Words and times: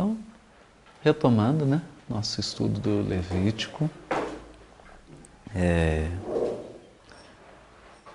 Então, 0.00 0.16
retomando, 1.02 1.66
né, 1.66 1.82
nosso 2.08 2.40
estudo 2.40 2.80
do 2.80 3.06
Levítico, 3.06 3.90
é, 5.54 6.08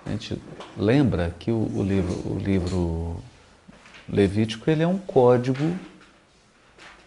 a 0.04 0.10
gente 0.10 0.36
lembra 0.76 1.32
que 1.38 1.52
o, 1.52 1.70
o, 1.76 1.84
livro, 1.84 2.12
o 2.28 2.38
livro 2.40 3.22
Levítico 4.08 4.68
ele 4.68 4.82
é 4.82 4.86
um 4.88 4.98
código 4.98 5.78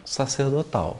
sacerdotal. 0.02 0.98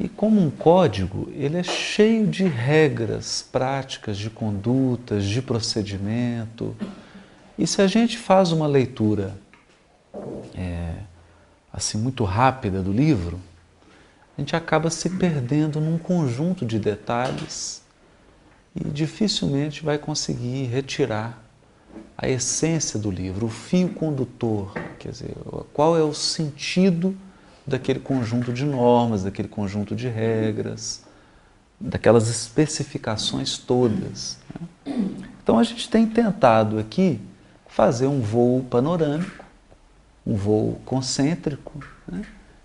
E 0.00 0.08
como 0.08 0.40
um 0.40 0.50
código, 0.50 1.30
ele 1.36 1.56
é 1.56 1.62
cheio 1.62 2.26
de 2.26 2.42
regras, 2.42 3.46
práticas, 3.52 4.18
de 4.18 4.28
condutas, 4.28 5.24
de 5.24 5.40
procedimento. 5.40 6.74
E 7.56 7.64
se 7.64 7.80
a 7.80 7.86
gente 7.86 8.18
faz 8.18 8.50
uma 8.50 8.66
leitura 8.66 9.36
assim 11.72 11.98
muito 11.98 12.24
rápida 12.24 12.82
do 12.82 12.92
livro, 12.92 13.40
a 14.36 14.40
gente 14.40 14.54
acaba 14.56 14.90
se 14.90 15.10
perdendo 15.10 15.80
num 15.80 15.98
conjunto 15.98 16.66
de 16.66 16.78
detalhes 16.78 17.82
e 18.74 18.84
dificilmente 18.88 19.84
vai 19.84 19.98
conseguir 19.98 20.64
retirar 20.64 21.42
a 22.16 22.28
essência 22.28 22.98
do 22.98 23.10
livro, 23.10 23.46
o 23.46 23.50
fio 23.50 23.88
condutor, 23.88 24.72
quer 24.98 25.10
dizer, 25.10 25.34
qual 25.72 25.96
é 25.96 26.02
o 26.02 26.14
sentido 26.14 27.16
daquele 27.66 28.00
conjunto 28.00 28.52
de 28.52 28.64
normas, 28.64 29.22
daquele 29.22 29.48
conjunto 29.48 29.94
de 29.94 30.08
regras, 30.08 31.02
daquelas 31.80 32.28
especificações 32.28 33.58
todas. 33.58 34.38
Né? 34.86 34.94
Então 35.42 35.58
a 35.58 35.64
gente 35.64 35.88
tem 35.88 36.06
tentado 36.06 36.78
aqui 36.78 37.20
fazer 37.66 38.06
um 38.06 38.20
voo 38.20 38.62
panorâmico, 38.64 39.41
um 40.26 40.34
voo 40.34 40.80
concêntrico. 40.84 41.78
Né? 42.06 42.24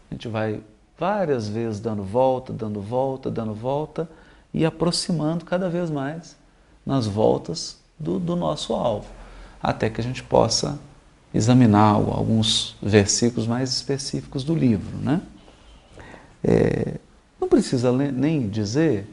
A 0.10 0.14
gente 0.14 0.28
vai 0.28 0.62
várias 0.98 1.48
vezes 1.48 1.80
dando 1.80 2.04
volta, 2.04 2.52
dando 2.54 2.82
volta, 2.82 3.30
dando 3.30 3.54
volta 3.54 4.10
e 4.54 4.66
aproximando 4.66 5.46
cada 5.46 5.70
vez 5.70 5.90
mais 5.90 6.36
nas 6.86 7.06
voltas 7.06 7.78
do, 8.00 8.20
do 8.20 8.36
nosso 8.36 8.74
alvo, 8.74 9.08
até 9.62 9.90
que 9.90 10.00
a 10.00 10.04
gente 10.04 10.24
possa 10.24 10.80
examinar 11.34 11.94
alguns 11.94 12.76
versículos 12.82 13.46
mais 13.46 13.70
específicos 13.72 14.44
do 14.44 14.56
livro. 14.56 14.98
Né? 14.98 15.22
É, 16.44 16.96
não 17.40 17.48
precisa 17.48 17.92
nem 17.92 18.48
dizer 18.48 19.08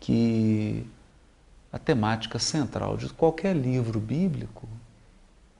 que 0.00 0.86
a 1.72 1.78
temática 1.78 2.38
central 2.38 2.96
de 2.96 3.08
qualquer 3.08 3.56
livro 3.56 3.98
bíblico 3.98 4.68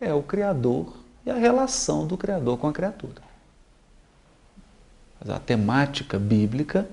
é 0.01 0.13
o 0.13 0.23
Criador 0.23 1.02
e 1.25 1.31
a 1.31 1.35
relação 1.35 2.07
do 2.07 2.17
Criador 2.17 2.59
com 2.59 2.67
a 2.67 2.73
criatura. 2.73 3.23
Mas 5.21 5.31
a 5.31 5.39
temática 5.39 6.19
bíblica 6.19 6.89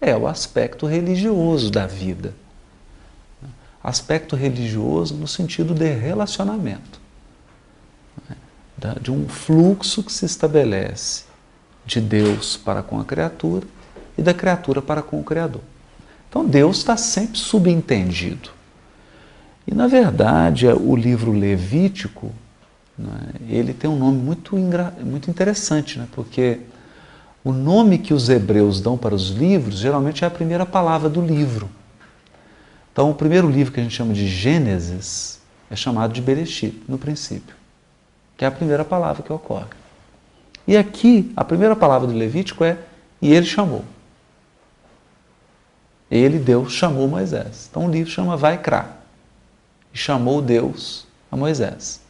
é 0.00 0.16
o 0.16 0.26
aspecto 0.26 0.86
religioso 0.86 1.70
da 1.70 1.86
vida. 1.86 2.34
Aspecto 3.82 4.34
religioso 4.34 5.14
no 5.14 5.28
sentido 5.28 5.72
de 5.72 5.92
relacionamento, 5.92 7.00
de 9.00 9.10
um 9.10 9.28
fluxo 9.28 10.02
que 10.02 10.12
se 10.12 10.26
estabelece 10.26 11.24
de 11.86 12.00
Deus 12.00 12.56
para 12.56 12.82
com 12.82 13.00
a 13.00 13.04
criatura 13.04 13.66
e 14.16 14.22
da 14.22 14.34
criatura 14.34 14.82
para 14.82 15.00
com 15.00 15.20
o 15.20 15.24
Criador. 15.24 15.62
Então 16.28 16.44
Deus 16.44 16.78
está 16.78 16.96
sempre 16.96 17.38
subentendido. 17.38 18.50
E 19.66 19.74
na 19.74 19.86
verdade, 19.86 20.66
o 20.66 20.94
livro 20.94 21.32
Levítico, 21.32 22.32
né, 22.98 23.32
ele 23.48 23.72
tem 23.72 23.88
um 23.88 23.96
nome 23.96 24.18
muito, 24.18 24.56
muito 24.56 25.30
interessante, 25.30 25.98
né, 25.98 26.08
porque 26.12 26.60
o 27.44 27.52
nome 27.52 27.98
que 27.98 28.12
os 28.12 28.28
hebreus 28.28 28.80
dão 28.80 28.98
para 28.98 29.14
os 29.14 29.30
livros 29.30 29.78
geralmente 29.78 30.24
é 30.24 30.26
a 30.26 30.30
primeira 30.30 30.66
palavra 30.66 31.08
do 31.08 31.20
livro. 31.20 31.70
Então, 32.92 33.10
o 33.10 33.14
primeiro 33.14 33.48
livro 33.48 33.72
que 33.72 33.78
a 33.78 33.82
gente 33.82 33.94
chama 33.94 34.12
de 34.12 34.26
Gênesis 34.26 35.40
é 35.70 35.76
chamado 35.76 36.12
de 36.12 36.20
Bereshit, 36.20 36.82
no 36.88 36.98
princípio, 36.98 37.54
que 38.36 38.44
é 38.44 38.48
a 38.48 38.50
primeira 38.50 38.84
palavra 38.84 39.22
que 39.22 39.32
ocorre. 39.32 39.68
E 40.66 40.76
aqui, 40.76 41.32
a 41.36 41.44
primeira 41.44 41.76
palavra 41.76 42.08
do 42.08 42.12
Levítico 42.12 42.64
é 42.64 42.76
e 43.22 43.32
ele 43.32 43.46
chamou. 43.46 43.84
Ele, 46.10 46.38
Deus, 46.38 46.72
chamou 46.72 47.06
Moisés. 47.08 47.68
Então 47.70 47.86
o 47.86 47.90
livro 47.90 48.10
chama 48.10 48.36
Vaikra. 48.36 48.96
E 49.92 49.98
chamou 49.98 50.40
Deus 50.40 51.06
a 51.30 51.36
Moisés. 51.36 52.00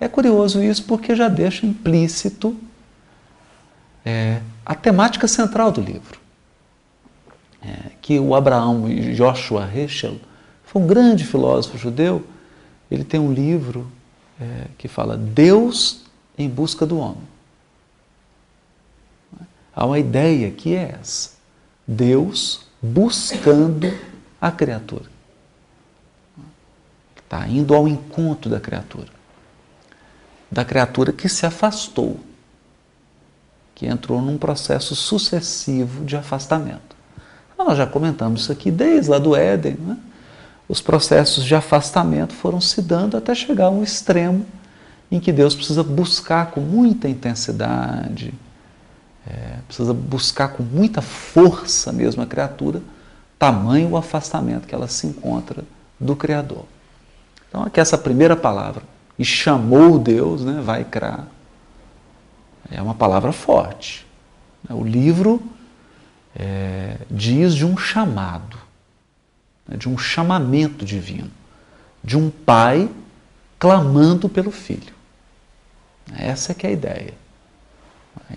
É 0.00 0.08
curioso 0.08 0.62
isso 0.62 0.84
porque 0.84 1.14
já 1.14 1.28
deixa 1.28 1.66
implícito 1.66 2.56
é, 4.04 4.40
a 4.64 4.74
temática 4.74 5.26
central 5.26 5.72
do 5.72 5.80
livro. 5.80 6.20
É, 7.62 7.92
que 8.02 8.18
o 8.18 8.34
Abraão 8.34 8.84
Joshua 9.14 9.66
Heschel 9.74 10.20
foi 10.64 10.82
um 10.82 10.86
grande 10.86 11.24
filósofo 11.24 11.78
judeu. 11.78 12.24
Ele 12.90 13.04
tem 13.04 13.18
um 13.18 13.32
livro 13.32 13.90
é, 14.38 14.66
que 14.76 14.88
fala 14.88 15.16
Deus 15.16 16.04
em 16.36 16.48
busca 16.48 16.84
do 16.84 16.98
homem. 16.98 17.22
Há 19.74 19.86
uma 19.86 19.98
ideia 19.98 20.50
que 20.50 20.74
é 20.74 20.96
essa: 21.00 21.30
Deus 21.86 22.66
buscando 22.82 23.92
a 24.40 24.50
criatura. 24.50 25.10
Está 27.16 27.48
indo 27.48 27.74
ao 27.74 27.88
encontro 27.88 28.50
da 28.50 28.60
criatura. 28.60 29.08
Da 30.54 30.64
criatura 30.64 31.12
que 31.12 31.28
se 31.28 31.44
afastou 31.44 32.20
que 33.74 33.86
entrou 33.86 34.22
num 34.22 34.38
processo 34.38 34.94
sucessivo 34.94 36.04
de 36.04 36.16
afastamento. 36.16 36.94
Nós 37.58 37.76
já 37.76 37.86
comentamos 37.86 38.42
isso 38.42 38.52
aqui 38.52 38.70
desde 38.70 39.10
lá 39.10 39.18
do 39.18 39.34
Éden. 39.34 39.76
Né? 39.80 39.96
Os 40.68 40.80
processos 40.80 41.44
de 41.44 41.54
afastamento 41.54 42.32
foram 42.34 42.60
se 42.60 42.80
dando 42.80 43.16
até 43.16 43.34
chegar 43.34 43.66
a 43.66 43.70
um 43.70 43.82
extremo 43.82 44.46
em 45.10 45.18
que 45.18 45.32
Deus 45.32 45.54
precisa 45.54 45.82
buscar 45.82 46.50
com 46.50 46.60
muita 46.60 47.08
intensidade, 47.08 48.32
é, 49.26 49.58
precisa 49.66 49.92
buscar 49.92 50.48
com 50.48 50.62
muita 50.62 51.00
força 51.02 51.92
mesmo 51.92 52.22
a 52.22 52.26
criatura, 52.26 52.82
tamanho 53.38 53.90
o 53.90 53.96
afastamento 53.96 54.66
que 54.66 54.74
ela 54.74 54.88
se 54.88 55.06
encontra 55.06 55.64
do 55.98 56.14
Criador. 56.14 56.64
Então, 57.48 57.62
aqui 57.62 57.80
essa 57.80 57.96
primeira 57.96 58.36
palavra, 58.36 58.82
e 59.18 59.24
chamou 59.24 59.98
Deus, 59.98 60.44
né, 60.44 60.60
vai 60.62 60.84
criar, 60.84 61.26
é 62.70 62.80
uma 62.80 62.94
palavra 62.94 63.32
forte. 63.32 64.06
O 64.68 64.82
livro 64.82 65.42
é, 66.34 66.98
diz 67.10 67.54
de 67.54 67.64
um 67.64 67.76
chamado, 67.76 68.56
né, 69.68 69.76
de 69.76 69.88
um 69.88 69.96
chamamento 69.96 70.84
divino, 70.84 71.30
de 72.02 72.16
um 72.16 72.30
pai 72.30 72.90
clamando 73.58 74.28
pelo 74.28 74.50
filho. 74.50 74.94
Essa 76.16 76.52
é 76.52 76.54
que 76.54 76.66
é 76.66 76.70
a 76.70 76.72
ideia. 76.72 77.14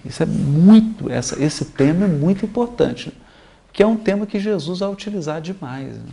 Isso 0.06 0.24
é 0.24 0.26
muito, 0.26 1.10
essa, 1.10 1.42
esse 1.42 1.66
tema 1.66 2.06
é 2.06 2.08
muito 2.08 2.46
importante, 2.46 3.12
que 3.72 3.84
é 3.84 3.88
um 3.88 3.98
tema 3.98 4.26
que 4.26 4.40
Jesus 4.40 4.80
vai 4.80 4.90
utilizar 4.90 5.42
demais. 5.42 5.98
Né? 5.98 6.12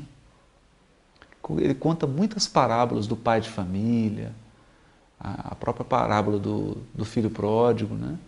Ele 1.59 1.75
conta 1.75 2.07
muitas 2.07 2.47
parábolas 2.47 3.07
do 3.07 3.17
pai 3.17 3.41
de 3.41 3.49
família, 3.49 4.33
a 5.19 5.55
própria 5.55 5.85
parábola 5.85 6.39
do, 6.39 6.79
do 6.95 7.05
filho 7.05 7.31
pródigo, 7.31 7.95
né? 7.95 8.19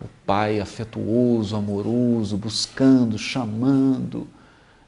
o 0.00 0.06
pai 0.24 0.60
afetuoso, 0.60 1.56
amoroso, 1.56 2.36
buscando, 2.36 3.18
chamando, 3.18 4.28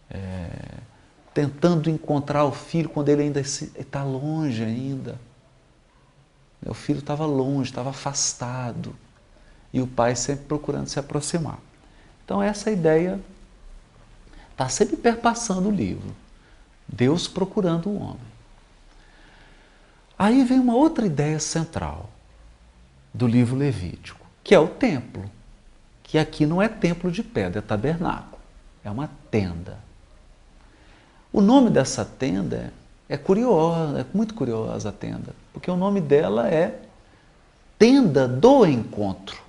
é, 0.08 0.50
tentando 1.34 1.90
encontrar 1.90 2.44
o 2.44 2.52
filho 2.52 2.88
quando 2.88 3.08
ele 3.08 3.22
ainda 3.22 3.40
está 3.40 4.04
longe 4.04 4.62
ainda. 4.62 5.18
O 6.64 6.74
filho 6.74 6.98
estava 6.98 7.24
longe, 7.24 7.70
estava 7.70 7.90
afastado, 7.90 8.94
e 9.72 9.80
o 9.80 9.86
pai 9.86 10.14
sempre 10.14 10.44
procurando 10.44 10.86
se 10.86 10.98
aproximar. 10.98 11.58
Então 12.24 12.42
essa 12.42 12.70
ideia 12.70 13.18
está 14.52 14.68
sempre 14.68 14.96
perpassando 14.96 15.68
o 15.68 15.72
livro. 15.72 16.14
Deus 16.86 17.26
procurando 17.26 17.88
o 17.88 18.00
homem. 18.00 18.29
Aí 20.20 20.44
vem 20.44 20.58
uma 20.58 20.74
outra 20.74 21.06
ideia 21.06 21.40
central 21.40 22.10
do 23.14 23.26
livro 23.26 23.56
Levítico, 23.56 24.26
que 24.44 24.54
é 24.54 24.58
o 24.58 24.68
templo, 24.68 25.24
que 26.02 26.18
aqui 26.18 26.44
não 26.44 26.60
é 26.60 26.68
templo 26.68 27.10
de 27.10 27.22
pedra, 27.22 27.60
é 27.60 27.62
tabernáculo, 27.62 28.38
é 28.84 28.90
uma 28.90 29.08
tenda. 29.30 29.78
O 31.32 31.40
nome 31.40 31.70
dessa 31.70 32.04
tenda 32.04 32.70
é 33.08 33.16
curioso, 33.16 33.96
é 33.96 34.04
muito 34.12 34.34
curiosa 34.34 34.90
a 34.90 34.92
tenda, 34.92 35.34
porque 35.54 35.70
o 35.70 35.76
nome 35.76 36.02
dela 36.02 36.50
é 36.50 36.78
Tenda 37.78 38.28
do 38.28 38.66
Encontro. 38.66 39.40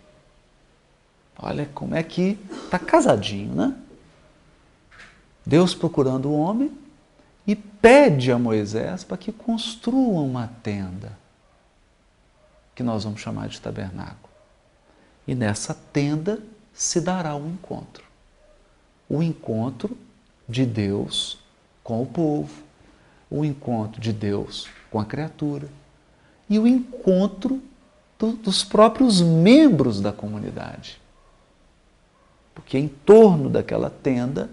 Olha 1.38 1.70
como 1.74 1.96
é 1.96 2.02
que 2.02 2.40
está 2.64 2.80
casadinho, 2.80 3.54
né? 3.54 3.76
Deus 5.46 5.76
procurando 5.76 6.30
o 6.30 6.40
homem 6.40 6.72
e 7.46 7.56
pede 7.56 8.32
a 8.32 8.38
Moisés 8.38 9.04
para 9.04 9.18
que 9.18 9.32
construa 9.32 10.22
uma 10.22 10.48
tenda, 10.62 11.18
que 12.76 12.84
nós 12.84 13.04
vamos 13.04 13.22
chamar 13.22 13.50
de 13.50 13.60
tabernáculo. 13.60 14.32
E 15.28 15.36
nessa 15.36 15.74
tenda 15.74 16.40
se 16.74 17.02
dará 17.02 17.36
um 17.36 17.50
encontro. 17.50 18.04
O 19.10 19.22
encontro 19.22 19.98
de 20.48 20.66
Deus 20.66 21.40
com 21.84 22.02
o 22.02 22.06
povo, 22.06 22.64
o 23.30 23.44
encontro 23.44 24.00
de 24.02 24.14
Deus 24.14 24.68
com 24.90 25.00
a 25.00 25.06
criatura 25.06 25.68
e 26.50 26.60
o 26.60 26.68
encontro 26.68 27.62
do, 28.20 28.34
dos 28.34 28.64
próprios 28.64 29.22
membros 29.22 30.02
da 30.02 30.12
comunidade. 30.12 31.00
Porque 32.54 32.78
em 32.78 32.88
torno 32.88 33.50
daquela 33.50 33.90
tenda 33.90 34.50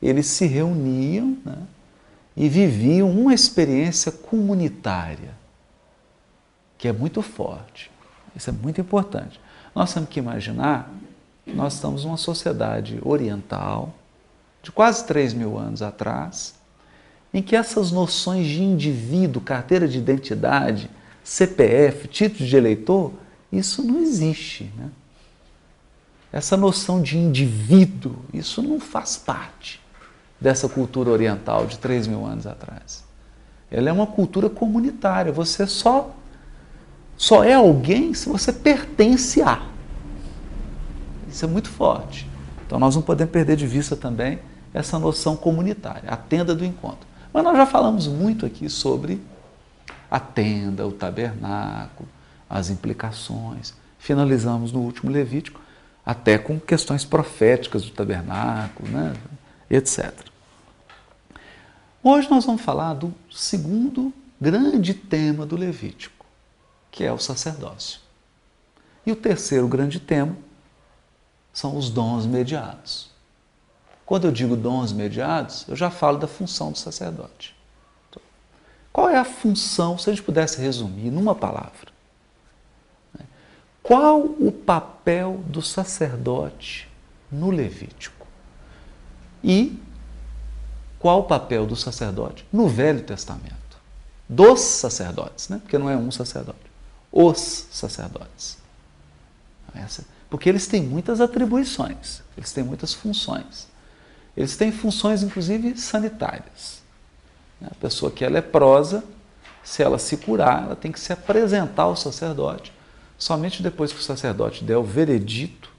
eles 0.00 0.26
se 0.26 0.46
reuniam 0.46 1.36
né, 1.44 1.58
e 2.36 2.48
viviam 2.48 3.10
uma 3.10 3.34
experiência 3.34 4.10
comunitária, 4.10 5.34
que 6.78 6.88
é 6.88 6.92
muito 6.92 7.22
forte. 7.22 7.90
Isso 8.34 8.48
é 8.48 8.52
muito 8.52 8.80
importante. 8.80 9.40
Nós 9.74 9.92
temos 9.92 10.08
que 10.08 10.18
imaginar 10.18 10.90
que 11.44 11.52
nós 11.52 11.74
estamos 11.74 12.04
numa 12.04 12.16
sociedade 12.16 12.98
oriental, 13.02 13.94
de 14.62 14.70
quase 14.72 15.04
3 15.06 15.34
mil 15.34 15.58
anos 15.58 15.82
atrás, 15.82 16.54
em 17.34 17.42
que 17.42 17.56
essas 17.56 17.90
noções 17.90 18.46
de 18.46 18.62
indivíduo, 18.62 19.42
carteira 19.42 19.88
de 19.88 19.98
identidade, 19.98 20.90
CPF, 21.24 22.08
título 22.08 22.48
de 22.48 22.56
eleitor, 22.56 23.12
isso 23.50 23.82
não 23.82 24.00
existe. 24.00 24.70
Né? 24.76 24.90
Essa 26.32 26.56
noção 26.56 27.02
de 27.02 27.18
indivíduo, 27.18 28.24
isso 28.32 28.62
não 28.62 28.80
faz 28.80 29.16
parte 29.16 29.81
dessa 30.42 30.68
cultura 30.68 31.08
oriental 31.10 31.66
de 31.66 31.78
3 31.78 32.08
mil 32.08 32.26
anos 32.26 32.46
atrás. 32.46 33.04
Ela 33.70 33.88
é 33.88 33.92
uma 33.92 34.06
cultura 34.06 34.50
comunitária. 34.50 35.32
Você 35.32 35.66
só, 35.66 36.14
só 37.16 37.44
é 37.44 37.54
alguém 37.54 38.12
se 38.12 38.28
você 38.28 38.52
pertence 38.52 39.40
a. 39.40 39.62
Isso 41.28 41.44
é 41.44 41.48
muito 41.48 41.70
forte. 41.70 42.28
Então 42.66 42.78
nós 42.78 42.96
não 42.96 43.02
podemos 43.02 43.32
perder 43.32 43.56
de 43.56 43.66
vista 43.66 43.94
também 43.94 44.40
essa 44.74 44.98
noção 44.98 45.36
comunitária, 45.36 46.10
a 46.10 46.16
tenda 46.16 46.54
do 46.54 46.64
encontro. 46.64 47.06
Mas 47.32 47.44
nós 47.44 47.56
já 47.56 47.64
falamos 47.64 48.06
muito 48.08 48.44
aqui 48.44 48.68
sobre 48.68 49.22
a 50.10 50.18
tenda, 50.18 50.86
o 50.86 50.92
tabernáculo, 50.92 52.08
as 52.50 52.68
implicações. 52.68 53.72
Finalizamos 53.98 54.72
no 54.72 54.80
último 54.80 55.10
Levítico, 55.10 55.60
até 56.04 56.36
com 56.36 56.58
questões 56.58 57.04
proféticas 57.04 57.84
do 57.84 57.92
tabernáculo, 57.92 58.88
né? 58.90 59.14
etc. 59.70 60.31
Hoje 62.04 62.28
nós 62.28 62.44
vamos 62.44 62.62
falar 62.62 62.94
do 62.94 63.14
segundo 63.30 64.12
grande 64.40 64.92
tema 64.92 65.46
do 65.46 65.54
Levítico, 65.54 66.26
que 66.90 67.04
é 67.04 67.12
o 67.12 67.18
sacerdócio. 67.18 68.00
E 69.06 69.12
o 69.12 69.16
terceiro 69.16 69.68
grande 69.68 70.00
tema 70.00 70.36
são 71.52 71.76
os 71.76 71.90
dons 71.90 72.26
mediados. 72.26 73.08
Quando 74.04 74.26
eu 74.26 74.32
digo 74.32 74.56
dons 74.56 74.92
mediados, 74.92 75.64
eu 75.68 75.76
já 75.76 75.90
falo 75.90 76.18
da 76.18 76.26
função 76.26 76.72
do 76.72 76.78
sacerdote. 76.78 77.54
Qual 78.92 79.08
é 79.08 79.16
a 79.16 79.24
função, 79.24 79.96
se 79.96 80.10
a 80.10 80.12
gente 80.12 80.24
pudesse 80.24 80.60
resumir 80.60 81.08
numa 81.08 81.36
palavra? 81.36 81.92
Qual 83.80 84.20
o 84.22 84.50
papel 84.50 85.40
do 85.46 85.62
sacerdote 85.62 86.88
no 87.30 87.50
Levítico? 87.50 88.26
E 89.42 89.80
qual 91.02 91.18
o 91.18 91.24
papel 91.24 91.66
do 91.66 91.74
sacerdote 91.74 92.46
no 92.52 92.68
Velho 92.68 93.02
Testamento? 93.02 93.56
Dos 94.28 94.60
sacerdotes, 94.60 95.48
né? 95.48 95.58
porque 95.60 95.76
não 95.76 95.90
é 95.90 95.96
um 95.96 96.12
sacerdote. 96.12 96.70
Os 97.10 97.66
sacerdotes. 97.72 98.56
Porque 100.30 100.48
eles 100.48 100.68
têm 100.68 100.84
muitas 100.84 101.20
atribuições, 101.20 102.22
eles 102.38 102.52
têm 102.52 102.62
muitas 102.62 102.94
funções. 102.94 103.66
Eles 104.36 104.56
têm 104.56 104.70
funções, 104.70 105.24
inclusive, 105.24 105.76
sanitárias. 105.76 106.80
A 107.64 107.74
pessoa 107.74 108.10
que 108.10 108.24
é 108.24 108.28
leprosa, 108.28 109.02
se 109.64 109.82
ela 109.82 109.98
se 109.98 110.16
curar, 110.16 110.62
ela 110.62 110.76
tem 110.76 110.92
que 110.92 111.00
se 111.00 111.12
apresentar 111.12 111.82
ao 111.82 111.96
sacerdote. 111.96 112.72
Somente 113.18 113.60
depois 113.60 113.92
que 113.92 113.98
o 113.98 114.02
sacerdote 114.02 114.64
der 114.64 114.76
o 114.76 114.84
veredito 114.84 115.70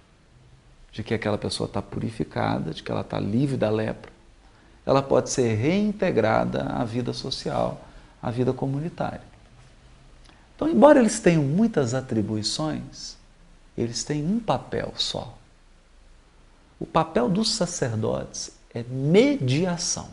de 0.91 1.01
que 1.01 1.13
aquela 1.13 1.37
pessoa 1.37 1.65
está 1.65 1.81
purificada, 1.81 2.73
de 2.73 2.83
que 2.83 2.91
ela 2.91 3.01
está 3.01 3.19
livre 3.19 3.57
da 3.57 3.69
lepra, 3.69 4.12
ela 4.85 5.01
pode 5.01 5.29
ser 5.29 5.55
reintegrada 5.55 6.63
à 6.63 6.83
vida 6.83 7.13
social, 7.13 7.81
à 8.21 8.29
vida 8.29 8.51
comunitária. 8.51 9.21
Então, 10.55 10.69
embora 10.69 10.99
eles 10.99 11.19
tenham 11.19 11.43
muitas 11.43 11.93
atribuições, 11.93 13.15
eles 13.77 14.03
têm 14.03 14.25
um 14.25 14.39
papel 14.39 14.93
só. 14.95 15.37
O 16.79 16.85
papel 16.85 17.29
dos 17.29 17.53
sacerdotes 17.55 18.51
é 18.73 18.83
mediação. 18.83 20.09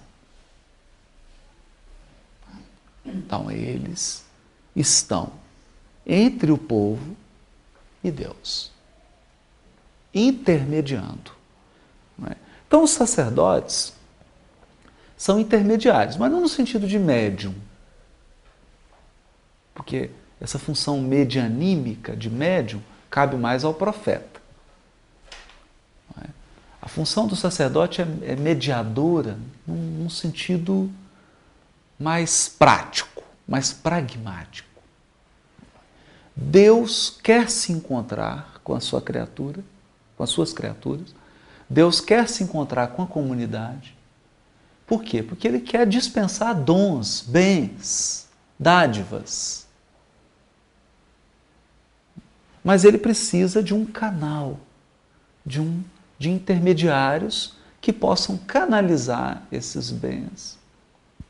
Então, 3.05 3.51
eles 3.51 4.25
estão 4.75 5.33
entre 6.07 6.53
o 6.53 6.59
povo 6.59 7.17
e 8.03 8.11
Deus, 8.11 8.71
intermediando. 10.15 11.33
É? 12.29 12.37
Então, 12.67 12.83
os 12.83 12.91
sacerdotes 12.91 13.93
são 15.21 15.39
intermediários, 15.39 16.17
mas 16.17 16.33
não 16.33 16.41
no 16.41 16.49
sentido 16.49 16.89
de 16.89 16.99
médium, 16.99 17.55
porque 19.75 20.09
essa 20.41 20.59
função 20.59 20.99
medianímica 20.99 22.17
de 22.17 22.31
médium 22.31 22.81
cabe 23.11 23.37
mais 23.37 23.63
ao 23.63 23.75
profeta. 23.75 24.41
É? 26.23 26.27
A 26.81 26.89
função 26.89 27.27
do 27.27 27.37
sacerdote 27.37 28.01
é, 28.01 28.07
é 28.23 28.35
mediadora 28.35 29.39
num, 29.67 30.05
num 30.05 30.09
sentido 30.09 30.91
mais 31.99 32.49
prático, 32.49 33.23
mais 33.47 33.75
pragmático. 33.75 34.71
Deus 36.35 37.19
quer 37.23 37.51
se 37.51 37.73
encontrar 37.73 38.59
com 38.65 38.75
a 38.75 38.81
sua 38.81 39.03
criatura, 39.03 39.63
com 40.17 40.23
as 40.23 40.31
suas 40.31 40.55
criaturas. 40.55 41.15
Deus 41.69 42.01
quer 42.01 42.27
se 42.27 42.43
encontrar 42.43 42.87
com 42.87 43.03
a 43.03 43.07
comunidade. 43.07 44.00
Por 44.91 45.05
quê? 45.05 45.23
Porque 45.23 45.47
Ele 45.47 45.61
quer 45.61 45.87
dispensar 45.87 46.53
dons, 46.53 47.21
bens, 47.21 48.29
dádivas. 48.59 49.69
Mas 52.65 52.83
Ele 52.83 52.99
precisa 52.99 53.63
de 53.63 53.73
um 53.73 53.87
canal, 53.87 54.59
de, 55.47 55.61
um, 55.61 55.85
de 56.19 56.29
intermediários 56.29 57.55
que 57.81 57.93
possam 57.93 58.37
canalizar 58.37 59.45
esses 59.53 59.93
bens 59.93 60.59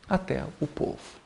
até 0.09 0.43
o 0.59 0.67
povo. 0.67 1.21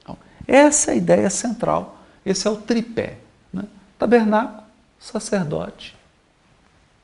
Então, 0.00 0.16
essa 0.48 0.92
é 0.92 0.94
a 0.94 0.96
ideia 0.96 1.28
central, 1.28 2.02
esse 2.24 2.48
é 2.48 2.50
o 2.50 2.56
tripé. 2.56 3.18
Né? 3.52 3.64
Tabernáculo, 3.98 4.64
sacerdote, 4.98 5.94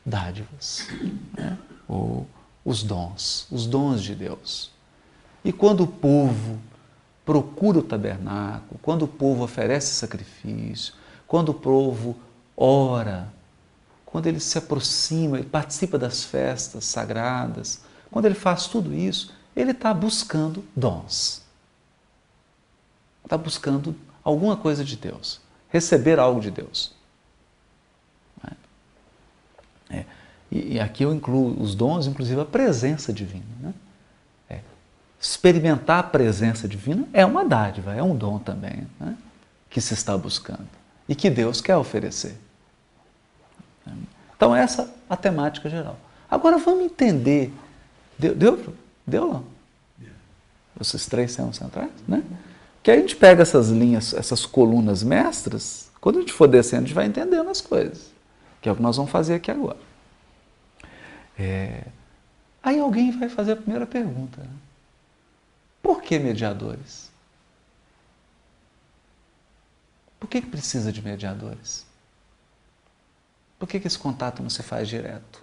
dádivas, 0.06 0.88
né? 1.36 1.58
ou 1.86 2.26
os 2.68 2.82
dons, 2.82 3.46
os 3.50 3.66
dons 3.66 4.02
de 4.02 4.14
Deus. 4.14 4.70
E 5.42 5.54
quando 5.54 5.84
o 5.84 5.86
povo 5.86 6.58
procura 7.24 7.78
o 7.78 7.82
tabernáculo, 7.82 8.78
quando 8.82 9.06
o 9.06 9.08
povo 9.08 9.42
oferece 9.42 9.94
sacrifício, 9.94 10.92
quando 11.26 11.48
o 11.48 11.54
povo 11.54 12.14
ora, 12.54 13.32
quando 14.04 14.26
ele 14.26 14.38
se 14.38 14.58
aproxima, 14.58 15.38
ele 15.38 15.48
participa 15.48 15.98
das 15.98 16.24
festas 16.24 16.84
sagradas, 16.84 17.80
quando 18.10 18.26
ele 18.26 18.34
faz 18.34 18.66
tudo 18.66 18.92
isso, 18.92 19.34
ele 19.56 19.70
está 19.70 19.94
buscando 19.94 20.62
dons. 20.76 21.42
Está 23.24 23.38
buscando 23.38 23.96
alguma 24.22 24.58
coisa 24.58 24.84
de 24.84 24.94
Deus, 24.94 25.40
receber 25.70 26.18
algo 26.18 26.38
de 26.38 26.50
Deus. 26.50 26.92
É. 29.90 30.04
E, 30.50 30.74
e, 30.74 30.80
aqui 30.80 31.04
eu 31.04 31.14
incluo 31.14 31.60
os 31.60 31.74
dons, 31.74 32.06
inclusive 32.06 32.40
a 32.40 32.44
presença 32.44 33.12
divina. 33.12 33.44
Né? 33.60 33.74
É. 34.48 34.60
Experimentar 35.20 35.98
a 35.98 36.02
presença 36.02 36.66
divina 36.66 37.06
é 37.12 37.24
uma 37.26 37.44
dádiva, 37.44 37.94
é 37.94 38.02
um 38.02 38.16
dom 38.16 38.38
também, 38.38 38.86
né? 38.98 39.16
que 39.68 39.80
se 39.80 39.92
está 39.94 40.16
buscando 40.16 40.66
e 41.08 41.14
que 41.14 41.28
Deus 41.28 41.60
quer 41.60 41.76
oferecer. 41.76 42.36
Então, 44.36 44.54
essa 44.54 44.82
é 44.82 44.88
a 45.10 45.16
temática 45.16 45.68
geral. 45.68 45.98
Agora 46.30 46.58
vamos 46.58 46.84
entender. 46.84 47.52
Deu, 48.18 48.34
deu, 48.34 48.74
Deu. 49.06 49.44
Esses 50.80 51.06
três 51.06 51.32
são 51.32 51.52
centrais, 51.52 51.90
né? 52.06 52.22
Que 52.82 52.90
a 52.90 52.96
gente 52.96 53.16
pega 53.16 53.42
essas 53.42 53.68
linhas, 53.68 54.14
essas 54.14 54.46
colunas 54.46 55.02
mestras, 55.02 55.88
quando 56.00 56.18
a 56.18 56.20
gente 56.20 56.32
for 56.32 56.46
descendo, 56.46 56.84
a 56.84 56.86
gente 56.86 56.94
vai 56.94 57.06
entendendo 57.06 57.48
as 57.48 57.60
coisas. 57.60 58.12
Que 58.60 58.68
é 58.68 58.72
o 58.72 58.76
que 58.76 58.82
nós 58.82 58.96
vamos 58.96 59.10
fazer 59.10 59.34
aqui 59.34 59.50
agora. 59.50 59.78
É... 61.38 61.84
Aí 62.62 62.80
alguém 62.80 63.10
vai 63.12 63.28
fazer 63.28 63.52
a 63.52 63.56
primeira 63.56 63.86
pergunta. 63.86 64.40
Né? 64.40 64.50
Por 65.80 66.02
que 66.02 66.18
mediadores? 66.18 67.10
Por 70.18 70.28
que, 70.28 70.40
que 70.40 70.48
precisa 70.48 70.92
de 70.92 71.00
mediadores? 71.00 71.86
Por 73.58 73.68
que, 73.68 73.78
que 73.78 73.86
esse 73.86 73.98
contato 73.98 74.42
não 74.42 74.50
se 74.50 74.62
faz 74.62 74.88
direto? 74.88 75.42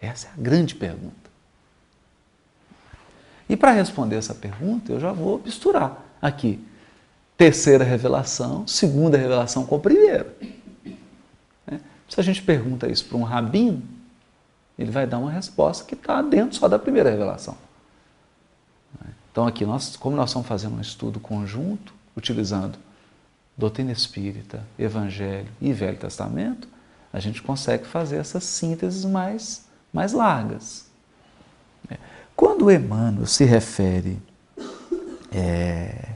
Essa 0.00 0.28
é 0.28 0.30
a 0.30 0.36
grande 0.36 0.74
pergunta. 0.74 1.30
E 3.48 3.56
para 3.56 3.72
responder 3.72 4.16
essa 4.16 4.34
pergunta, 4.34 4.92
eu 4.92 5.00
já 5.00 5.12
vou 5.12 5.40
misturar 5.44 6.04
aqui 6.22 6.64
terceira 7.36 7.84
revelação, 7.84 8.66
segunda 8.66 9.16
revelação 9.16 9.66
com 9.66 9.76
a 9.76 9.80
primeira. 9.80 10.36
Se 12.10 12.20
a 12.20 12.22
gente 12.22 12.42
pergunta 12.42 12.88
isso 12.90 13.06
para 13.06 13.16
um 13.16 13.22
rabino, 13.22 13.82
ele 14.78 14.90
vai 14.90 15.06
dar 15.06 15.18
uma 15.18 15.30
resposta 15.30 15.84
que 15.84 15.94
está 15.94 16.20
dentro 16.20 16.56
só 16.56 16.68
da 16.68 16.78
primeira 16.78 17.08
revelação. 17.08 17.56
Então 19.30 19.46
aqui, 19.46 19.64
nós, 19.64 19.96
como 19.96 20.16
nós 20.16 20.30
estamos 20.30 20.48
fazendo 20.48 20.76
um 20.76 20.80
estudo 20.80 21.20
conjunto, 21.20 21.94
utilizando 22.16 22.76
doutrina 23.56 23.92
espírita, 23.92 24.64
evangelho 24.78 25.48
e 25.60 25.72
Velho 25.72 25.96
Testamento, 25.96 26.66
a 27.12 27.20
gente 27.20 27.40
consegue 27.42 27.86
fazer 27.86 28.16
essas 28.16 28.42
sínteses 28.44 29.04
mais, 29.04 29.66
mais 29.92 30.12
largas. 30.12 30.86
Quando 32.34 32.70
Emmanuel 32.70 33.26
se 33.26 33.44
refere 33.44 34.20
é, 35.30 36.14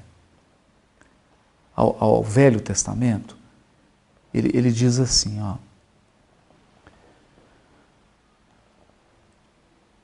ao, 1.76 1.96
ao, 2.02 2.22
Velho 2.22 2.60
Testamento, 2.60 3.36
ele, 4.32 4.50
ele 4.54 4.72
diz 4.72 4.98
assim, 4.98 5.40
ó. 5.40 5.56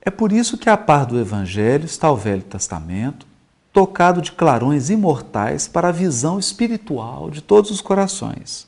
É 0.02 0.10
por 0.10 0.32
isso 0.32 0.56
que 0.56 0.70
a 0.70 0.76
par 0.76 1.04
do 1.04 1.18
Evangelho 1.18 1.84
está 1.84 2.10
o 2.10 2.16
Velho 2.16 2.42
Testamento, 2.42 3.26
tocado 3.72 4.22
de 4.22 4.32
clarões 4.32 4.90
imortais 4.90 5.68
para 5.68 5.88
a 5.88 5.92
visão 5.92 6.38
espiritual 6.38 7.30
de 7.30 7.40
todos 7.40 7.70
os 7.70 7.80
corações. 7.80 8.66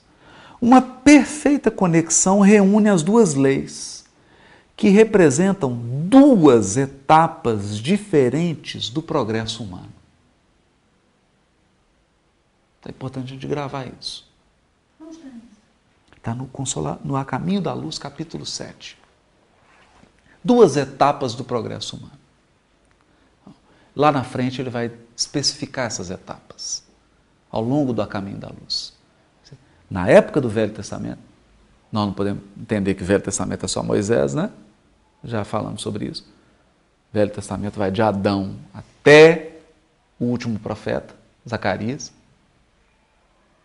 Uma 0.60 0.80
perfeita 0.80 1.70
conexão 1.70 2.40
reúne 2.40 2.88
as 2.88 3.02
duas 3.02 3.34
leis 3.34 4.04
que 4.76 4.88
representam 4.88 5.74
duas 5.74 6.76
etapas 6.76 7.78
diferentes 7.78 8.88
do 8.88 9.02
progresso 9.02 9.62
humano. 9.62 9.92
É 12.84 12.90
importante 12.90 13.26
a 13.26 13.34
gente 13.34 13.46
gravar 13.46 13.86
isso. 14.00 14.28
Está 16.16 16.34
no, 16.34 16.46
Consola, 16.46 17.00
no 17.04 17.16
A 17.16 17.24
Caminho 17.24 17.60
da 17.60 17.72
Luz, 17.72 17.98
capítulo 17.98 18.46
7. 18.46 19.01
Duas 20.44 20.76
etapas 20.76 21.34
do 21.34 21.44
progresso 21.44 21.96
humano. 21.96 22.22
Lá 23.94 24.10
na 24.10 24.24
frente 24.24 24.60
ele 24.60 24.70
vai 24.70 24.90
especificar 25.16 25.86
essas 25.86 26.10
etapas 26.10 26.82
ao 27.50 27.62
longo 27.62 27.92
do 27.92 28.06
Caminho 28.06 28.38
da 28.38 28.48
Luz. 28.48 28.94
Na 29.90 30.08
época 30.08 30.40
do 30.40 30.48
Velho 30.48 30.72
Testamento, 30.72 31.20
nós 31.92 32.06
não 32.06 32.14
podemos 32.14 32.42
entender 32.58 32.94
que 32.94 33.02
o 33.02 33.06
Velho 33.06 33.22
Testamento 33.22 33.66
é 33.66 33.68
só 33.68 33.82
Moisés, 33.82 34.32
né? 34.32 34.50
Já 35.22 35.44
falamos 35.44 35.82
sobre 35.82 36.06
isso. 36.06 36.22
O 36.22 37.12
Velho 37.12 37.30
Testamento 37.30 37.78
vai 37.78 37.90
de 37.90 38.00
Adão 38.00 38.56
até 38.72 39.58
o 40.18 40.24
último 40.24 40.58
profeta, 40.58 41.14
Zacarias. 41.46 42.10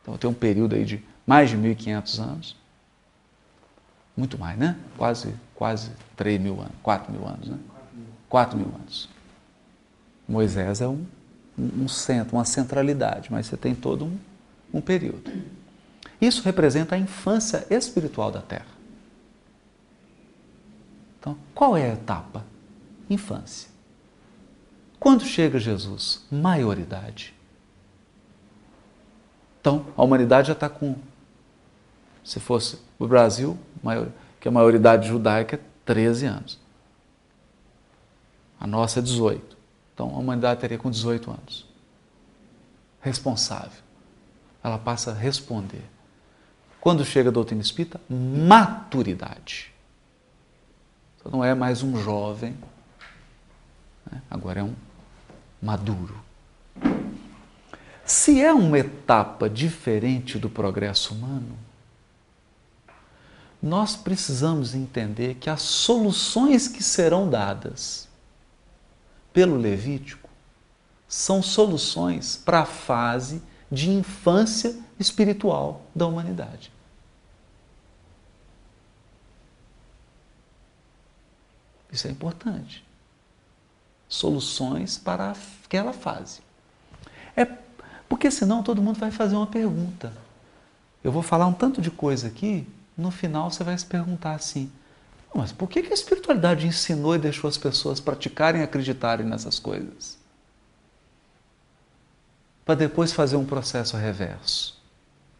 Então 0.01 0.17
tem 0.17 0.29
um 0.29 0.33
período 0.33 0.75
aí 0.75 0.83
de 0.83 1.01
mais 1.25 1.49
de 1.49 1.57
1.500 1.57 2.19
anos. 2.19 2.57
Muito 4.15 4.37
mais, 4.37 4.57
né? 4.57 4.77
Quase, 4.97 5.33
quase 5.57 5.89
3 6.15 6.39
mil 6.39 6.61
anos, 6.61 6.75
4 6.83 7.11
mil 7.11 7.27
anos, 7.27 7.49
né? 7.49 7.57
4 8.29 8.55
mil 8.55 8.67
anos. 8.67 9.09
Moisés 10.27 10.81
é 10.81 10.87
um, 10.87 11.03
um 11.57 11.87
centro, 11.87 12.37
uma 12.37 12.45
centralidade, 12.45 13.31
mas 13.31 13.47
você 13.47 13.57
tem 13.57 13.73
todo 13.73 14.05
um, 14.05 14.17
um 14.71 14.79
período. 14.79 15.31
Isso 16.21 16.43
representa 16.43 16.93
a 16.93 16.97
infância 16.99 17.65
espiritual 17.71 18.31
da 18.31 18.41
Terra. 18.41 18.67
Então, 21.19 21.35
qual 21.55 21.75
é 21.75 21.89
a 21.89 21.93
etapa? 21.93 22.45
Infância. 23.09 23.69
Quando 24.99 25.25
chega 25.25 25.59
Jesus? 25.59 26.23
Maioridade. 26.31 27.33
Então, 29.59 29.87
a 29.97 30.03
humanidade 30.03 30.49
já 30.49 30.53
está 30.53 30.69
com, 30.69 30.95
se 32.23 32.39
fosse 32.39 32.79
o 32.99 33.07
Brasil, 33.07 33.57
maior, 33.83 34.07
que 34.39 34.47
a 34.47 34.51
maioridade 34.51 35.07
judaica 35.07 35.55
é 35.55 35.59
13 35.85 36.25
anos. 36.25 36.59
A 38.59 38.67
nossa 38.67 38.99
é 38.99 39.01
18. 39.01 39.57
Então, 39.93 40.09
a 40.09 40.19
humanidade 40.19 40.59
teria 40.59 40.77
com 40.77 40.89
18 40.89 41.31
anos. 41.31 41.65
Responsável. 43.01 43.81
Ela 44.63 44.77
passa 44.77 45.11
a 45.11 45.13
responder. 45.13 45.83
Quando 46.79 47.03
chega 47.03 47.29
a 47.29 47.33
doutrina 47.33 47.61
espírita, 47.61 47.99
maturidade. 48.09 49.73
Então 51.19 51.31
não 51.31 51.43
é 51.43 51.53
mais 51.53 51.83
um 51.83 52.01
jovem, 52.01 52.55
né? 54.09 54.21
agora 54.29 54.61
é 54.61 54.63
um 54.63 54.73
maduro. 55.61 56.15
Se 58.05 58.39
é 58.41 58.53
uma 58.53 58.79
etapa 58.79 59.49
diferente 59.49 60.39
do 60.39 60.49
progresso 60.49 61.13
humano, 61.13 61.57
nós 63.61 63.95
precisamos 63.95 64.75
entender 64.75 65.35
que 65.35 65.49
as 65.49 65.61
soluções 65.61 66.67
que 66.67 66.83
serão 66.83 67.29
dadas 67.29 68.07
pelo 69.33 69.57
Levítico 69.57 70.29
são 71.07 71.41
soluções 71.41 72.35
para 72.37 72.61
a 72.61 72.65
fase 72.65 73.41
de 73.71 73.89
infância 73.89 74.77
espiritual 74.99 75.81
da 75.95 76.05
humanidade. 76.05 76.71
Isso 81.91 82.07
é 82.07 82.11
importante. 82.11 82.85
Soluções 84.07 84.97
para 84.97 85.33
aquela 85.65 85.93
fase. 85.93 86.41
É 87.35 87.45
porque 88.07 88.29
senão 88.29 88.63
todo 88.63 88.81
mundo 88.81 88.99
vai 88.99 89.11
fazer 89.11 89.35
uma 89.35 89.47
pergunta. 89.47 90.13
Eu 91.03 91.11
vou 91.11 91.21
falar 91.21 91.47
um 91.47 91.53
tanto 91.53 91.81
de 91.81 91.91
coisa 91.91 92.27
aqui, 92.27 92.67
no 92.97 93.11
final 93.11 93.51
você 93.51 93.63
vai 93.63 93.77
se 93.77 93.85
perguntar 93.85 94.33
assim: 94.33 94.71
mas 95.33 95.51
por 95.51 95.69
que 95.69 95.79
a 95.79 95.93
espiritualidade 95.93 96.65
ensinou 96.65 97.15
e 97.15 97.19
deixou 97.19 97.47
as 97.47 97.57
pessoas 97.57 97.99
praticarem 97.99 98.61
e 98.61 98.63
acreditarem 98.63 99.25
nessas 99.25 99.59
coisas? 99.59 100.17
Para 102.65 102.75
depois 102.75 103.13
fazer 103.13 103.35
um 103.35 103.45
processo 103.45 103.95
reverso 103.95 104.81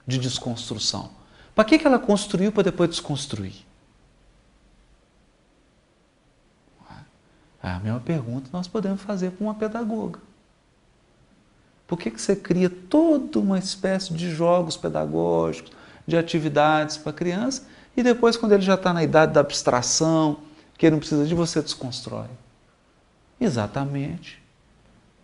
de 0.06 0.18
desconstrução. 0.18 1.10
Para 1.56 1.66
que 1.66 1.86
ela 1.86 1.98
construiu 1.98 2.52
para 2.52 2.64
depois 2.64 2.92
desconstruir? 2.92 3.66
É 7.64 7.70
a 7.70 7.80
mesma 7.80 8.00
pergunta 8.00 8.50
nós 8.54 8.68
podemos 8.68 9.02
fazer 9.02 9.32
com 9.32 9.46
uma 9.46 9.56
pedagoga. 9.56 10.20
Por 11.88 11.98
que, 11.98 12.12
que 12.12 12.22
você 12.22 12.36
cria 12.36 12.70
toda 12.70 13.40
uma 13.40 13.58
espécie 13.58 14.14
de 14.14 14.30
jogos 14.30 14.78
pedagógicos, 14.78 15.72
de 16.08 16.18
atividades 16.18 16.98
para 16.98 17.12
a 17.12 17.14
criança, 17.14 17.68
e 17.96 18.02
depois, 18.02 18.38
quando 18.38 18.54
ele 18.54 18.64
já 18.64 18.76
está 18.76 18.94
na 18.94 19.04
idade 19.04 19.34
da 19.34 19.42
abstração, 19.42 20.40
que 20.78 20.86
ele 20.86 20.94
não 20.94 21.00
precisa 21.00 21.26
de 21.26 21.36
você, 21.36 21.62
desconstrói? 21.62 22.30
Exatamente 23.40 24.48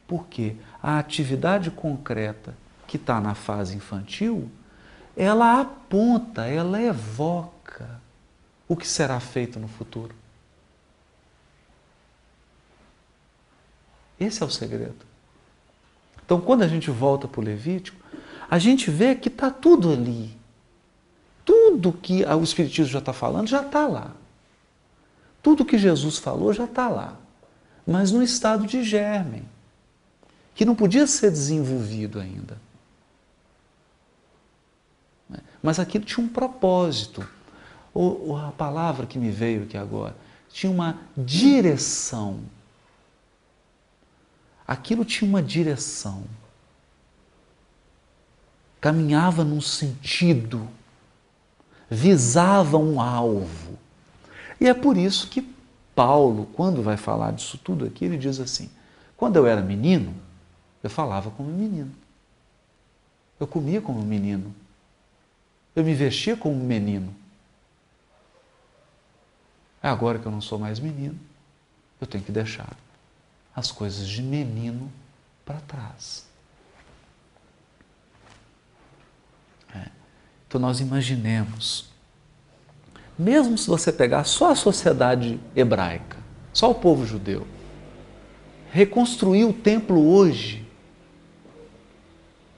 porque 0.07 0.55
a 0.81 0.99
atividade 0.99 1.71
concreta 1.71 2.55
que 2.85 2.97
está 2.97 3.19
na 3.19 3.33
fase 3.33 3.75
infantil, 3.75 4.47
ela 5.15 5.61
aponta, 5.61 6.45
ela 6.45 6.81
evoca 6.81 7.99
o 8.67 8.75
que 8.75 8.87
será 8.87 9.19
feito 9.19 9.59
no 9.59 9.67
futuro. 9.67 10.13
Esse 14.19 14.43
é 14.43 14.45
o 14.45 14.49
segredo. 14.49 15.05
Então, 16.25 16.39
quando 16.39 16.63
a 16.63 16.67
gente 16.67 16.89
volta 16.91 17.27
para 17.27 17.41
o 17.41 17.43
Levítico, 17.43 17.97
a 18.49 18.59
gente 18.59 18.89
vê 18.89 19.15
que 19.15 19.27
está 19.27 19.49
tudo 19.49 19.91
ali. 19.91 20.37
Tudo 21.73 21.91
que 21.91 22.23
o 22.23 22.43
Espiritismo 22.43 22.91
já 22.91 22.99
está 22.99 23.13
falando 23.13 23.47
já 23.47 23.61
está 23.61 23.87
lá. 23.87 24.11
Tudo 25.41 25.65
que 25.65 25.77
Jesus 25.77 26.17
falou 26.17 26.53
já 26.53 26.65
está 26.65 26.87
lá. 26.87 27.17
Mas 27.85 28.11
no 28.11 28.21
estado 28.21 28.65
de 28.65 28.83
germe, 28.83 29.43
que 30.55 30.65
não 30.65 30.75
podia 30.75 31.07
ser 31.07 31.31
desenvolvido 31.31 32.19
ainda. 32.19 32.57
Mas 35.61 35.79
aquilo 35.79 36.05
tinha 36.05 36.25
um 36.25 36.29
propósito. 36.29 37.27
Ou, 37.93 38.37
a 38.37 38.51
palavra 38.51 39.05
que 39.05 39.17
me 39.17 39.29
veio 39.29 39.63
aqui 39.63 39.77
agora 39.77 40.15
tinha 40.49 40.71
uma 40.71 40.99
direção 41.17 42.39
aquilo 44.67 45.05
tinha 45.05 45.29
uma 45.29 45.41
direção, 45.41 46.23
caminhava 48.79 49.43
num 49.43 49.61
sentido, 49.61 50.67
visava 51.89 52.77
um 52.77 52.99
alvo. 52.99 53.77
E 54.59 54.67
é 54.67 54.73
por 54.73 54.97
isso 54.97 55.27
que 55.27 55.53
Paulo, 55.95 56.47
quando 56.53 56.81
vai 56.81 56.97
falar 56.97 57.31
disso 57.31 57.57
tudo 57.57 57.85
aqui, 57.85 58.05
ele 58.05 58.17
diz 58.17 58.39
assim: 58.39 58.69
quando 59.15 59.35
eu 59.35 59.45
era 59.45 59.61
menino, 59.61 60.13
eu 60.81 60.89
falava 60.89 61.31
como 61.31 61.49
menino. 61.49 61.91
Eu 63.39 63.47
comia 63.47 63.81
como 63.81 64.01
menino. 64.01 64.53
Eu 65.75 65.83
me 65.83 65.93
vestia 65.93 66.37
como 66.37 66.55
menino. 66.55 67.13
É 69.81 69.89
agora 69.89 70.17
que 70.17 70.25
eu 70.25 70.31
não 70.31 70.39
sou 70.39 70.57
mais 70.57 70.79
menino, 70.79 71.19
eu 71.99 72.07
tenho 72.07 72.23
que 72.23 72.31
deixar 72.31 72.73
as 73.53 73.69
coisas 73.69 74.07
de 74.07 74.21
menino 74.23 74.89
para 75.45 75.59
trás. 75.59 76.25
Então 80.53 80.61
nós 80.61 80.79
imaginemos, 80.79 81.89
mesmo 83.17 83.57
se 83.57 83.67
você 83.67 83.91
pegar 83.91 84.23
só 84.23 84.51
a 84.51 84.55
sociedade 84.55 85.39
hebraica, 85.55 86.19
só 86.53 86.69
o 86.69 86.75
povo 86.75 87.07
judeu, 87.07 87.47
reconstruir 88.71 89.45
o 89.45 89.51
templo 89.51 90.07
hoje 90.07 90.63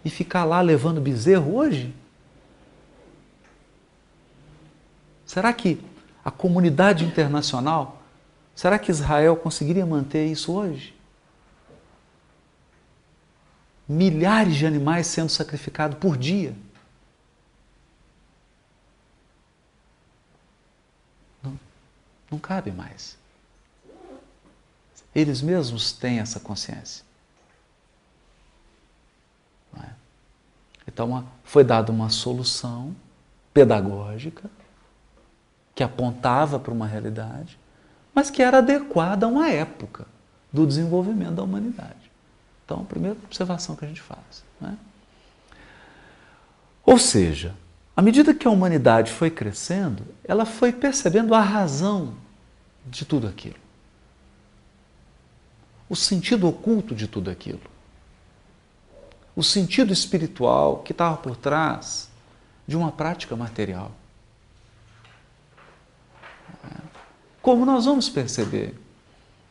e 0.03 0.09
ficar 0.09 0.43
lá 0.43 0.59
levando 0.59 0.99
bezerro 0.99 1.55
hoje? 1.55 1.95
Será 5.25 5.53
que 5.53 5.79
a 6.21 6.29
comunidade 6.29 7.05
internacional, 7.05 8.03
será 8.53 8.77
que 8.77 8.91
Israel 8.91 9.37
conseguiria 9.37 9.85
manter 9.85 10.25
isso 10.25 10.51
hoje? 10.51 10.93
Milhares 13.87 14.55
de 14.57 14.65
animais 14.65 15.07
sendo 15.07 15.29
sacrificados 15.29 15.97
por 15.97 16.17
dia. 16.17 16.53
Não 22.35 22.39
cabe 22.39 22.71
mais. 22.71 23.17
Eles 25.13 25.41
mesmos 25.41 25.93
têm 25.93 26.19
essa 26.19 26.39
consciência. 26.39 27.03
É? 29.81 29.89
Então, 30.87 31.25
foi 31.43 31.63
dada 31.63 31.91
uma 31.91 32.09
solução 32.09 32.93
pedagógica 33.53 34.49
que 35.73 35.83
apontava 35.83 36.59
para 36.59 36.73
uma 36.73 36.85
realidade, 36.85 37.57
mas 38.13 38.29
que 38.29 38.41
era 38.41 38.57
adequada 38.57 39.25
a 39.25 39.29
uma 39.29 39.49
época 39.49 40.05
do 40.51 40.67
desenvolvimento 40.67 41.35
da 41.35 41.43
humanidade. 41.43 42.11
Então, 42.65 42.81
a 42.81 42.83
primeira 42.83 43.17
observação 43.23 43.75
que 43.75 43.85
a 43.85 43.87
gente 43.87 44.01
faz. 44.01 44.43
Né? 44.59 44.77
Ou 46.85 46.97
seja, 46.97 47.55
à 47.95 48.01
medida 48.01 48.33
que 48.33 48.47
a 48.47 48.51
humanidade 48.51 49.11
foi 49.11 49.29
crescendo, 49.29 50.03
ela 50.23 50.45
foi 50.45 50.73
percebendo 50.73 51.33
a 51.33 51.41
razão 51.41 52.13
de 52.85 53.05
tudo 53.05 53.27
aquilo. 53.27 53.55
O 55.89 55.95
sentido 55.95 56.47
oculto 56.47 56.95
de 56.95 57.07
tudo 57.07 57.29
aquilo. 57.29 57.61
O 59.35 59.43
sentido 59.43 59.91
espiritual 59.91 60.79
que 60.79 60.91
estava 60.91 61.17
por 61.17 61.35
trás 61.35 62.09
de 62.67 62.75
uma 62.75 62.91
prática 62.91 63.35
material. 63.35 63.91
Como 67.41 67.63
nós 67.63 67.85
vamos 67.85 68.09
perceber? 68.09 68.73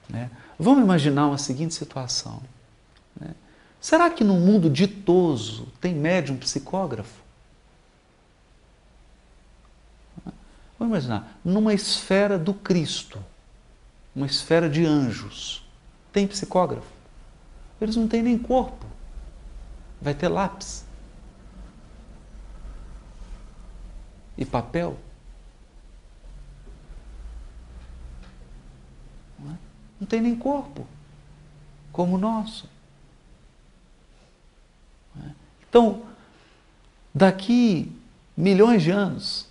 Né? 0.09 0.29
Vamos 0.59 0.83
imaginar 0.83 1.29
uma 1.29 1.39
seguinte 1.39 1.75
situação. 1.75 2.43
Né? 3.21 3.35
Será 3.81 4.11
que 4.11 4.25
no 4.25 4.35
mundo 4.35 4.69
ditoso 4.69 5.69
tem 5.81 5.95
médium 5.95 6.37
psicógrafo? 6.37 7.24
Vamos 10.79 10.93
imaginar, 10.93 11.39
numa 11.45 11.73
esfera 11.73 12.39
do 12.39 12.53
Cristo, 12.53 13.23
uma 14.15 14.27
esfera 14.27 14.69
de 14.69 14.85
anjos, 14.85 15.65
tem 16.13 16.27
psicógrafo? 16.27 16.93
Eles 17.81 17.97
não 17.97 18.09
têm 18.09 18.23
nem 18.23 18.39
corpo. 18.39 18.87
Vai 20.01 20.15
ter 20.15 20.29
lápis 20.29 20.85
e 24.37 24.45
papel. 24.45 24.99
não 30.05 30.07
tem 30.07 30.21
nem 30.21 30.37
corpo, 30.37 30.87
como 31.91 32.17
o 32.17 32.19
nosso. 32.19 32.69
Então, 35.67 36.03
daqui 37.15 37.91
milhões 38.37 38.83
de 38.83 38.91
anos, 38.91 39.49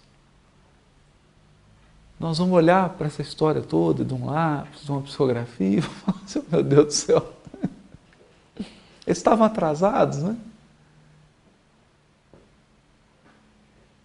nós 2.23 2.37
vamos 2.37 2.53
olhar 2.53 2.87
para 2.91 3.07
essa 3.07 3.21
história 3.21 3.61
toda 3.61 4.05
de 4.05 4.13
um 4.13 4.27
lápis, 4.27 4.85
de 4.85 4.91
uma 4.91 5.01
psicografia, 5.01 5.67
e 5.77 5.81
vamos 5.81 5.97
falar 5.99 6.21
assim, 6.23 6.43
meu 6.49 6.63
Deus 6.63 6.85
do 6.85 6.93
céu, 6.93 7.33
eles 9.05 9.17
estavam 9.17 9.45
atrasados, 9.45 10.19
né? 10.19 10.37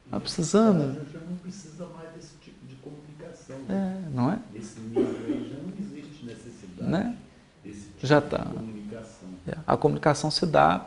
Está 0.04 0.18
precisando. 0.18 0.82
A 0.82 1.04
gente 1.04 1.16
não 1.30 1.36
precisa 1.36 1.86
mais 1.96 2.10
desse 2.14 2.34
tipo 2.42 2.66
de 2.66 2.74
comunicação. 2.76 3.56
Né? 3.68 4.02
É, 4.04 4.10
não 4.10 4.32
é? 4.32 4.40
Esse 4.52 4.80
nível 4.80 5.04
aí 5.04 5.50
já 5.52 5.62
não 5.62 5.72
existe 5.78 6.26
necessidade 6.26 6.90
né? 6.90 7.16
desse 7.62 7.82
tipo 7.82 8.04
Já 8.06 8.18
de 8.18 8.24
está. 8.24 8.44
comunicação. 8.46 9.28
É, 9.46 9.58
a 9.64 9.76
comunicação 9.76 10.30
se 10.32 10.44
dá 10.44 10.84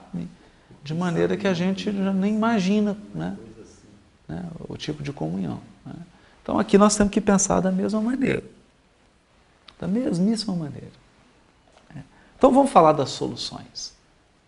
de 0.84 0.94
maneira 0.94 1.38
que 1.38 1.48
a 1.48 1.54
gente 1.54 1.94
já 1.94 2.12
nem 2.12 2.36
imagina 2.36 2.98
né? 3.16 3.38
Assim. 3.62 3.88
né? 4.28 4.50
o 4.68 4.76
tipo 4.76 5.02
de 5.02 5.14
comunhão. 5.14 5.62
né? 5.86 5.94
Então 6.42 6.60
aqui 6.60 6.78
nós 6.78 6.96
temos 6.96 7.14
que 7.14 7.22
pensar 7.22 7.60
da 7.60 7.72
mesma 7.72 8.02
maneira. 8.02 8.44
Da 9.80 9.88
mesmíssima 9.88 10.56
maneira. 10.56 10.92
né? 11.94 12.04
Então 12.38 12.52
vamos 12.52 12.72
falar 12.72 12.94
das 12.94 13.10
soluções. 13.10 13.94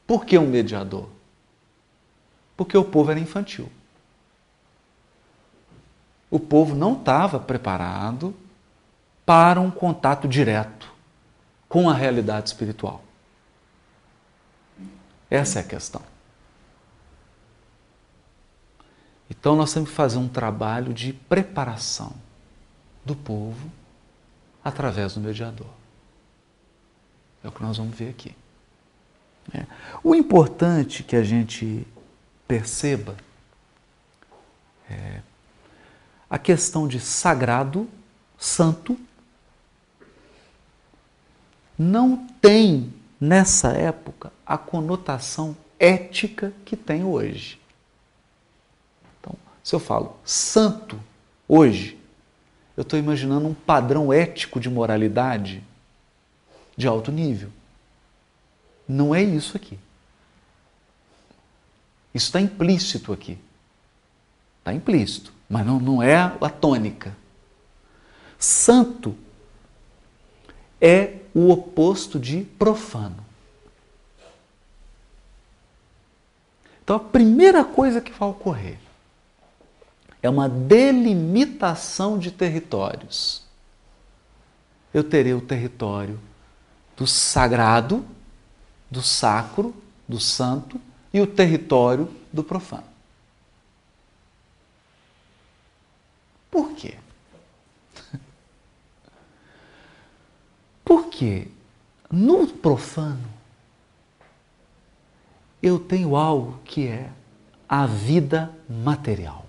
Por 0.05 0.25
que 0.25 0.37
um 0.37 0.47
mediador? 0.47 1.09
Porque 2.57 2.77
o 2.77 2.83
povo 2.83 3.11
era 3.11 3.19
infantil. 3.19 3.69
O 6.29 6.39
povo 6.39 6.75
não 6.75 6.93
estava 6.93 7.39
preparado 7.39 8.35
para 9.25 9.61
um 9.61 9.69
contato 9.69 10.27
direto 10.27 10.91
com 11.69 11.89
a 11.89 11.93
realidade 11.93 12.49
espiritual. 12.49 13.01
Essa 15.29 15.59
é 15.59 15.61
a 15.61 15.65
questão. 15.65 16.12
Então 19.39 19.55
nós 19.55 19.73
temos 19.73 19.89
que 19.89 19.95
fazer 19.95 20.17
um 20.17 20.27
trabalho 20.27 20.93
de 20.93 21.11
preparação 21.11 22.13
do 23.03 23.15
povo 23.15 23.71
através 24.63 25.15
do 25.15 25.19
mediador. 25.19 25.67
É 27.43 27.47
o 27.47 27.51
que 27.51 27.61
nós 27.61 27.77
vamos 27.77 27.97
ver 27.97 28.09
aqui. 28.09 28.35
É. 29.53 29.65
O 30.03 30.15
importante 30.15 31.03
que 31.03 31.15
a 31.15 31.23
gente 31.23 31.85
perceba 32.47 33.17
é 34.89 35.21
a 36.29 36.37
questão 36.37 36.87
de 36.87 36.99
sagrado, 36.99 37.89
santo, 38.37 38.97
não 41.77 42.27
tem 42.39 42.93
nessa 43.19 43.73
época 43.73 44.31
a 44.45 44.57
conotação 44.57 45.57
ética 45.77 46.53
que 46.63 46.77
tem 46.77 47.03
hoje. 47.03 47.59
Se 49.63 49.73
eu 49.73 49.79
falo 49.79 50.17
santo 50.25 50.99
hoje, 51.47 51.97
eu 52.75 52.81
estou 52.81 52.99
imaginando 52.99 53.47
um 53.47 53.53
padrão 53.53 54.11
ético 54.11 54.59
de 54.59 54.69
moralidade 54.69 55.63
de 56.75 56.85
alto 56.85 57.11
nível. 57.11 57.49
Não 58.87 59.15
é 59.15 59.23
isso 59.23 59.55
aqui. 59.55 59.79
Isso 62.13 62.25
está 62.25 62.41
implícito 62.41 63.13
aqui. 63.13 63.37
Está 64.59 64.73
implícito, 64.73 65.31
mas 65.49 65.65
não, 65.65 65.79
não 65.79 66.03
é 66.03 66.15
a 66.15 66.49
tônica. 66.49 67.15
Santo 68.37 69.15
é 70.81 71.19
o 71.33 71.49
oposto 71.49 72.19
de 72.19 72.43
profano. 72.43 73.23
Então, 76.83 76.97
a 76.97 76.99
primeira 76.99 77.63
coisa 77.63 78.01
que 78.01 78.11
vai 78.11 78.27
ocorrer 78.27 78.82
é 80.23 80.29
uma 80.29 80.47
delimitação 80.47 82.17
de 82.17 82.31
territórios. 82.31 83.43
Eu 84.93 85.03
terei 85.03 85.33
o 85.33 85.41
território 85.41 86.17
do 86.95 87.05
sagrado, 87.05 88.05
do 88.89 89.01
sacro, 89.01 89.75
do 90.07 90.21
santo 90.21 90.79
e 91.13 91.19
o 91.19 91.27
território 91.27 92.09
do 92.31 92.41
profano. 92.41 92.87
Por 96.49 96.71
quê? 96.71 96.97
Porque 100.85 101.49
no 102.09 102.47
profano 102.47 103.27
eu 105.61 105.79
tenho 105.79 106.15
algo 106.15 106.59
que 106.63 106.87
é 106.87 107.11
a 107.67 107.85
vida 107.85 108.55
material. 108.69 109.42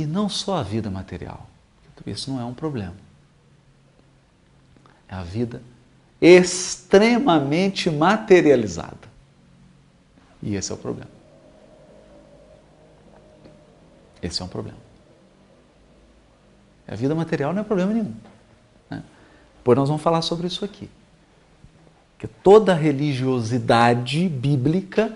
E 0.00 0.06
não 0.06 0.30
só 0.30 0.56
a 0.56 0.62
vida 0.62 0.90
material. 0.90 1.46
Isso 2.06 2.30
não 2.30 2.40
é 2.40 2.44
um 2.46 2.54
problema. 2.54 2.96
É 5.06 5.14
a 5.14 5.22
vida 5.22 5.60
extremamente 6.18 7.90
materializada. 7.90 9.10
E 10.42 10.54
esse 10.54 10.72
é 10.72 10.74
o 10.74 10.78
problema. 10.78 11.10
Esse 14.22 14.40
é 14.40 14.44
um 14.46 14.48
problema. 14.48 14.78
A 16.88 16.94
vida 16.94 17.14
material 17.14 17.52
não 17.52 17.60
é 17.60 17.64
problema 17.64 17.92
nenhum. 17.92 18.14
Né? 18.88 19.02
Pois 19.62 19.76
nós 19.76 19.86
vamos 19.86 20.02
falar 20.02 20.22
sobre 20.22 20.46
isso 20.46 20.64
aqui. 20.64 20.88
Que 22.18 22.26
toda 22.26 22.72
religiosidade 22.72 24.30
bíblica, 24.30 25.14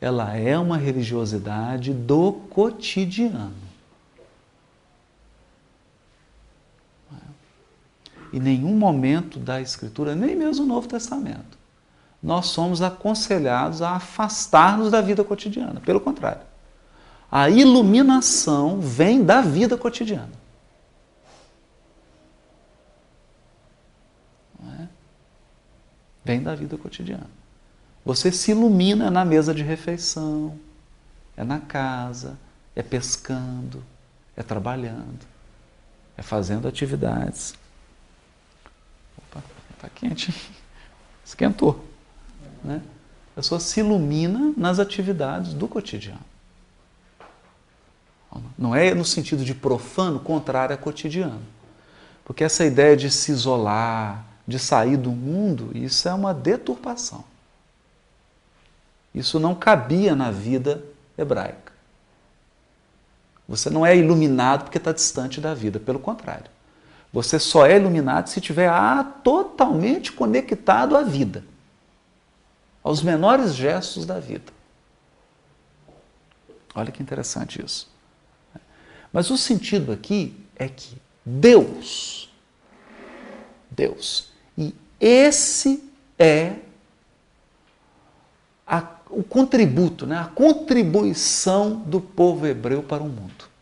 ela 0.00 0.34
é 0.34 0.58
uma 0.58 0.78
religiosidade 0.78 1.92
do 1.92 2.32
cotidiano. 2.32 3.65
Em 8.36 8.38
nenhum 8.38 8.76
momento 8.76 9.38
da 9.38 9.62
Escritura, 9.62 10.14
nem 10.14 10.36
mesmo 10.36 10.66
no 10.66 10.74
Novo 10.74 10.86
Testamento, 10.86 11.56
nós 12.22 12.48
somos 12.48 12.82
aconselhados 12.82 13.80
a 13.80 13.92
afastar-nos 13.92 14.90
da 14.90 15.00
vida 15.00 15.24
cotidiana. 15.24 15.80
Pelo 15.80 15.98
contrário, 15.98 16.42
a 17.32 17.48
iluminação 17.48 18.78
vem 18.78 19.24
da 19.24 19.40
vida 19.40 19.78
cotidiana. 19.78 20.32
É? 24.80 24.86
Vem 26.22 26.42
da 26.42 26.54
vida 26.54 26.76
cotidiana. 26.76 27.30
Você 28.04 28.30
se 28.30 28.50
ilumina 28.50 29.10
na 29.10 29.24
mesa 29.24 29.54
de 29.54 29.62
refeição, 29.62 30.58
é 31.34 31.42
na 31.42 31.58
casa, 31.58 32.36
é 32.74 32.82
pescando, 32.82 33.82
é 34.36 34.42
trabalhando, 34.42 35.24
é 36.18 36.22
fazendo 36.22 36.68
atividades. 36.68 37.54
Está 39.76 39.88
quente, 39.88 40.34
esquentou. 41.24 41.84
Né? 42.64 42.82
A 43.32 43.34
pessoa 43.36 43.60
se 43.60 43.80
ilumina 43.80 44.52
nas 44.56 44.78
atividades 44.78 45.52
do 45.52 45.68
cotidiano. 45.68 46.24
Não 48.58 48.74
é 48.74 48.94
no 48.94 49.04
sentido 49.04 49.44
de 49.44 49.54
profano, 49.54 50.20
contrário 50.20 50.74
a 50.74 50.78
cotidiano. 50.78 51.42
Porque 52.24 52.44
essa 52.44 52.64
ideia 52.64 52.96
de 52.96 53.10
se 53.10 53.30
isolar, 53.30 54.24
de 54.46 54.58
sair 54.58 54.96
do 54.96 55.10
mundo, 55.10 55.70
isso 55.74 56.08
é 56.08 56.14
uma 56.14 56.34
deturpação. 56.34 57.24
Isso 59.14 59.40
não 59.40 59.54
cabia 59.54 60.14
na 60.14 60.30
vida 60.30 60.82
hebraica. 61.16 61.72
Você 63.48 63.70
não 63.70 63.86
é 63.86 63.96
iluminado 63.96 64.64
porque 64.64 64.78
está 64.78 64.92
distante 64.92 65.40
da 65.40 65.54
vida, 65.54 65.78
pelo 65.78 65.98
contrário. 65.98 66.50
Você 67.12 67.38
só 67.38 67.66
é 67.66 67.76
iluminado 67.76 68.28
se 68.28 68.40
estiver 68.40 68.68
totalmente 69.22 70.12
conectado 70.12 70.96
à 70.96 71.02
vida, 71.02 71.44
aos 72.82 73.02
menores 73.02 73.54
gestos 73.54 74.04
da 74.04 74.20
vida. 74.20 74.52
Olha 76.74 76.92
que 76.92 77.02
interessante 77.02 77.64
isso. 77.64 77.88
Mas 79.12 79.30
o 79.30 79.38
sentido 79.38 79.92
aqui 79.92 80.36
é 80.54 80.68
que 80.68 81.00
Deus, 81.24 82.30
Deus, 83.70 84.30
e 84.58 84.74
esse 85.00 85.82
é 86.18 86.56
a, 88.66 88.86
o 89.08 89.22
contributo, 89.22 90.06
né, 90.06 90.18
a 90.18 90.26
contribuição 90.26 91.76
do 91.76 92.00
povo 92.00 92.46
hebreu 92.46 92.82
para 92.82 93.02
o 93.02 93.08
mundo. 93.08 93.55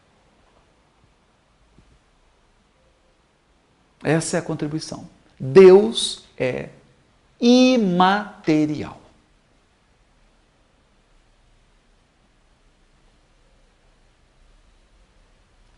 Essa 4.05 4.37
é 4.37 4.41
a 4.41 4.43
contribuição. 4.43 5.09
Deus 5.41 6.23
é 6.39 6.69
imaterial. 7.41 9.01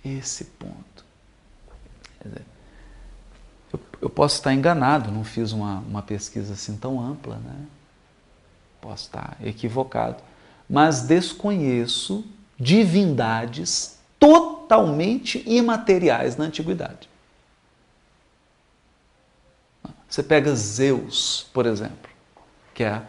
esse 0.08 0.44
ponto. 0.44 1.04
Eu, 3.72 3.80
eu, 4.02 4.10
posso 4.10 4.36
estar 4.36 4.54
enganado, 4.54 5.10
não 5.10 5.24
fiz 5.24 5.52
uma, 5.52 5.78
uma 5.80 6.02
pesquisa 6.02 6.52
assim 6.52 6.76
tão 6.76 7.00
ampla, 7.00 7.36
né? 7.36 7.66
posso 8.80 9.06
estar 9.06 9.36
equivocado, 9.42 10.22
mas 10.68 11.02
desconheço 11.02 12.24
divindades 12.58 13.98
totalmente 14.18 15.42
imateriais 15.46 16.36
na 16.36 16.44
antiguidade. 16.44 17.08
Você 20.08 20.22
pega 20.22 20.54
Zeus, 20.54 21.46
por 21.52 21.66
exemplo, 21.66 22.10
que 22.74 22.84
é 22.84 23.02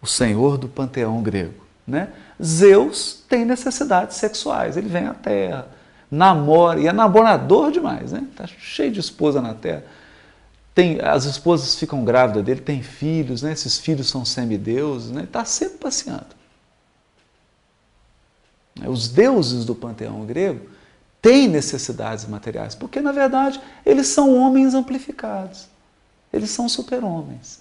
o 0.00 0.06
senhor 0.06 0.58
do 0.58 0.68
panteão 0.68 1.22
grego. 1.22 1.66
Né? 1.86 2.12
Zeus 2.42 3.24
tem 3.28 3.44
necessidades 3.44 4.16
sexuais, 4.16 4.76
ele 4.76 4.88
vem 4.88 5.06
à 5.06 5.14
Terra, 5.14 5.68
namora, 6.10 6.80
e 6.80 6.86
é 6.86 6.92
namorador 6.92 7.70
demais, 7.70 8.12
né? 8.12 8.26
Está 8.30 8.46
cheio 8.46 8.90
de 8.90 9.00
esposa 9.00 9.40
na 9.40 9.54
terra. 9.54 9.84
Tem, 10.74 11.00
as 11.00 11.24
esposas 11.24 11.74
ficam 11.74 12.04
grávidas 12.04 12.44
dele, 12.44 12.60
tem 12.60 12.82
filhos, 12.82 13.42
né? 13.42 13.52
esses 13.52 13.78
filhos 13.78 14.08
são 14.08 14.24
semideuses, 14.24 15.10
né? 15.10 15.24
está 15.24 15.44
sempre 15.44 15.78
passeando. 15.78 16.38
Os 18.86 19.08
deuses 19.08 19.64
do 19.64 19.74
panteão 19.74 20.24
grego 20.24 20.68
têm 21.20 21.48
necessidades 21.48 22.26
materiais, 22.26 22.76
porque 22.76 23.00
na 23.00 23.10
verdade 23.10 23.60
eles 23.84 24.06
são 24.06 24.36
homens 24.36 24.72
amplificados, 24.72 25.66
eles 26.32 26.50
são 26.50 26.68
super-homens. 26.68 27.60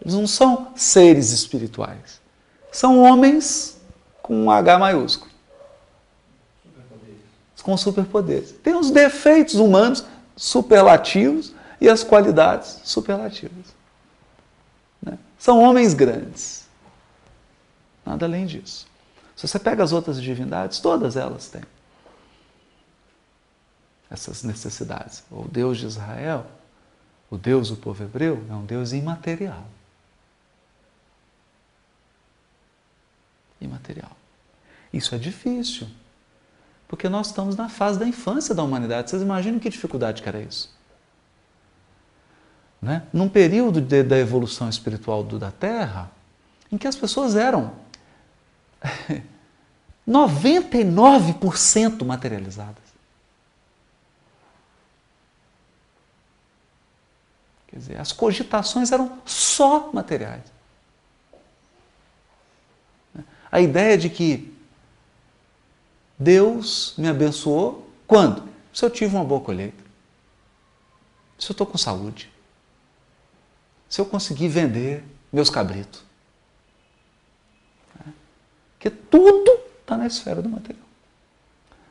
Eles 0.00 0.14
não 0.14 0.26
são 0.26 0.72
seres 0.76 1.32
espirituais, 1.32 2.20
são 2.70 3.00
homens 3.00 3.78
com 4.22 4.44
um 4.44 4.50
H 4.50 4.78
maiúsculo 4.78 5.36
com 7.66 7.76
superpoderes. 7.76 8.52
Tem 8.62 8.76
os 8.76 8.92
defeitos 8.92 9.56
humanos 9.56 10.04
superlativos 10.36 11.52
e 11.80 11.88
as 11.88 12.04
qualidades 12.04 12.78
superlativas. 12.84 13.74
Né? 15.02 15.18
São 15.36 15.60
homens 15.60 15.92
grandes. 15.92 16.64
Nada 18.04 18.24
além 18.24 18.46
disso. 18.46 18.86
Se 19.34 19.48
você 19.48 19.58
pega 19.58 19.82
as 19.82 19.90
outras 19.90 20.22
divindades, 20.22 20.78
todas 20.78 21.16
elas 21.16 21.48
têm 21.48 21.62
essas 24.08 24.44
necessidades. 24.44 25.24
O 25.28 25.48
Deus 25.48 25.76
de 25.78 25.86
Israel, 25.86 26.46
o 27.30 27.36
Deus 27.36 27.70
do 27.70 27.76
povo 27.76 28.02
hebreu, 28.02 28.44
é 28.48 28.54
um 28.54 28.64
Deus 28.64 28.92
imaterial. 28.92 29.64
Imaterial. 33.60 34.12
Isso 34.92 35.14
é 35.14 35.18
difícil. 35.18 35.88
Porque 36.88 37.08
nós 37.08 37.28
estamos 37.28 37.56
na 37.56 37.68
fase 37.68 37.98
da 37.98 38.06
infância 38.06 38.54
da 38.54 38.62
humanidade. 38.62 39.10
Vocês 39.10 39.22
imaginam 39.22 39.58
que 39.58 39.68
dificuldade 39.68 40.22
que 40.22 40.28
era 40.28 40.40
isso? 40.40 40.74
Né? 42.80 43.02
Num 43.12 43.28
período 43.28 43.80
de, 43.80 44.02
da 44.02 44.16
evolução 44.16 44.68
espiritual 44.68 45.24
do, 45.24 45.38
da 45.38 45.50
Terra, 45.50 46.10
em 46.70 46.78
que 46.78 46.86
as 46.86 46.94
pessoas 46.94 47.34
eram 47.34 47.72
99% 50.08 52.04
materializadas. 52.04 52.85
Quer 57.76 57.80
dizer, 57.80 58.00
as 58.00 58.10
cogitações 58.10 58.90
eram 58.90 59.18
só 59.26 59.92
materiais. 59.92 60.44
A 63.52 63.60
ideia 63.60 63.98
de 63.98 64.08
que 64.08 64.56
Deus 66.18 66.94
me 66.96 67.06
abençoou 67.06 67.86
quando? 68.06 68.48
Se 68.72 68.82
eu 68.82 68.88
tive 68.88 69.14
uma 69.14 69.24
boa 69.24 69.42
colheita. 69.42 69.84
Se 71.38 71.50
eu 71.50 71.52
estou 71.52 71.66
com 71.66 71.76
saúde. 71.76 72.32
Se 73.90 74.00
eu 74.00 74.06
conseguir 74.06 74.48
vender 74.48 75.04
meus 75.30 75.50
cabritos. 75.50 76.02
Porque 78.72 78.88
tudo 78.88 79.60
está 79.82 79.98
na 79.98 80.06
esfera 80.06 80.40
do 80.40 80.48
material. 80.48 80.86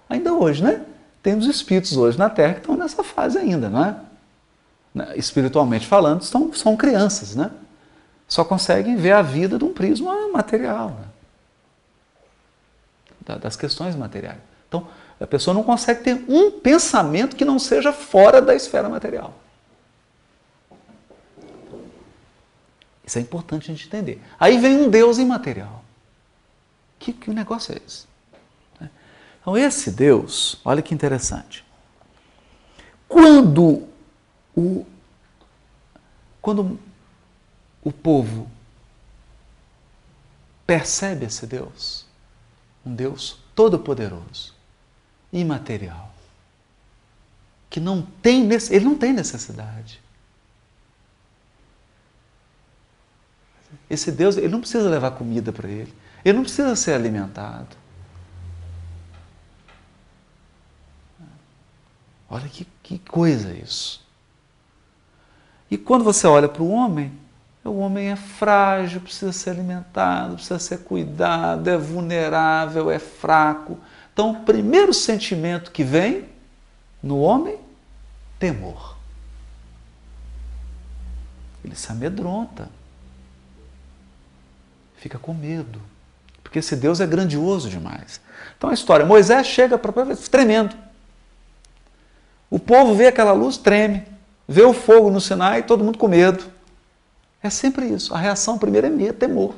Ainda 0.10 0.34
hoje, 0.34 0.64
né? 0.64 0.84
Temos 1.22 1.46
espíritos 1.46 1.96
hoje 1.96 2.18
na 2.18 2.30
Terra 2.30 2.56
que 2.56 2.62
estão 2.62 2.76
nessa 2.76 3.04
fase 3.04 3.38
ainda, 3.38 3.70
não 3.70 3.86
é? 3.86 4.15
Né? 4.96 5.12
Espiritualmente 5.18 5.86
falando, 5.86 6.22
estão, 6.22 6.54
são 6.54 6.78
crianças, 6.78 7.36
né? 7.36 7.52
Só 8.26 8.46
conseguem 8.46 8.96
ver 8.96 9.12
a 9.12 9.22
vida 9.22 9.58
de 9.58 9.66
um 9.66 9.74
prisma 9.74 10.30
material. 10.30 10.90
Né? 10.92 11.06
das 13.42 13.56
questões 13.56 13.96
materiais. 13.96 14.38
Então, 14.68 14.88
a 15.20 15.26
pessoa 15.26 15.52
não 15.52 15.64
consegue 15.64 16.04
ter 16.04 16.26
um 16.30 16.52
pensamento 16.52 17.36
que 17.36 17.44
não 17.44 17.58
seja 17.58 17.92
fora 17.92 18.40
da 18.40 18.54
esfera 18.54 18.88
material. 18.88 19.34
Isso 23.04 23.18
é 23.18 23.22
importante 23.22 23.72
a 23.72 23.74
gente 23.74 23.88
entender. 23.88 24.22
Aí 24.40 24.60
vem 24.60 24.76
um 24.78 24.90
Deus 24.90 25.18
imaterial. 25.18 25.84
Que, 27.00 27.14
que 27.14 27.32
negócio 27.32 27.74
é 27.74 27.82
esse? 27.84 28.06
Então, 29.42 29.58
esse 29.58 29.90
Deus, 29.90 30.62
olha 30.64 30.84
que 30.84 30.94
interessante. 30.94 31.66
Quando 33.08 33.88
o, 34.56 34.86
quando 36.42 36.80
o 37.84 37.92
povo 37.92 38.50
percebe 40.66 41.26
esse 41.26 41.46
Deus, 41.46 42.06
um 42.86 42.94
Deus 42.94 43.40
todo-poderoso, 43.54 44.54
imaterial. 45.32 46.14
Que 47.70 47.80
não 47.80 48.02
tem, 48.02 48.48
ele 48.70 48.86
não 48.86 48.98
tem 48.98 49.12
necessidade. 49.12 50.02
Esse 53.90 54.12
Deus, 54.12 54.38
ele 54.38 54.48
não 54.48 54.62
precisa 54.62 54.90
levar 54.90 55.12
comida 55.12 55.52
para 55.52 55.70
ele. 55.70 55.94
Ele 56.24 56.38
não 56.38 56.44
precisa 56.44 56.76
ser 56.76 56.94
alimentado. 56.94 57.76
Olha 62.30 62.50
que, 62.50 62.66
que 62.82 62.98
coisa 62.98 63.54
isso. 63.54 64.05
E 65.76 65.78
quando 65.78 66.06
você 66.06 66.26
olha 66.26 66.48
para 66.48 66.64
o 66.64 66.72
homem, 66.72 67.12
o 67.62 67.80
homem 67.80 68.08
é 68.08 68.16
frágil, 68.16 69.02
precisa 69.02 69.34
ser 69.34 69.50
alimentado, 69.50 70.36
precisa 70.36 70.58
ser 70.58 70.78
cuidado, 70.86 71.70
é 71.70 71.78
vulnerável, 71.78 72.90
é 72.90 72.98
fraco. 72.98 73.78
Então, 74.14 74.32
o 74.32 74.44
primeiro 74.46 74.94
sentimento 74.94 75.72
que 75.72 75.84
vem 75.84 76.30
no 77.04 77.20
homem, 77.20 77.58
temor. 78.40 78.96
Ele 81.62 81.76
se 81.76 81.92
amedronta, 81.92 82.70
fica 84.96 85.20
com 85.20 85.34
medo, 85.34 85.82
porque 86.42 86.60
esse 86.60 86.78
Deus 86.78 87.02
é 87.02 87.06
grandioso 87.06 87.70
demais. 87.70 88.22
Então, 88.58 88.70
a 88.70 88.74
história: 88.74 89.06
Moisés 89.06 89.46
chega 89.46 89.78
para 89.78 90.16
tremendo. 90.32 90.74
O 92.50 92.60
povo 92.60 92.96
vê 92.96 93.08
aquela 93.08 93.34
luz, 93.34 93.58
treme. 93.58 94.15
Vê 94.48 94.62
o 94.64 94.74
fogo 94.74 95.10
no 95.10 95.20
Sinai, 95.20 95.64
todo 95.64 95.84
mundo 95.84 95.98
com 95.98 96.08
medo. 96.08 96.44
É 97.42 97.50
sempre 97.50 97.88
isso. 97.88 98.14
A 98.14 98.18
reação 98.18 98.58
primeira 98.58 98.88
é 98.88 98.90
medo, 98.90 99.18
temor. 99.18 99.56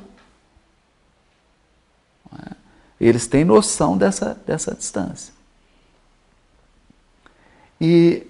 É? 2.38 2.52
Eles 3.00 3.26
têm 3.26 3.44
noção 3.44 3.96
dessa, 3.96 4.36
dessa 4.46 4.74
distância. 4.74 5.32
E, 7.80 8.26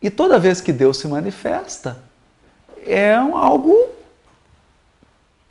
e 0.00 0.10
toda 0.10 0.38
vez 0.38 0.60
que 0.60 0.72
Deus 0.72 0.98
se 0.98 1.08
manifesta, 1.08 1.98
é 2.86 3.18
um, 3.18 3.36
algo. 3.36 3.74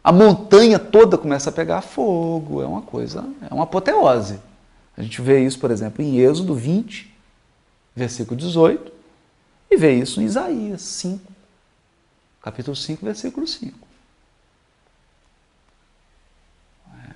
A 0.03 0.11
montanha 0.11 0.79
toda 0.79 1.17
começa 1.17 1.49
a 1.49 1.53
pegar 1.53 1.81
fogo, 1.81 2.61
é 2.61 2.65
uma 2.65 2.81
coisa, 2.81 3.25
é 3.49 3.53
uma 3.53 3.65
apoteose. 3.65 4.39
A 4.97 5.03
gente 5.03 5.21
vê 5.21 5.43
isso, 5.45 5.59
por 5.59 5.69
exemplo, 5.69 6.03
em 6.03 6.17
Êxodo 6.19 6.55
20, 6.55 7.13
versículo 7.95 8.35
18, 8.35 8.91
e 9.71 9.77
vê 9.77 9.93
isso 9.93 10.19
em 10.19 10.25
Isaías 10.25 10.81
5, 10.81 11.31
capítulo 12.41 12.75
5, 12.75 13.05
versículo 13.05 13.47
5. 13.47 13.87
É. 16.93 17.13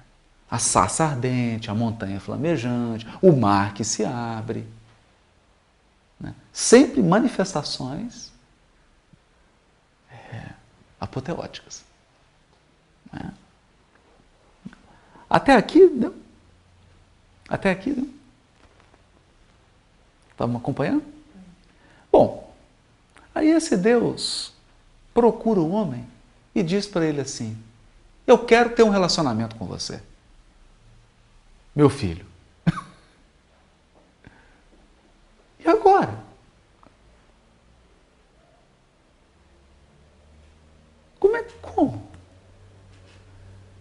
A 0.50 0.58
sarça 0.58 1.04
ardente, 1.04 1.70
a 1.70 1.76
montanha 1.76 2.18
flamejante, 2.18 3.06
o 3.22 3.34
mar 3.34 3.74
que 3.74 3.84
se 3.84 4.06
abre. 4.06 4.66
Né? 6.18 6.34
Sempre 6.54 7.04
manifestações 7.04 8.32
é, 10.10 10.52
apoteóticas. 10.98 11.84
Né? 13.12 13.34
Até 15.30 15.58
aqui, 15.58 15.88
não? 15.88 16.16
Até 17.50 17.70
aqui, 17.70 17.90
não? 17.90 18.10
Estamos 20.32 20.56
acompanhando? 20.62 21.04
Bom, 22.10 22.45
aí 23.36 23.50
esse 23.50 23.78
Deus 23.78 24.52
procura 25.14 25.60
o 25.60 25.70
homem 25.70 26.08
e 26.56 26.64
diz 26.64 26.88
para 26.88 27.06
ele 27.06 27.22
assim: 27.22 27.56
Eu 28.26 28.40
quero 28.46 28.72
ter 28.72 28.82
um 28.84 28.90
relacionamento 28.90 29.56
com 29.58 29.66
você, 29.66 30.02
meu 31.76 31.90
filho. 31.90 32.26
e 35.60 35.68
agora? 35.68 36.24
Como 41.20 41.36
é 41.36 41.44
como? 41.62 42.10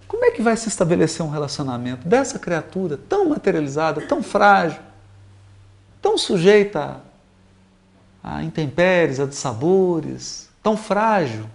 Como 0.09 0.25
é 0.25 0.31
que 0.33 0.43
vai 0.43 0.57
se 0.57 0.69
estabelecer 0.69 1.25
um 1.25 1.31
relacionamento 1.31 2.07
dessa 2.07 2.39
criatura 2.39 2.97
tão 2.97 3.31
materializada, 3.31 4.07
tão 4.07 4.23
frágil? 4.23 4.83
tão 6.05 6.19
sujeita 6.19 6.81
a, 6.81 6.97
intempéries, 8.43 9.21
a 9.21 9.27
dissabores, 9.27 10.49
tão 10.63 10.77
frágil, 10.77 11.47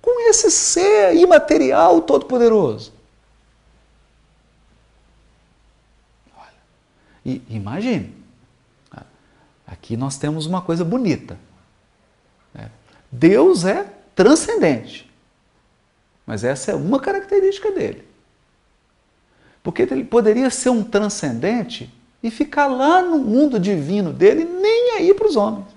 com 0.00 0.28
esse 0.30 0.50
ser 0.50 1.14
imaterial 1.14 2.00
todo-poderoso. 2.00 2.96
E 7.24 7.42
imagine, 7.50 8.14
aqui 9.66 9.96
nós 9.96 10.16
temos 10.16 10.46
uma 10.46 10.62
coisa 10.62 10.84
bonita. 10.84 11.36
Né? 12.54 12.70
Deus 13.10 13.64
é 13.64 13.84
transcendente, 14.14 15.10
mas 16.24 16.44
essa 16.44 16.70
é 16.70 16.74
uma 16.76 17.00
característica 17.00 17.72
dele. 17.72 18.06
Porque 19.60 19.82
ele 19.82 20.04
poderia 20.04 20.48
ser 20.50 20.70
um 20.70 20.84
transcendente 20.84 21.92
e 22.22 22.30
ficar 22.30 22.68
lá 22.68 23.02
no 23.02 23.18
mundo 23.18 23.58
divino 23.58 24.12
dele, 24.12 24.44
nem 24.44 24.92
aí 24.92 25.12
para 25.12 25.26
os 25.26 25.34
homens. 25.34 25.75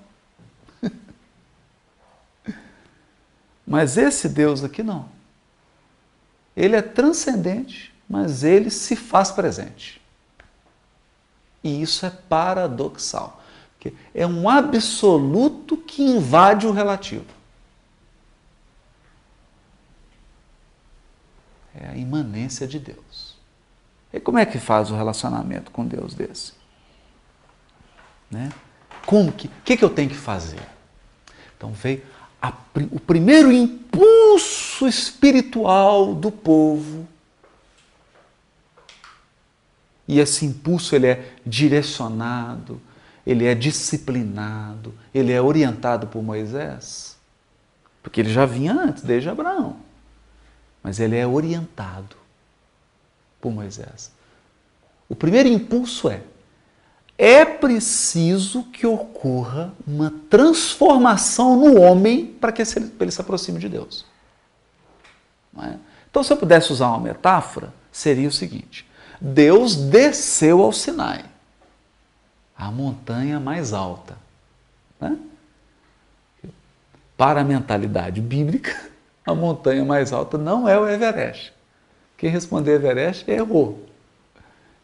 Mas 3.70 3.98
esse 3.98 4.28
Deus 4.28 4.64
aqui 4.64 4.82
não. 4.82 5.08
Ele 6.58 6.76
é 6.76 6.82
transcendente, 6.82 7.94
mas 8.10 8.44
ele 8.44 8.72
se 8.72 8.96
faz 8.96 9.30
presente. 9.30 10.02
E 11.64 11.80
isso 11.80 12.04
é 12.04 12.10
paradoxal. 12.10 13.44
É 14.14 14.26
um 14.26 14.50
absoluto 14.50 15.78
que 15.78 16.02
invade 16.02 16.66
o 16.66 16.72
relativo. 16.72 17.28
É 21.76 21.90
a 21.90 21.96
imanência 21.96 22.68
de 22.68 22.80
Deus. 22.80 23.38
E 24.12 24.20
como 24.20 24.40
é 24.40 24.46
que 24.48 24.58
faz 24.58 24.90
o 24.90 24.96
relacionamento 24.96 25.70
com 25.70 25.86
Deus 25.86 26.16
desse? 26.16 26.54
Né? 28.32 28.52
Como 29.06 29.32
que, 29.32 29.48
que, 29.64 29.78
que 29.78 29.86
eu 29.86 29.90
tenho 29.92 30.10
que 30.10 30.16
fazer? 30.16 30.68
Então 31.56 31.72
veio 31.72 32.04
a, 32.41 32.54
o 32.91 32.99
primeiro 32.99 33.52
impulso 33.52 34.88
espiritual 34.88 36.15
do 36.15 36.32
povo. 36.32 37.08
E 40.08 40.19
esse 40.19 40.45
impulso 40.45 40.95
ele 40.95 41.08
é 41.08 41.34
direcionado, 41.45 42.82
ele 43.25 43.45
é 43.45 43.54
disciplinado, 43.54 44.93
ele 45.13 45.32
é 45.32 45.41
orientado 45.41 46.08
por 46.08 46.23
Moisés. 46.23 47.15
Porque 48.02 48.21
ele 48.21 48.34
já 48.34 48.45
vinha 48.45 48.73
antes, 48.73 49.04
desde 49.04 49.30
Abraão. 49.30 49.78
Mas 50.82 50.99
ele 50.99 51.15
é 51.15 51.28
orientado 51.28 52.15
por 53.39 53.52
Moisés. 53.52 54.12
O 55.08 55.15
primeiro 55.15 55.49
impulso 55.49 56.10
é: 56.10 56.21
é 57.22 57.44
preciso 57.44 58.64
que 58.64 58.88
ocorra 58.88 59.74
uma 59.86 60.10
transformação 60.30 61.58
no 61.58 61.82
homem 61.82 62.26
para 62.26 62.50
que 62.54 62.62
ele 62.62 63.12
se 63.12 63.20
aproxime 63.20 63.60
de 63.60 63.68
Deus. 63.68 64.06
É? 65.62 65.76
Então, 66.10 66.24
se 66.24 66.32
eu 66.32 66.38
pudesse 66.38 66.72
usar 66.72 66.88
uma 66.88 67.00
metáfora, 67.00 67.74
seria 67.92 68.30
o 68.30 68.32
seguinte: 68.32 68.90
Deus 69.20 69.76
desceu 69.76 70.64
ao 70.64 70.72
Sinai, 70.72 71.26
a 72.58 72.72
montanha 72.72 73.38
mais 73.38 73.74
alta. 73.74 74.18
Né? 74.98 75.18
Para 77.18 77.42
a 77.42 77.44
mentalidade 77.44 78.22
bíblica, 78.22 78.74
a 79.26 79.36
montanha 79.36 79.84
mais 79.84 80.14
alta 80.14 80.38
não 80.38 80.70
é 80.70 80.80
o 80.80 80.88
Everest. 80.88 81.52
Quem 82.16 82.30
responder 82.30 82.76
Everest 82.76 83.30
errou. 83.30 83.86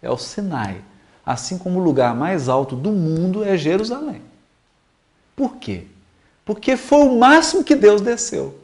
É 0.01 0.11
o 0.11 0.17
Sinai. 0.17 0.81
Assim 1.25 1.57
como 1.57 1.79
o 1.79 1.83
lugar 1.83 2.13
mais 2.13 2.47
alto 2.47 2.75
do 2.75 2.91
mundo 2.91 3.43
é 3.43 3.57
Jerusalém. 3.57 4.21
Por 5.35 5.55
quê? 5.55 5.87
Porque 6.45 6.77
foi 6.77 6.99
o 6.99 7.17
máximo 7.17 7.63
que 7.63 7.75
Deus 7.75 8.01
desceu. 8.01 8.59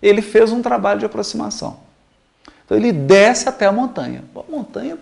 Ele 0.00 0.22
fez 0.22 0.52
um 0.52 0.62
trabalho 0.62 1.00
de 1.00 1.06
aproximação. 1.06 1.80
Então 2.64 2.76
ele 2.76 2.92
desce 2.92 3.48
até 3.48 3.66
a 3.66 3.72
montanha. 3.72 4.24
A 4.34 4.50
montanha, 4.50 4.96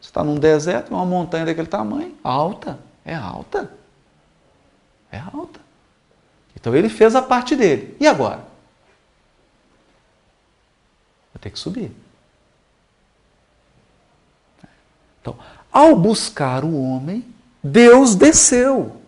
você 0.00 0.08
está 0.08 0.22
num 0.22 0.36
deserto, 0.36 0.90
uma 0.94 1.04
montanha 1.04 1.44
daquele 1.44 1.66
tamanho, 1.66 2.16
alta, 2.22 2.78
é 3.04 3.14
alta. 3.14 3.70
É 5.10 5.18
alta. 5.18 5.60
Então 6.54 6.74
ele 6.74 6.88
fez 6.88 7.14
a 7.14 7.22
parte 7.22 7.54
dele. 7.54 7.96
E 8.00 8.06
agora? 8.06 8.44
Vai 11.32 11.40
ter 11.40 11.50
que 11.50 11.58
subir. 11.58 11.92
Então, 15.26 15.36
ao 15.72 15.96
buscar 15.96 16.64
o 16.64 16.80
homem, 16.80 17.24
Deus 17.60 18.14
desceu. 18.14 19.02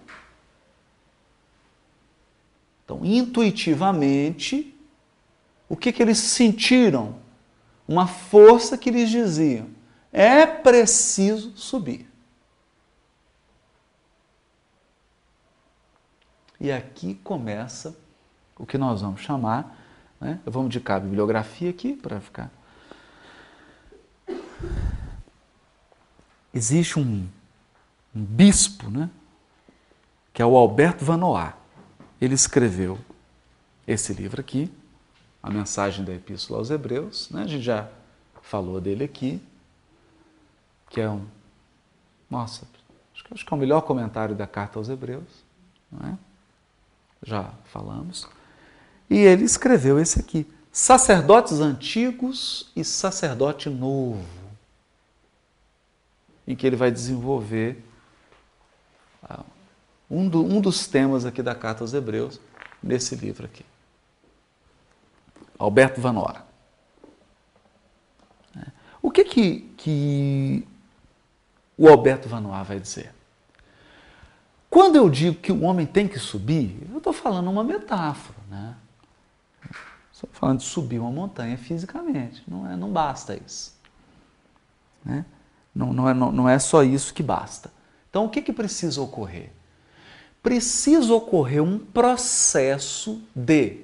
Então, 2.85 3.05
intuitivamente, 3.05 4.75
o 5.69 5.77
que, 5.77 5.93
que 5.93 6.03
eles 6.03 6.19
sentiram? 6.19 7.15
Uma 7.87 8.09
força 8.09 8.77
que 8.77 8.91
lhes 8.91 9.09
dizia: 9.09 9.65
é 10.13 10.45
preciso 10.45 11.57
subir. 11.57 12.11
E 16.61 16.73
aqui 16.73 17.15
começa 17.15 17.97
o 18.59 18.67
que 18.67 18.77
nós 18.77 19.03
vamos 19.03 19.21
chamar, 19.21 19.79
né? 20.21 20.41
eu 20.45 20.51
vou 20.51 20.65
indicar 20.65 20.97
a 20.97 21.01
bibliografia 21.01 21.71
aqui 21.71 21.95
para 21.95 22.21
ficar. 22.21 22.58
Existe 26.53 26.99
um, 26.99 27.27
um 28.15 28.25
bispo, 28.25 28.91
né? 28.91 29.11
que 30.33 30.43
é 30.43 30.47
o 30.47 30.57
Alberto 30.57 31.05
Vanois. 31.05 31.53
Ele 32.21 32.35
escreveu 32.35 32.99
esse 33.87 34.13
livro 34.13 34.41
aqui, 34.41 34.71
a 35.43 35.51
mensagem 35.51 36.05
da 36.05 36.13
Epístola 36.13 36.59
aos 36.59 36.71
Hebreus, 36.71 37.29
né? 37.31 37.43
a 37.43 37.47
gente 37.47 37.65
já 37.65 37.89
falou 38.43 38.81
dele 38.81 39.05
aqui, 39.05 39.43
que 40.91 41.01
é 41.01 41.09
um. 41.09 41.25
Nossa, 42.31 42.67
acho 43.15 43.25
que, 43.25 43.35
acho 43.35 43.47
que 43.47 43.53
é 43.53 43.57
o 43.57 43.61
melhor 43.61 43.83
comentário 43.83 44.35
da 44.35 44.47
carta 44.47 44.79
aos 44.79 44.89
Hebreus, 44.89 45.45
não 45.91 46.09
é? 46.09 46.19
já 47.25 47.53
falamos. 47.65 48.29
E 49.09 49.17
ele 49.17 49.45
escreveu 49.45 49.99
esse 49.99 50.21
aqui: 50.21 50.47
Sacerdotes 50.71 51.61
Antigos 51.61 52.71
e 52.77 52.85
Sacerdote 52.85 53.69
Novo, 53.69 54.25
em 56.49 56.57
que 56.57 56.67
ele 56.67 56.77
vai 56.77 56.91
desenvolver 56.91 57.85
ah, 59.23 59.45
um, 60.11 60.27
do, 60.27 60.43
um 60.43 60.63
dos 60.63 60.87
temas 60.87 61.27
aqui 61.27 61.43
da 61.43 61.55
Carta 61.55 61.85
aos 61.85 61.93
Hebreus, 61.93 62.41
nesse 62.83 63.15
livro 63.15 63.45
aqui. 63.45 63.67
Alberto 65.59 66.01
Vanora. 66.01 66.43
É. 68.57 68.71
O 69.03 69.11
que 69.11 69.25
que, 69.25 69.61
que 69.77 70.67
o 71.77 71.87
Alberto 71.87 72.31
Vanois 72.31 72.67
vai 72.67 72.81
dizer? 72.81 73.13
Quando 74.71 74.97
eu 74.97 75.11
digo 75.11 75.37
que 75.37 75.53
o 75.53 75.65
homem 75.65 75.85
tem 75.85 76.09
que 76.09 76.19
subir, 76.19 76.89
eu 76.91 76.97
estou 76.97 77.13
falando 77.13 77.51
uma 77.51 77.63
metáfora, 77.63 78.39
né? 78.49 78.75
Estou 80.11 80.31
falando 80.33 80.61
de 80.61 80.65
subir 80.65 80.99
uma 80.99 81.11
montanha 81.11 81.59
fisicamente, 81.59 82.43
não, 82.49 82.71
é, 82.71 82.75
não 82.75 82.91
basta 82.91 83.37
isso. 83.37 83.79
Né? 85.05 85.27
Não, 85.79 85.93
não, 85.93 86.09
é, 86.09 86.15
não, 86.15 86.33
não 86.33 86.49
é 86.49 86.59
só 86.59 86.83
isso 86.83 87.15
que 87.15 87.23
basta. 87.23 87.71
Então, 88.11 88.25
o 88.25 88.29
que, 88.29 88.43
que 88.43 88.53
precisa 88.53 89.01
ocorrer? 89.01 89.53
Precisa 90.43 91.15
ocorrer 91.15 91.63
um 91.63 91.79
processo 91.79 93.23
de, 93.33 93.83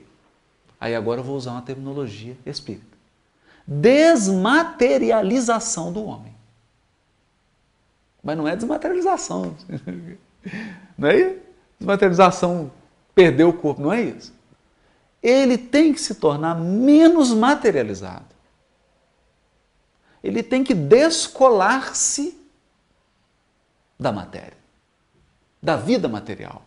aí 0.80 0.96
agora 0.96 1.20
eu 1.20 1.24
vou 1.24 1.36
usar 1.36 1.52
uma 1.52 1.62
terminologia 1.62 2.36
espírita, 2.44 2.98
desmaterialização 3.64 5.92
do 5.92 6.04
homem. 6.04 6.34
Mas 8.24 8.36
não 8.36 8.48
é 8.48 8.56
desmaterialização. 8.56 9.54
Não 10.98 11.08
é? 11.08 11.36
Desmaterialização, 11.78 12.70
perder 13.14 13.44
o 13.44 13.52
corpo, 13.52 13.82
não 13.82 13.92
é 13.92 14.02
isso. 14.02 14.34
Ele 15.22 15.56
tem 15.56 15.92
que 15.92 16.00
se 16.00 16.14
tornar 16.14 16.54
menos 16.54 17.32
materializado. 17.32 18.33
Ele 20.24 20.42
tem 20.42 20.64
que 20.64 20.72
descolar-se 20.72 22.40
da 24.00 24.10
matéria, 24.10 24.56
da 25.62 25.76
vida 25.76 26.08
material. 26.08 26.62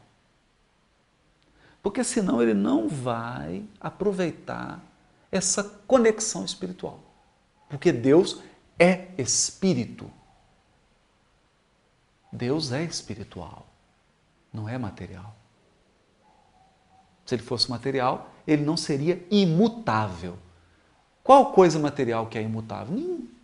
Porque 1.82 2.04
senão 2.04 2.40
ele 2.40 2.54
não 2.54 2.88
vai 2.88 3.66
aproveitar 3.82 4.80
essa 5.32 5.64
conexão 5.64 6.46
espiritual. 6.46 7.00
Porque 7.68 7.92
Deus 7.92 8.44
é 8.78 9.08
espírito. 9.18 10.12
Deus 12.32 12.72
é 12.72 12.84
espiritual, 12.84 13.66
não 14.54 14.70
é 14.70 14.78
material. 14.78 15.36
Se 17.26 17.34
ele 17.34 17.42
fosse 17.42 17.72
material, 17.72 18.30
ele 18.46 18.64
não 18.64 18.78
seria 18.78 19.26
imutável. 19.32 20.38
Qual 21.24 21.54
coisa 21.54 21.80
material 21.80 22.28
que 22.28 22.38
é 22.38 22.44
imutável? 22.44 22.94
Nenhum. 22.94 23.37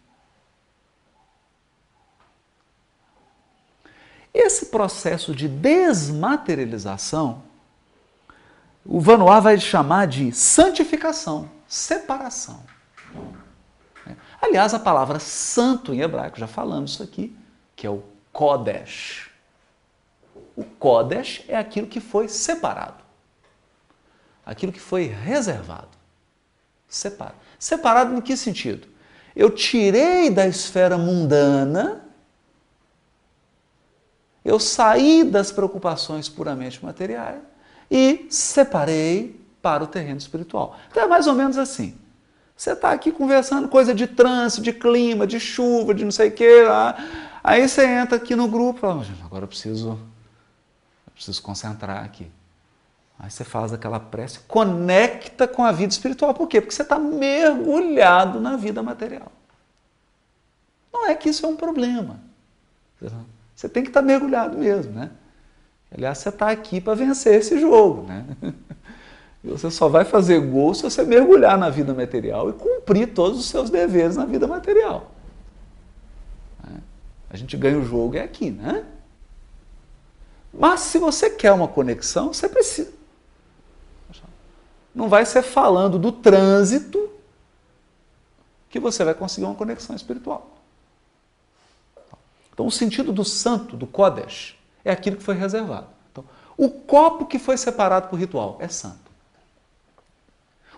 Esse 4.33 4.67
processo 4.67 5.35
de 5.35 5.47
desmaterialização, 5.47 7.43
o 8.83 8.99
Vanois 8.99 9.43
vai 9.43 9.59
chamar 9.59 10.07
de 10.07 10.31
santificação, 10.31 11.49
separação. 11.67 12.63
Aliás, 14.41 14.73
a 14.73 14.79
palavra 14.79 15.19
santo 15.19 15.93
em 15.93 16.01
hebraico, 16.01 16.39
já 16.39 16.47
falamos 16.47 16.91
isso 16.91 17.03
aqui, 17.03 17.37
que 17.75 17.87
é 17.87 17.89
o 17.89 18.03
Kodesh. 18.31 19.29
O 20.55 20.63
Kodesh 20.63 21.43
é 21.47 21.55
aquilo 21.55 21.87
que 21.87 21.99
foi 21.99 22.27
separado, 22.27 23.03
aquilo 24.45 24.71
que 24.71 24.79
foi 24.79 25.05
reservado. 25.05 25.89
Separado. 26.87 27.37
Separado 27.57 28.15
em 28.15 28.21
que 28.21 28.35
sentido? 28.35 28.87
Eu 29.35 29.49
tirei 29.49 30.29
da 30.29 30.45
esfera 30.45 30.97
mundana, 30.97 32.02
eu 34.43 34.59
saí 34.59 35.23
das 35.23 35.51
preocupações 35.51 36.27
puramente 36.27 36.83
materiais 36.83 37.41
e 37.89 38.27
separei 38.29 39.39
para 39.61 39.83
o 39.83 39.87
terreno 39.87 40.17
espiritual. 40.17 40.77
Então 40.91 41.03
é 41.03 41.07
mais 41.07 41.27
ou 41.27 41.33
menos 41.33 41.57
assim. 41.57 41.97
Você 42.55 42.73
está 42.73 42.91
aqui 42.91 43.11
conversando 43.11 43.67
coisa 43.67 43.93
de 43.93 44.05
trânsito, 44.05 44.61
de 44.61 44.73
clima, 44.73 45.25
de 45.25 45.39
chuva, 45.39 45.93
de 45.93 46.03
não 46.03 46.11
sei 46.11 46.29
o 46.29 46.31
quê. 46.31 46.63
Lá. 46.63 46.95
Aí 47.43 47.67
você 47.67 47.85
entra 47.85 48.17
aqui 48.17 48.35
no 48.35 48.47
grupo 48.47 48.79
e 48.79 48.81
fala, 48.81 49.05
agora 49.23 49.45
eu 49.45 49.47
preciso, 49.47 49.91
eu 51.07 51.13
preciso 51.13 51.41
concentrar 51.41 52.03
aqui. 52.03 52.29
Aí 53.17 53.31
você 53.31 53.43
faz 53.43 53.71
aquela 53.71 53.99
prece, 53.99 54.39
conecta 54.47 55.47
com 55.47 55.63
a 55.63 55.71
vida 55.71 55.93
espiritual. 55.93 56.33
Por 56.33 56.47
quê? 56.47 56.59
Porque 56.59 56.75
você 56.75 56.81
está 56.81 56.99
mergulhado 56.99 58.39
na 58.39 58.57
vida 58.57 58.83
material. 58.83 59.31
Não 60.91 61.07
é 61.07 61.15
que 61.15 61.29
isso 61.29 61.45
é 61.45 61.49
um 61.49 61.55
problema. 61.55 62.19
Você 63.63 63.69
tem 63.69 63.81
que 63.81 63.89
estar 63.89 64.01
tá 64.01 64.05
mergulhado 64.05 64.57
mesmo, 64.57 64.91
né? 64.91 65.09
Aliás, 65.89 66.17
você 66.17 66.27
está 66.27 66.49
aqui 66.49 66.81
para 66.81 66.95
vencer 66.95 67.35
esse 67.35 67.57
jogo, 67.57 68.03
né? 68.05 68.25
E 69.41 69.47
você 69.47 69.71
só 69.71 69.87
vai 69.87 70.03
fazer 70.03 70.37
gol 70.41 70.73
se 70.73 70.83
você 70.83 71.01
mergulhar 71.05 71.57
na 71.57 71.69
vida 71.69 71.93
material 71.93 72.49
e 72.49 72.53
cumprir 72.53 73.13
todos 73.13 73.39
os 73.39 73.45
seus 73.45 73.69
deveres 73.69 74.17
na 74.17 74.25
vida 74.25 74.45
material. 74.47 75.11
A 77.29 77.37
gente 77.37 77.55
ganha 77.55 77.79
o 77.79 77.85
jogo 77.85 78.17
é 78.17 78.21
aqui, 78.21 78.51
né? 78.51 78.83
Mas 80.53 80.81
se 80.81 80.99
você 80.99 81.29
quer 81.29 81.53
uma 81.53 81.69
conexão, 81.69 82.33
você 82.33 82.49
precisa. 82.49 82.91
Não 84.93 85.07
vai 85.07 85.25
ser 85.25 85.41
falando 85.41 85.97
do 85.97 86.11
trânsito 86.11 87.09
que 88.69 88.77
você 88.77 89.05
vai 89.05 89.13
conseguir 89.13 89.45
uma 89.45 89.55
conexão 89.55 89.95
espiritual. 89.95 90.62
Então, 92.53 92.67
o 92.67 92.71
sentido 92.71 93.11
do 93.11 93.25
santo, 93.25 93.75
do 93.75 93.87
Kodesh, 93.87 94.55
é 94.85 94.91
aquilo 94.91 95.17
que 95.17 95.23
foi 95.23 95.35
reservado. 95.35 95.87
Então, 96.11 96.23
o 96.55 96.69
copo 96.69 97.25
que 97.25 97.39
foi 97.39 97.57
separado 97.57 98.07
por 98.09 98.19
ritual 98.19 98.57
é 98.59 98.67
santo. 98.67 99.11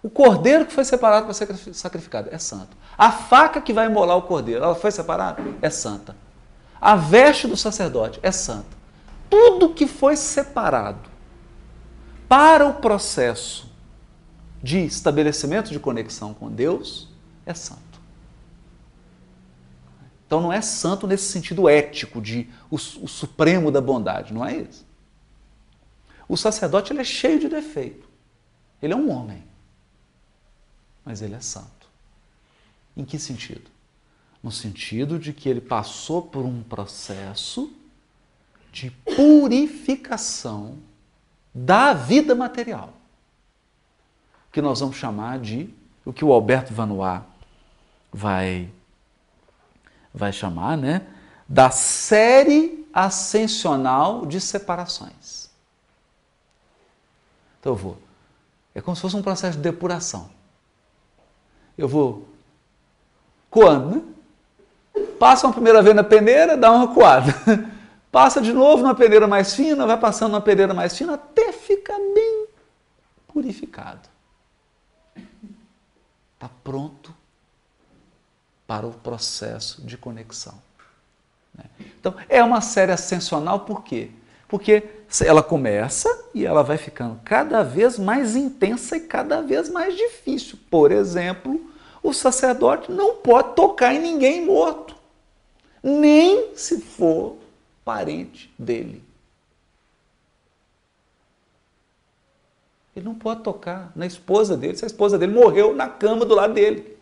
O 0.02 0.10
cordeiro 0.10 0.66
que 0.66 0.74
foi 0.74 0.86
separado 0.86 1.26
para 1.26 1.34
ser 1.34 1.74
sacrificado 1.74 2.30
é 2.32 2.38
santo. 2.38 2.78
A 2.98 3.12
faca 3.12 3.60
que 3.60 3.74
vai 3.74 3.90
molar 3.90 4.16
o 4.16 4.22
cordeiro, 4.22 4.64
ela 4.64 4.76
foi 4.76 4.92
separada? 4.92 5.42
É 5.62 5.70
santa. 5.70 6.16
A 6.80 6.96
veste 6.96 7.48
do 7.48 7.58
sacerdote 7.58 8.20
é 8.22 8.32
santa. 8.32 8.76
Tudo 9.30 9.74
que 9.74 9.88
foi 9.88 10.16
separado 10.16 11.10
para 12.30 12.66
o 12.66 12.76
processo 12.76 13.70
de 14.62 14.86
estabelecimento 14.86 15.72
de 15.72 15.80
conexão 15.80 16.34
com 16.34 16.50
Deus 16.50 17.10
é 17.46 17.54
santo. 17.54 17.85
Então 20.26 20.42
não 20.42 20.52
é 20.52 20.62
santo 20.62 21.06
nesse 21.06 21.32
sentido 21.32 21.70
ético 21.70 22.22
de 22.22 22.50
o, 22.70 22.76
o 22.76 23.08
supremo 23.08 23.72
da 23.72 23.80
bondade, 23.80 24.34
não 24.34 24.46
é 24.46 24.58
isso. 24.58 24.86
O 26.28 26.36
sacerdote 26.36 26.92
ele 26.92 27.02
é 27.02 27.04
cheio 27.04 27.40
de 27.40 27.48
defeito. 27.48 28.10
Ele 28.82 28.94
é 28.94 28.96
um 28.96 29.12
homem. 29.12 29.44
Mas 31.04 31.22
ele 31.22 31.36
é 31.36 31.40
santo. 31.40 31.88
Em 32.98 33.06
que 33.06 33.20
sentido? 33.20 33.76
no 34.46 34.52
sentido 34.52 35.18
de 35.18 35.34
que 35.34 35.50
ele 35.50 35.60
passou 35.60 36.22
por 36.22 36.46
um 36.46 36.62
processo 36.62 37.74
de 38.72 38.92
purificação 38.92 40.78
da 41.52 41.96
vida 41.96 42.36
material, 42.36 42.94
que 44.52 44.62
nós 44.62 44.82
vamos 44.82 44.98
chamar 44.98 45.40
de 45.40 45.74
o 46.06 46.14
que 46.14 46.24
o 46.24 46.32
Alberto 46.32 46.76
Vanois 46.76 47.24
vai 48.14 48.70
vai 50.16 50.32
chamar, 50.32 50.78
né, 50.78 51.06
da 51.48 51.70
série 51.70 52.88
ascensional 52.94 54.26
de 54.26 54.40
separações. 54.40 55.50
Então 57.60 57.74
eu 57.74 57.76
vou 57.76 57.98
é 58.74 58.82
como 58.82 58.96
se 58.96 59.02
fosse 59.02 59.16
um 59.16 59.22
processo 59.22 59.58
de 59.58 59.64
depuração. 59.64 60.30
Eu 61.78 61.88
vou 61.88 62.28
coando, 63.50 63.96
né? 63.96 65.06
passa 65.18 65.48
uma 65.48 65.54
primeira 65.54 65.82
vez 65.82 65.96
na 65.96 66.04
peneira, 66.04 66.58
dá 66.58 66.70
uma 66.72 66.94
coada. 66.94 67.34
Passa 68.12 68.42
de 68.42 68.54
novo 68.54 68.82
numa 68.82 68.96
peneira 68.96 69.28
mais 69.28 69.54
fina, 69.54 69.86
vai 69.86 69.98
passando 69.98 70.32
numa 70.32 70.42
peneira 70.42 70.74
mais 70.74 70.98
fina 70.98 71.16
até 71.16 71.52
ficar 71.52 71.98
bem 71.98 72.48
purificado. 73.28 74.08
Está 76.34 76.50
pronto 76.64 77.14
para 78.68 78.86
o 78.86 78.92
processo 78.92 79.82
de 79.82 79.98
conexão. 79.98 80.56
né? 81.54 81.66
Então, 82.00 82.16
é 82.28 82.44
uma 82.44 82.62
série 82.62 82.92
ascensional 82.92 83.62
por 83.62 83.84
quê? 83.84 84.10
Porque 84.48 84.84
ela 85.24 85.44
começa 85.44 86.10
e 86.34 86.46
ela 86.46 86.64
vai 86.64 86.78
ficando 86.78 87.20
cada 87.24 87.64
vez 87.64 87.98
mais 87.98 88.36
intensa 88.36 88.98
e 88.98 89.02
cada 89.02 89.42
vez 89.42 89.70
mais 89.70 89.96
difícil. 89.96 90.58
Por 90.70 90.92
exemplo, 90.92 91.72
o 92.02 92.14
sacerdote 92.14 92.92
não 92.92 93.16
pode 93.16 93.56
tocar 93.56 93.94
em 93.94 94.00
ninguém 94.00 94.46
morto, 94.46 94.96
nem 95.82 96.56
se 96.56 96.80
for 96.82 97.38
parente 97.84 98.54
dele. 98.58 99.04
Ele 102.96 103.06
não 103.06 103.16
pode 103.16 103.42
tocar 103.42 103.92
na 103.96 104.06
esposa 104.06 104.56
dele, 104.56 104.78
se 104.78 104.86
a 104.86 104.88
esposa 104.88 105.18
dele 105.18 105.34
morreu 105.34 105.76
na 105.76 105.90
cama 105.90 106.26
do 106.26 106.34
lado 106.34 106.54
dele. 106.54 106.95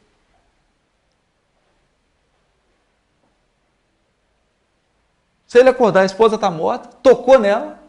Se 5.54 5.60
ele 5.60 5.70
acordar, 5.70 6.02
a 6.02 6.06
esposa 6.06 6.34
está 6.34 6.50
morta, 6.50 6.88
tocou 6.88 7.38
nela, 7.38 7.80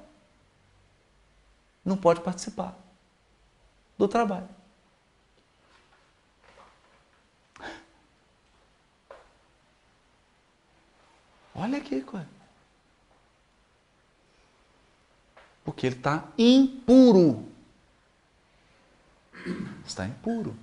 não 1.83 1.97
pode 1.97 2.21
participar 2.21 2.77
do 3.97 4.07
trabalho. 4.07 4.47
Olha 11.55 11.79
aqui, 11.79 12.03
coisa. 12.03 12.29
Porque 15.65 15.87
ele 15.87 15.97
está 15.97 16.23
impuro. 16.37 17.49
Está 19.87 20.05
impuro. 20.05 20.55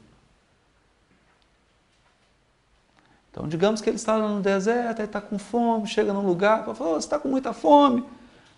Então, 3.31 3.47
digamos 3.47 3.79
que 3.79 3.89
ele 3.89 3.95
está 3.95 4.17
no 4.17 4.41
deserto, 4.41 4.99
ele 4.99 5.07
está 5.07 5.21
com 5.21 5.39
fome, 5.39 5.87
chega 5.87 6.11
num 6.11 6.25
lugar, 6.25 6.65
fala, 6.75 6.91
oh, 6.91 6.93
você 6.93 6.99
está 6.99 7.17
com 7.17 7.29
muita 7.29 7.53
fome, 7.53 8.03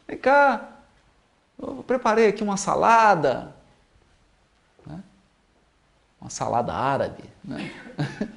vem 0.07 0.17
cá, 0.17 0.67
eu 1.61 1.83
preparei 1.85 2.27
aqui 2.27 2.43
uma 2.43 2.57
salada, 2.57 3.53
né? 4.85 4.99
uma 6.19 6.31
salada 6.31 6.73
árabe. 6.73 7.23
Né? 7.43 7.71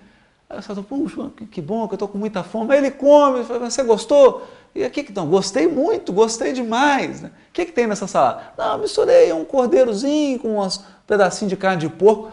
Aí 0.49 0.62
você 0.62 0.74
fala, 0.74 0.82
puxa, 0.82 1.30
que 1.51 1.61
bom 1.61 1.89
que 1.89 1.95
eu 1.95 1.97
estou 1.97 2.09
com 2.09 2.18
muita 2.18 2.45
fome. 2.45 2.72
Aí 2.72 2.78
ele 2.78 2.91
come, 2.93 3.43
fala, 3.43 3.68
você 3.68 3.82
gostou? 3.82 4.47
E 4.74 4.84
aqui 4.84 5.03
que 5.03 5.12
não, 5.12 5.26
gostei 5.26 5.66
muito, 5.66 6.12
gostei 6.12 6.53
demais. 6.53 7.22
Né? 7.22 7.32
O 7.49 7.53
que, 7.53 7.64
que 7.64 7.72
tem 7.72 7.87
nessa 7.87 8.07
salada? 8.07 8.53
Não, 8.57 8.78
misturei 8.78 9.32
um 9.32 9.45
cordeirozinho 9.45 10.39
com 10.39 10.61
uns 10.61 10.84
pedacinhos 11.07 11.51
de 11.51 11.57
carne 11.57 11.80
de 11.80 11.89
porco. 11.89 12.30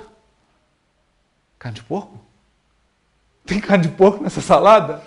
Carne 1.58 1.76
de 1.76 1.84
porco? 1.84 2.20
Tem 3.46 3.60
carne 3.60 3.88
de 3.88 3.96
porco 3.96 4.24
nessa 4.24 4.42
salada? 4.42 5.04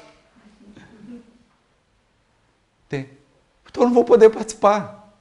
Tem. 2.89 3.11
Então 3.69 3.83
eu 3.83 3.89
não 3.89 3.95
vou 3.95 4.05
poder 4.05 4.31
participar. 4.31 5.15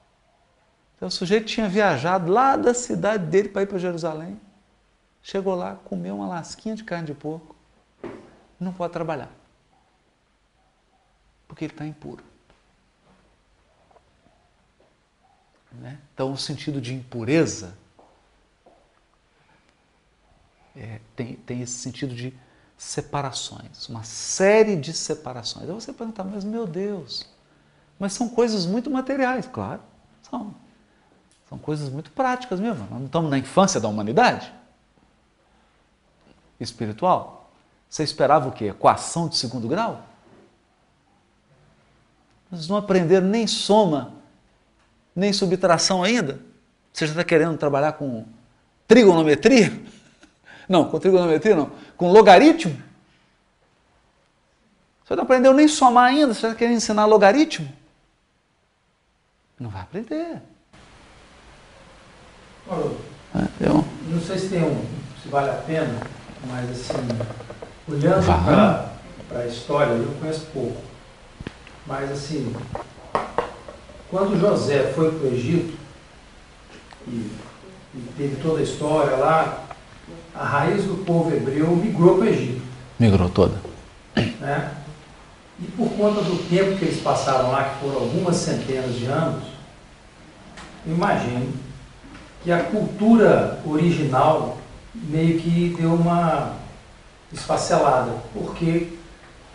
Então, 0.95 1.07
o 1.07 1.11
sujeito 1.11 1.45
tinha 1.45 1.67
viajado 1.67 2.31
lá 2.31 2.55
da 2.55 2.73
cidade 2.73 3.25
dele 3.25 3.49
para 3.49 3.63
ir 3.63 3.67
para 3.67 3.77
Jerusalém. 3.77 4.39
Chegou 5.21 5.55
lá, 5.55 5.75
comeu 5.83 6.15
uma 6.15 6.27
lasquinha 6.27 6.75
de 6.75 6.83
carne 6.83 7.07
de 7.07 7.13
porco. 7.13 7.55
Não 8.59 8.71
pode 8.71 8.93
trabalhar 8.93 9.29
porque 11.47 11.65
ele 11.65 11.73
está 11.73 11.85
impuro. 11.85 12.23
Né? 15.71 15.99
Então, 16.13 16.31
o 16.31 16.37
sentido 16.37 16.79
de 16.79 16.93
impureza 16.93 17.77
é, 20.75 20.99
tem, 21.15 21.35
tem 21.37 21.61
esse 21.61 21.73
sentido 21.73 22.15
de 22.15 22.33
separações, 22.77 23.87
uma 23.87 24.03
série 24.03 24.75
de 24.75 24.93
separações. 24.93 25.67
Aí 25.67 25.73
você 25.73 25.93
perguntar, 25.93 26.23
mas 26.23 26.43
meu 26.43 26.67
Deus, 26.67 27.25
mas 27.97 28.13
são 28.13 28.27
coisas 28.27 28.65
muito 28.65 28.89
materiais, 28.89 29.47
claro, 29.51 29.81
são. 30.29 30.53
São 31.47 31.57
coisas 31.59 31.89
muito 31.89 32.11
práticas 32.11 32.59
mesmo. 32.59 32.81
Nós 32.89 32.99
não 32.99 33.05
estamos 33.05 33.29
na 33.29 33.37
infância 33.37 33.79
da 33.79 33.87
humanidade 33.87 34.51
espiritual. 36.59 37.51
Você 37.89 38.03
esperava 38.03 38.49
o 38.49 38.51
quê? 38.51 38.65
Equação 38.65 39.27
de 39.27 39.37
segundo 39.37 39.67
grau? 39.67 40.03
Vocês 42.49 42.67
não 42.67 42.77
aprenderam 42.77 43.27
nem 43.27 43.45
soma, 43.47 44.13
nem 45.15 45.31
subtração 45.31 46.03
ainda? 46.03 46.39
Você 46.91 47.05
já 47.05 47.11
está 47.11 47.23
querendo 47.23 47.57
trabalhar 47.57 47.93
com 47.93 48.25
trigonometria? 48.87 49.71
Não, 50.67 50.85
com 50.85 50.99
trigonometria 50.99 51.55
não, 51.55 51.71
com 51.95 52.11
logaritmo? 52.11 52.81
Você 55.03 55.15
não 55.15 55.23
aprendeu 55.23 55.53
nem 55.53 55.67
somar 55.67 56.05
ainda, 56.05 56.33
você 56.33 56.53
querendo 56.55 56.77
ensinar 56.77 57.05
logaritmo? 57.05 57.71
Não 59.59 59.69
vai 59.69 59.83
aprender. 59.83 60.41
É, 62.69 63.67
eu... 63.67 63.85
Não 64.07 64.21
sei 64.21 64.39
se 64.39 64.49
tem 64.49 64.63
um, 64.63 64.83
se 65.21 65.29
vale 65.29 65.51
a 65.51 65.53
pena, 65.53 65.99
mas 66.47 66.71
assim, 66.71 66.93
olhando 67.87 68.25
para 69.29 69.39
a 69.39 69.47
história, 69.47 69.91
eu 69.91 70.15
conheço 70.19 70.47
pouco. 70.51 70.81
Mas 71.85 72.11
assim, 72.11 72.55
quando 74.09 74.39
José 74.39 74.91
foi 74.93 75.11
para 75.11 75.27
o 75.27 75.33
Egito 75.33 75.77
e, 77.07 77.31
e, 77.93 78.13
teve 78.17 78.41
toda 78.41 78.59
a 78.59 78.63
história 78.63 79.15
lá, 79.17 79.65
a 80.33 80.43
raiz 80.43 80.83
do 80.83 81.03
povo 81.05 81.33
hebreu 81.33 81.75
migrou 81.75 82.17
para 82.17 82.25
o 82.25 82.29
Egito. 82.29 82.61
Migrou 82.99 83.29
toda. 83.29 83.55
Né? 84.15 84.71
E 85.59 85.65
por 85.71 85.89
conta 85.91 86.21
do 86.21 86.49
tempo 86.49 86.77
que 86.77 86.85
eles 86.85 87.01
passaram 87.01 87.51
lá, 87.51 87.63
que 87.63 87.79
foram 87.79 88.01
algumas 88.01 88.35
centenas 88.35 88.95
de 88.95 89.05
anos, 89.05 89.43
imagino 90.85 91.53
que 92.43 92.51
a 92.51 92.63
cultura 92.63 93.59
original 93.65 94.57
meio 94.93 95.39
que 95.39 95.75
deu 95.77 95.93
uma 95.93 96.53
esfacelada, 97.33 98.11
porque 98.33 98.89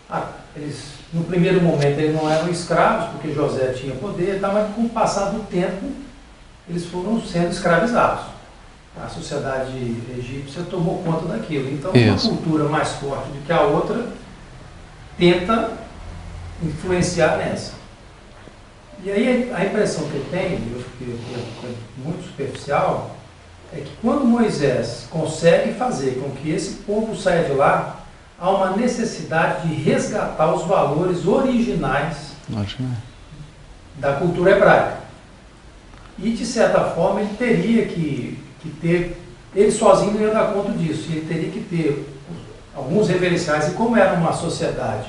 a, 0.09 0.26
eles 0.57 1.01
no 1.12 1.24
primeiro 1.24 1.61
momento 1.61 1.98
eles 1.98 2.14
não 2.14 2.30
eram 2.30 2.48
escravos, 2.48 3.11
porque 3.11 3.32
José 3.32 3.72
tinha 3.72 3.94
poder, 3.94 4.40
tá, 4.40 4.48
mas 4.48 4.74
com 4.74 4.82
o 4.82 4.88
passar 4.88 5.30
do 5.30 5.40
tempo 5.46 5.90
eles 6.68 6.86
foram 6.86 7.20
sendo 7.20 7.51
escravizados. 7.51 8.30
A 8.97 9.09
sociedade 9.09 9.72
egípcia 10.18 10.62
tomou 10.64 11.03
conta 11.03 11.26
daquilo. 11.26 11.70
Então, 11.70 11.93
Isso. 11.95 12.28
uma 12.28 12.36
cultura 12.36 12.64
mais 12.68 12.88
forte 12.93 13.28
do 13.28 13.45
que 13.45 13.53
a 13.53 13.62
outra 13.62 14.09
tenta 15.16 15.72
influenciar 16.62 17.36
nessa. 17.36 17.74
E 19.03 19.11
aí 19.11 19.51
a 19.55 19.64
impressão 19.64 20.09
que 20.09 20.16
eu 20.16 20.26
tenho, 20.30 20.61
eu 20.74 20.82
fiquei 20.82 21.76
muito 21.99 22.26
superficial, 22.26 23.16
é 23.72 23.80
que 23.80 23.93
quando 24.03 24.24
Moisés 24.24 25.07
consegue 25.11 25.74
fazer 25.74 26.20
com 26.20 26.30
que 26.30 26.51
esse 26.51 26.82
povo 26.82 27.16
saia 27.16 27.45
de 27.45 27.53
lá, 27.53 28.01
há 28.38 28.51
uma 28.51 28.76
necessidade 28.76 29.68
de 29.68 29.74
resgatar 29.74 30.53
os 30.53 30.66
valores 30.66 31.26
originais 31.26 32.32
da 33.97 34.14
cultura 34.14 34.53
hebraica. 34.53 35.01
E, 36.18 36.32
de 36.32 36.45
certa 36.45 36.84
forma, 36.91 37.20
ele 37.20 37.34
teria 37.38 37.86
que, 37.86 38.39
que 38.62 38.70
ter, 38.70 39.16
ele 39.54 39.70
sozinho 39.70 40.12
não 40.12 40.20
ia 40.20 40.32
dar 40.32 40.52
conta 40.52 40.72
disso, 40.72 41.06
ele 41.11 41.26
teria 41.26 41.50
que 41.50 41.61
ter 41.61 42.06
alguns 42.74 43.08
referenciais. 43.08 43.68
E 43.68 43.72
como 43.72 43.96
era 43.96 44.14
uma 44.14 44.32
sociedade 44.32 45.08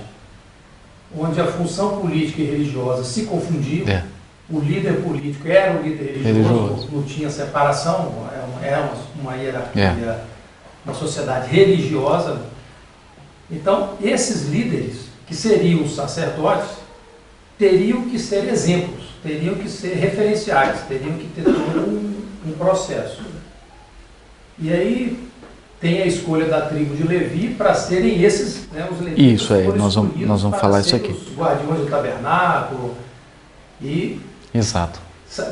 onde 1.18 1.40
a 1.42 1.46
função 1.46 2.00
política 2.00 2.42
e 2.42 2.46
religiosa 2.46 3.04
se 3.04 3.24
confundiam, 3.24 3.88
é. 3.88 4.04
o 4.50 4.60
líder 4.60 5.02
político 5.02 5.48
era 5.48 5.80
o 5.80 5.84
líder 5.84 6.22
religioso, 6.24 6.66
religioso. 6.68 6.90
não 6.92 7.04
tinha 7.04 7.30
separação, 7.30 8.14
era 8.62 8.90
uma, 9.20 9.36
hierarquia, 9.36 9.84
é. 9.84 10.24
uma 10.86 10.94
sociedade 10.94 11.50
religiosa 11.50 12.52
então, 13.52 13.96
esses 14.02 14.48
líderes, 14.48 15.08
que 15.28 15.36
seriam 15.36 15.84
os 15.84 15.94
sacerdotes, 15.94 16.70
teriam 17.58 18.04
que 18.04 18.18
ser 18.18 18.48
exemplos, 18.48 19.04
teriam 19.22 19.56
que 19.56 19.70
ser 19.70 19.96
referenciais, 19.96 20.82
teriam 20.88 21.18
que 21.18 21.28
ter 21.28 21.44
todo 21.44 21.80
um, 21.80 22.16
um 22.48 22.52
processo. 22.54 23.21
E 24.62 24.72
aí 24.72 25.30
tem 25.80 26.02
a 26.02 26.06
escolha 26.06 26.46
da 26.46 26.62
tribo 26.62 26.96
de 26.96 27.04
Levi 27.04 27.56
para 27.56 27.74
serem 27.74 28.22
esses, 28.22 28.68
né, 28.72 28.88
os 28.90 29.00
levitas. 29.00 29.42
Isso 29.42 29.54
aí, 29.54 29.68
nós 29.68 29.96
vamos, 29.96 30.20
nós 30.20 30.42
vamos 30.44 30.60
falar 30.60 30.82
isso 30.82 30.96
aqui. 30.96 31.12
Os 31.12 31.36
guardiões 31.36 31.80
do 31.80 31.88
tabernáculo 31.88 32.96
e. 33.82 34.22
Exato. 34.54 35.00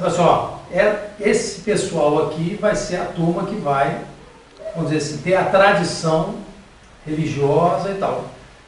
Pessoal, 0.02 0.64
é, 0.72 1.10
esse 1.20 1.62
pessoal 1.62 2.28
aqui 2.28 2.58
vai 2.60 2.76
ser 2.76 2.98
a 2.98 3.06
turma 3.06 3.46
que 3.46 3.56
vai, 3.56 4.02
vamos 4.76 4.92
dizer 4.92 5.04
assim, 5.04 5.22
ter 5.24 5.36
a 5.36 5.46
tradição 5.46 6.36
religiosa 7.06 7.90
e 7.92 7.96
tal. 7.96 8.26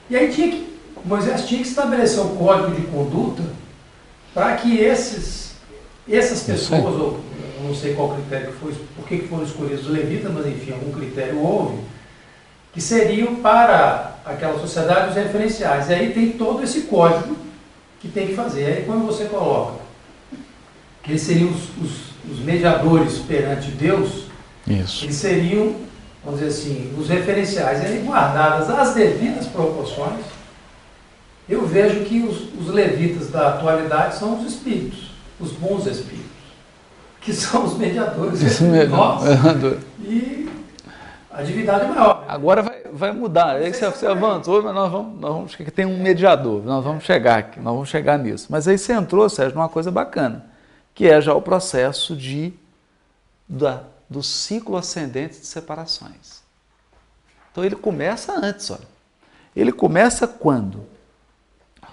E 0.10 0.16
aí 0.16 0.32
tinha 0.32 0.50
que 0.50 0.72
Moisés 1.04 1.48
tinha 1.48 1.62
que 1.62 1.68
estabelecer 1.68 2.22
um 2.22 2.36
código 2.36 2.72
de 2.76 2.84
conduta 2.88 3.44
para 4.34 4.56
que 4.56 4.78
esses, 4.78 5.51
essas 6.16 6.42
pessoas, 6.44 6.96
ou 6.96 7.20
eu 7.60 7.68
não 7.68 7.76
sei 7.76 7.94
qual 7.94 8.10
critério 8.16 8.48
que 8.52 8.58
foi, 8.60 8.74
por 8.96 9.08
que 9.08 9.18
que 9.20 9.28
foram 9.28 9.44
escolhidos 9.44 9.86
os 9.88 9.92
levitas, 9.92 10.32
mas 10.32 10.46
enfim, 10.48 10.72
algum 10.72 10.92
critério 10.92 11.40
houve, 11.40 11.78
que 12.74 12.82
seriam 12.82 13.36
para 13.36 14.16
aquela 14.26 14.60
sociedade 14.60 15.10
os 15.10 15.16
referenciais. 15.16 15.90
E 15.90 15.94
aí 15.94 16.14
tem 16.14 16.32
todo 16.32 16.64
esse 16.64 16.82
código 16.82 17.36
que 18.00 18.08
tem 18.08 18.28
que 18.28 18.34
fazer. 18.36 18.66
Aí 18.66 18.84
quando 18.86 19.06
você 19.06 19.26
coloca 19.26 19.74
que 21.04 21.12
eles 21.12 21.22
seriam 21.22 21.50
os, 21.50 21.70
os- 21.84 22.12
os 22.32 22.40
mediadores 22.40 23.18
perante 23.20 23.72
Deus, 23.72 24.26
Isso. 24.68 25.06
eles 25.06 25.16
seriam, 25.16 25.76
vamos 26.24 26.40
dizer 26.40 26.52
assim, 26.52 26.94
os 26.98 27.10
referenciais. 27.10 27.82
E 27.84 27.86
aí 27.88 28.04
guardadas 28.06 28.70
as 28.70 28.94
devidas 28.94 29.48
proporções, 29.48 30.22
eu 31.50 31.66
vejo 31.66 32.02
que 32.06 32.22
os, 32.22 32.48
os 32.60 32.74
levitas 32.74 33.30
da 33.30 33.50
atualidade 33.50 34.16
são 34.18 34.40
os 34.40 34.48
espíritos, 34.54 35.11
os 35.42 35.52
bons 35.54 35.86
espíritos, 35.88 36.32
que 37.20 37.34
são 37.34 37.66
os 37.66 37.78
mediadores 37.78 38.42
Isso 38.42 38.64
mesmo. 38.64 38.96
nós 38.96 39.24
e 40.00 40.50
a 41.32 41.42
divindade 41.44 41.88
maior. 41.88 42.26
Agora 42.28 42.62
vai, 42.62 42.84
vai 42.92 43.12
mudar. 43.12 43.56
Aí 43.56 43.74
você, 43.74 43.90
você 43.90 44.06
avançou, 44.06 44.62
mas 44.62 44.76
nós 44.76 44.92
vamos, 44.92 45.20
nós 45.20 45.34
vamos. 45.34 45.56
que 45.56 45.72
Tem 45.72 45.86
um 45.86 46.02
mediador, 46.02 46.64
nós 46.64 46.84
vamos 46.84 47.04
chegar 47.04 47.40
aqui, 47.40 47.60
nós 47.60 47.74
vamos 47.74 47.90
chegar 47.90 48.20
nisso. 48.20 48.48
Mas 48.50 48.68
aí 48.68 48.78
você 48.78 48.94
entrou, 48.94 49.30
Sérgio, 49.30 49.56
numa 49.56 49.70
coisa 49.70 49.90
bacana, 49.90 50.46
que 50.94 51.08
é 51.08 51.22
já 51.22 51.34
o 51.34 51.42
processo 51.42 52.16
de, 52.16 52.54
da, 53.48 53.84
do 54.10 54.22
ciclo 54.22 54.76
ascendente 54.76 55.40
de 55.40 55.46
separações. 55.46 56.42
Então 57.52 57.64
ele 57.64 57.76
começa 57.76 58.34
antes, 58.34 58.70
olha. 58.70 58.92
Ele 59.56 59.72
começa 59.72 60.28
quando? 60.28 60.86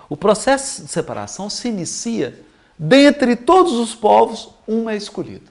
O 0.08 0.16
processo 0.16 0.82
de 0.82 0.88
separação 0.88 1.50
se 1.50 1.68
inicia 1.68 2.40
dentre 2.78 3.34
todos 3.34 3.72
os 3.72 3.94
povos, 3.94 4.50
um 4.66 4.88
é 4.88 4.96
escolhido. 4.96 5.50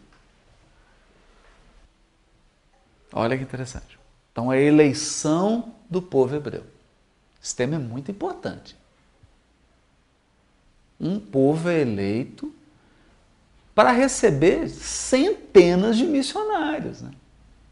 Olha 3.12 3.38
que 3.38 3.44
interessante. 3.44 3.98
Então, 4.32 4.52
a 4.52 4.58
eleição 4.58 5.74
do 5.90 6.02
povo 6.02 6.36
hebreu. 6.36 6.64
Esse 7.42 7.56
tema 7.56 7.76
é 7.76 7.80
muito 7.80 8.12
importante. 8.12 8.76
Um 11.00 11.20
povo 11.20 11.70
é 11.70 11.82
eleito 11.82 12.54
para 13.74 13.92
receber 13.92 14.70
centenas 14.70 15.98
de 15.98 16.06
missionários, 16.06 17.02
né? 17.02 17.12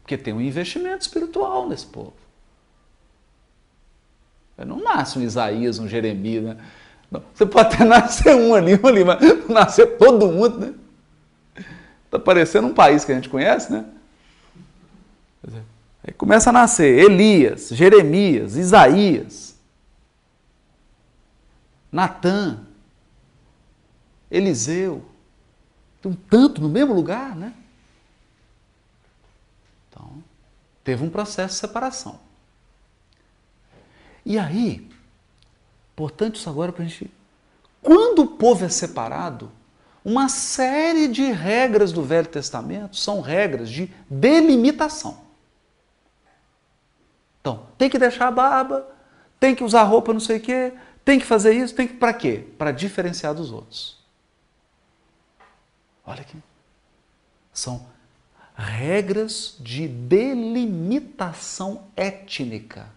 porque 0.02 0.16
tem 0.16 0.32
um 0.32 0.40
investimento 0.40 1.02
espiritual 1.02 1.68
nesse 1.68 1.86
povo. 1.86 2.14
Não 4.56 4.82
nasce 4.82 5.18
um 5.18 5.22
Isaías, 5.22 5.78
um 5.78 5.88
Jeremias. 5.88 6.44
Né? 6.44 6.64
Você 7.34 7.46
pode 7.46 7.74
até 7.74 7.84
nascer 7.86 8.34
um 8.34 8.54
ali, 8.54 8.78
um 8.82 8.86
ali, 8.86 9.04
mas 9.04 9.48
nascer 9.48 9.96
todo 9.96 10.30
mundo. 10.30 10.58
Né? 10.58 10.74
Está 12.04 12.18
parecendo 12.18 12.66
um 12.66 12.74
país 12.74 13.04
que 13.04 13.12
a 13.12 13.14
gente 13.14 13.28
conhece, 13.28 13.72
né? 13.72 13.84
Dizer, 15.42 15.62
Aí 16.06 16.14
começa 16.14 16.50
a 16.50 16.52
nascer 16.52 17.04
Elias, 17.04 17.68
Jeremias, 17.70 18.56
Isaías, 18.56 19.56
Natã, 21.90 22.60
Eliseu. 24.30 25.04
Tem 26.00 26.12
um 26.12 26.14
tanto 26.14 26.60
no 26.60 26.68
mesmo 26.68 26.94
lugar, 26.94 27.34
né? 27.34 27.52
Então, 29.88 30.22
teve 30.84 31.02
um 31.02 31.10
processo 31.10 31.54
de 31.54 31.60
separação. 31.60 32.20
E 34.24 34.38
aí, 34.38 34.88
importante 35.96 36.36
isso 36.36 36.50
agora 36.50 36.72
para 36.72 36.84
a 36.84 36.86
gente. 36.86 37.10
Quando 37.80 38.18
o 38.18 38.26
povo 38.26 38.66
é 38.66 38.68
separado, 38.68 39.50
uma 40.04 40.28
série 40.28 41.08
de 41.08 41.32
regras 41.32 41.90
do 41.90 42.02
Velho 42.02 42.28
Testamento 42.28 42.96
são 42.96 43.22
regras 43.22 43.70
de 43.70 43.90
delimitação. 44.10 45.24
Então, 47.40 47.66
tem 47.78 47.88
que 47.88 47.98
deixar 47.98 48.28
a 48.28 48.30
barba, 48.30 48.86
tem 49.40 49.54
que 49.54 49.64
usar 49.64 49.84
roupa 49.84 50.12
não 50.12 50.20
sei 50.20 50.36
o 50.36 50.40
quê, 50.40 50.74
tem 51.02 51.18
que 51.18 51.24
fazer 51.24 51.54
isso, 51.54 51.74
tem 51.74 51.88
que 51.88 51.94
para 51.94 52.12
quê? 52.12 52.44
Para 52.58 52.72
diferenciar 52.72 53.34
dos 53.34 53.50
outros. 53.50 53.98
Olha 56.04 56.20
aqui. 56.20 56.36
São 57.52 57.86
regras 58.54 59.56
de 59.60 59.88
delimitação 59.88 61.84
étnica. 61.96 62.95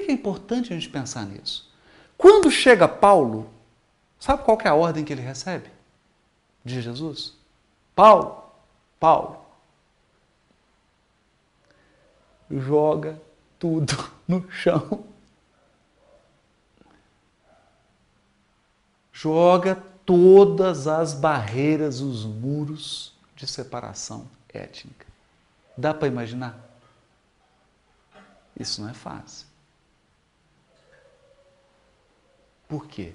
Que 0.00 0.10
é 0.10 0.14
importante 0.14 0.72
a 0.72 0.76
gente 0.76 0.88
pensar 0.88 1.26
nisso? 1.26 1.72
Quando 2.16 2.50
chega 2.50 2.86
Paulo, 2.88 3.50
sabe 4.18 4.42
qual 4.42 4.58
é 4.62 4.68
a 4.68 4.74
ordem 4.74 5.04
que 5.04 5.12
ele 5.12 5.22
recebe 5.22 5.70
de 6.64 6.80
Jesus? 6.80 7.34
Paulo, 7.94 8.42
Paulo, 8.98 9.44
joga 12.50 13.20
tudo 13.58 14.10
no 14.26 14.50
chão. 14.50 15.04
Joga 19.12 19.76
todas 20.04 20.86
as 20.86 21.14
barreiras, 21.14 22.00
os 22.00 22.24
muros 22.24 23.14
de 23.36 23.46
separação 23.46 24.28
étnica. 24.52 25.06
Dá 25.76 25.94
para 25.94 26.08
imaginar? 26.08 26.58
Isso 28.58 28.80
não 28.80 28.88
é 28.88 28.94
fácil. 28.94 29.46
Por 32.68 32.86
quê? 32.86 33.12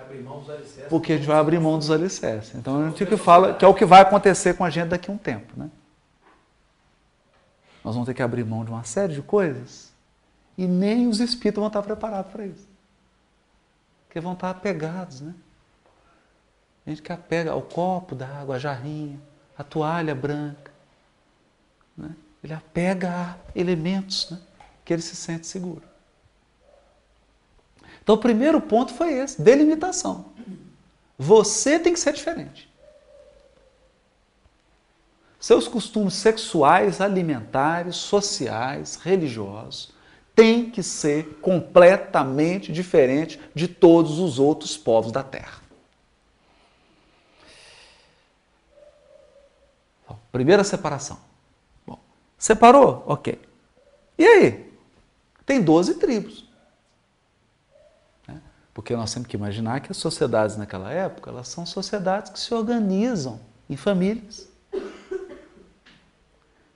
Abrir 0.00 0.22
mão 0.22 0.40
dos 0.40 0.50
alicerces. 0.50 0.88
Porque 0.88 1.12
a 1.12 1.16
gente 1.16 1.26
vai 1.26 1.38
abrir 1.38 1.60
mão 1.60 1.76
dos 1.76 1.90
alicerces. 1.90 2.54
Então 2.54 2.82
a 2.82 2.88
gente 2.88 3.04
que 3.04 3.16
fala 3.16 3.54
que 3.54 3.64
é 3.64 3.68
o 3.68 3.74
que 3.74 3.84
vai 3.84 4.00
acontecer 4.00 4.54
com 4.54 4.64
a 4.64 4.70
gente 4.70 4.88
daqui 4.88 5.10
a 5.10 5.14
um 5.14 5.18
tempo, 5.18 5.52
né? 5.56 5.70
Nós 7.84 7.94
vamos 7.94 8.06
ter 8.06 8.14
que 8.14 8.22
abrir 8.22 8.44
mão 8.44 8.64
de 8.64 8.70
uma 8.70 8.84
série 8.84 9.14
de 9.14 9.22
coisas 9.22 9.92
e 10.56 10.66
nem 10.66 11.08
os 11.08 11.20
espíritos 11.20 11.60
vão 11.60 11.68
estar 11.68 11.82
preparados 11.82 12.30
para 12.32 12.46
isso. 12.46 12.68
Porque 14.06 14.20
vão 14.20 14.32
estar 14.32 14.50
apegados, 14.50 15.20
né? 15.20 15.34
A 16.86 16.90
gente 16.90 17.02
que 17.02 17.12
apega 17.12 17.50
ao 17.50 17.60
copo 17.60 18.14
d'água, 18.14 18.56
a 18.56 18.58
jarrinha, 18.58 19.20
a 19.56 19.62
toalha 19.62 20.14
branca. 20.14 20.72
Né? 21.96 22.14
Ele 22.42 22.54
apega 22.54 23.10
a 23.10 23.36
elementos 23.54 24.30
né? 24.30 24.38
que 24.84 24.94
ele 24.94 25.02
se 25.02 25.14
sente 25.14 25.46
seguro. 25.46 25.82
Então 28.08 28.16
o 28.16 28.20
primeiro 28.20 28.58
ponto 28.58 28.94
foi 28.94 29.12
esse, 29.12 29.42
delimitação. 29.42 30.32
Você 31.18 31.78
tem 31.78 31.92
que 31.92 32.00
ser 32.00 32.14
diferente. 32.14 32.66
Seus 35.38 35.68
costumes 35.68 36.14
sexuais, 36.14 37.02
alimentares, 37.02 37.96
sociais, 37.96 38.96
religiosos 38.96 39.92
têm 40.34 40.70
que 40.70 40.82
ser 40.82 41.38
completamente 41.42 42.72
diferente 42.72 43.38
de 43.54 43.68
todos 43.68 44.18
os 44.18 44.38
outros 44.38 44.74
povos 44.74 45.12
da 45.12 45.22
Terra. 45.22 45.60
Bom, 50.08 50.18
primeira 50.32 50.64
separação. 50.64 51.18
Bom, 51.86 51.98
separou? 52.38 53.04
Ok. 53.06 53.38
E 54.16 54.24
aí? 54.24 54.72
Tem 55.44 55.60
12 55.60 55.96
tribos. 55.96 56.47
Porque 58.78 58.94
nós 58.94 59.12
temos 59.12 59.26
que 59.26 59.36
imaginar 59.36 59.80
que 59.80 59.90
as 59.90 59.96
sociedades 59.96 60.56
naquela 60.56 60.92
época, 60.92 61.30
elas 61.30 61.48
são 61.48 61.66
sociedades 61.66 62.30
que 62.30 62.38
se 62.38 62.54
organizam 62.54 63.40
em 63.68 63.76
famílias. 63.76 64.48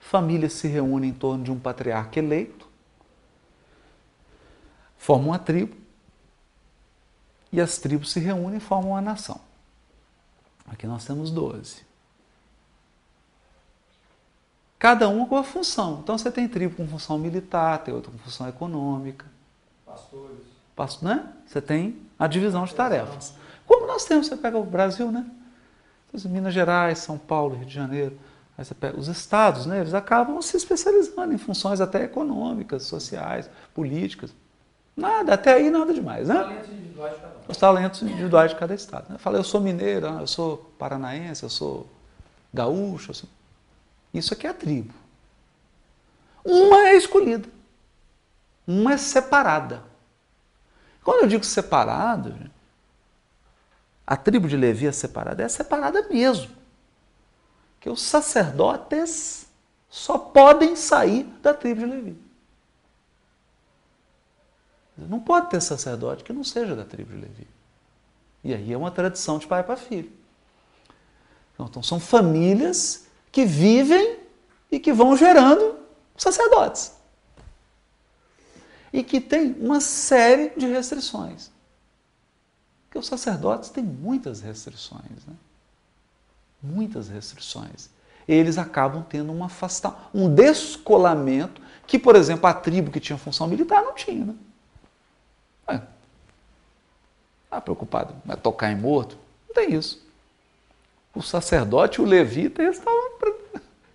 Famílias 0.01 0.51
se 0.51 0.67
reúnem 0.67 1.11
em 1.11 1.13
torno 1.13 1.45
de 1.45 1.49
um 1.49 1.57
patriarca 1.57 2.19
eleito, 2.19 2.67
formam 4.97 5.29
uma 5.29 5.39
tribo, 5.39 5.77
e 7.49 7.61
as 7.61 7.77
tribos 7.77 8.11
se 8.11 8.19
reúnem 8.19 8.57
e 8.57 8.59
formam 8.59 8.91
uma 8.91 9.01
nação. 9.01 9.39
Aqui 10.67 10.85
nós 10.85 11.05
temos 11.05 11.31
12. 11.31 11.85
Cada 14.77 15.07
uma 15.07 15.25
com 15.25 15.37
a 15.37 15.43
função. 15.45 16.01
Então 16.03 16.17
você 16.17 16.29
tem 16.29 16.49
tribo 16.49 16.75
com 16.75 16.85
função 16.85 17.17
militar, 17.17 17.81
tem 17.81 17.93
outra 17.93 18.11
com 18.11 18.17
função 18.17 18.49
econômica. 18.49 19.25
Pastores. 19.85 20.52
Passo- 20.75 21.03
Né? 21.03 21.27
Você 21.45 21.61
tem 21.61 21.97
a 22.17 22.27
divisão 22.27 22.63
de 22.65 22.73
tarefas. 22.73 23.33
Como 23.65 23.85
nós 23.87 24.05
temos, 24.05 24.27
você 24.27 24.35
pega 24.35 24.57
o 24.57 24.63
Brasil, 24.63 25.11
né? 25.11 25.25
Então, 26.13 26.29
Minas 26.31 26.53
Gerais, 26.53 26.99
São 26.99 27.17
Paulo, 27.17 27.55
Rio 27.55 27.65
de 27.65 27.73
Janeiro. 27.73 28.17
Aí 28.57 28.63
você 28.63 28.73
pega 28.75 28.99
os 28.99 29.07
estados, 29.07 29.65
né? 29.65 29.79
Eles 29.81 29.93
acabam 29.93 30.39
se 30.41 30.55
especializando 30.57 31.33
em 31.33 31.37
funções 31.37 31.81
até 31.81 32.03
econômicas, 32.03 32.83
sociais, 32.83 33.49
políticas. 33.73 34.33
Nada, 34.95 35.33
até 35.33 35.53
aí 35.53 35.71
nada 35.71 35.91
demais, 35.93 36.27
né? 36.27 36.35
Talentos 36.35 36.69
individuais 36.69 37.15
de 37.15 37.21
cada 37.21 37.33
um. 37.33 37.39
os 37.51 37.57
talentos 37.57 38.01
individuais 38.03 38.51
de 38.51 38.57
cada 38.57 38.75
estado. 38.75 39.05
né? 39.09 39.17
Fala, 39.17 39.37
eu 39.39 39.43
sou 39.43 39.59
mineiro, 39.59 40.05
eu 40.05 40.27
sou 40.27 40.57
paranaense, 40.77 41.41
eu 41.41 41.49
sou 41.49 41.87
gaúcho. 42.53 43.09
eu 43.09 43.15
sou- 43.15 43.29
Isso 44.13 44.33
aqui 44.35 44.45
é 44.45 44.51
a 44.51 44.53
tribo. 44.53 44.93
Uma 46.45 46.89
é 46.89 46.95
escolhida, 46.95 47.47
uma 48.67 48.93
é 48.93 48.97
separada. 48.97 49.81
Quando 51.03 51.23
eu 51.23 51.27
digo 51.27 51.43
separado, 51.43 52.49
a 54.07 54.15
tribo 54.15 54.47
de 54.47 54.55
Levi 54.55 54.87
é 54.87 54.91
separada, 54.91 55.43
é 55.43 55.49
separada 55.49 56.07
mesmo. 56.09 56.49
Que 57.79 57.89
os 57.89 58.01
sacerdotes 58.01 59.47
só 59.89 60.17
podem 60.17 60.75
sair 60.75 61.23
da 61.41 61.53
tribo 61.53 61.81
de 61.81 61.85
Levi. 61.85 62.23
Não 64.97 65.19
pode 65.19 65.49
ter 65.49 65.61
sacerdote 65.61 66.23
que 66.23 66.31
não 66.31 66.43
seja 66.43 66.75
da 66.75 66.85
tribo 66.85 67.13
de 67.13 67.21
Levi. 67.21 67.47
E 68.43 68.53
aí 68.53 68.71
é 68.71 68.77
uma 68.77 68.91
tradição 68.91 69.37
de 69.37 69.47
pai 69.47 69.63
para 69.63 69.75
filho. 69.75 70.11
Então 71.59 71.83
são 71.83 71.99
famílias 71.99 73.07
que 73.31 73.45
vivem 73.45 74.19
e 74.71 74.79
que 74.79 74.93
vão 74.93 75.15
gerando 75.15 75.79
sacerdotes. 76.15 76.93
E 78.93 79.03
que 79.03 79.19
tem 79.19 79.53
uma 79.59 79.81
série 79.81 80.51
de 80.55 80.67
restrições. 80.67 81.51
Porque 82.85 82.99
os 82.99 83.07
sacerdotes 83.07 83.71
têm 83.71 83.83
muitas 83.83 84.39
restrições. 84.39 85.25
Né? 85.27 85.33
Muitas 86.61 87.09
restrições. 87.09 87.89
Eles 88.27 88.59
acabam 88.59 89.03
tendo 89.03 89.31
um 89.31 89.43
afastamento, 89.43 89.99
um 90.13 90.33
descolamento 90.33 91.59
que, 91.87 91.97
por 91.97 92.15
exemplo, 92.15 92.45
a 92.45 92.53
tribo 92.53 92.91
que 92.91 92.99
tinha 92.99 93.17
função 93.17 93.47
militar 93.47 93.81
não 93.81 93.95
tinha. 93.95 94.25
Né? 94.25 94.35
Ué, 95.67 95.81
tá 97.49 97.59
preocupado, 97.59 98.15
vai 98.23 98.37
tocar 98.37 98.71
em 98.71 98.75
morto? 98.75 99.17
Não 99.47 99.55
tem 99.55 99.73
isso. 99.73 100.05
O 101.15 101.21
sacerdote 101.21 101.99
o 101.99 102.05
levita 102.05 102.61
eles 102.61 102.77
estavam 102.77 103.11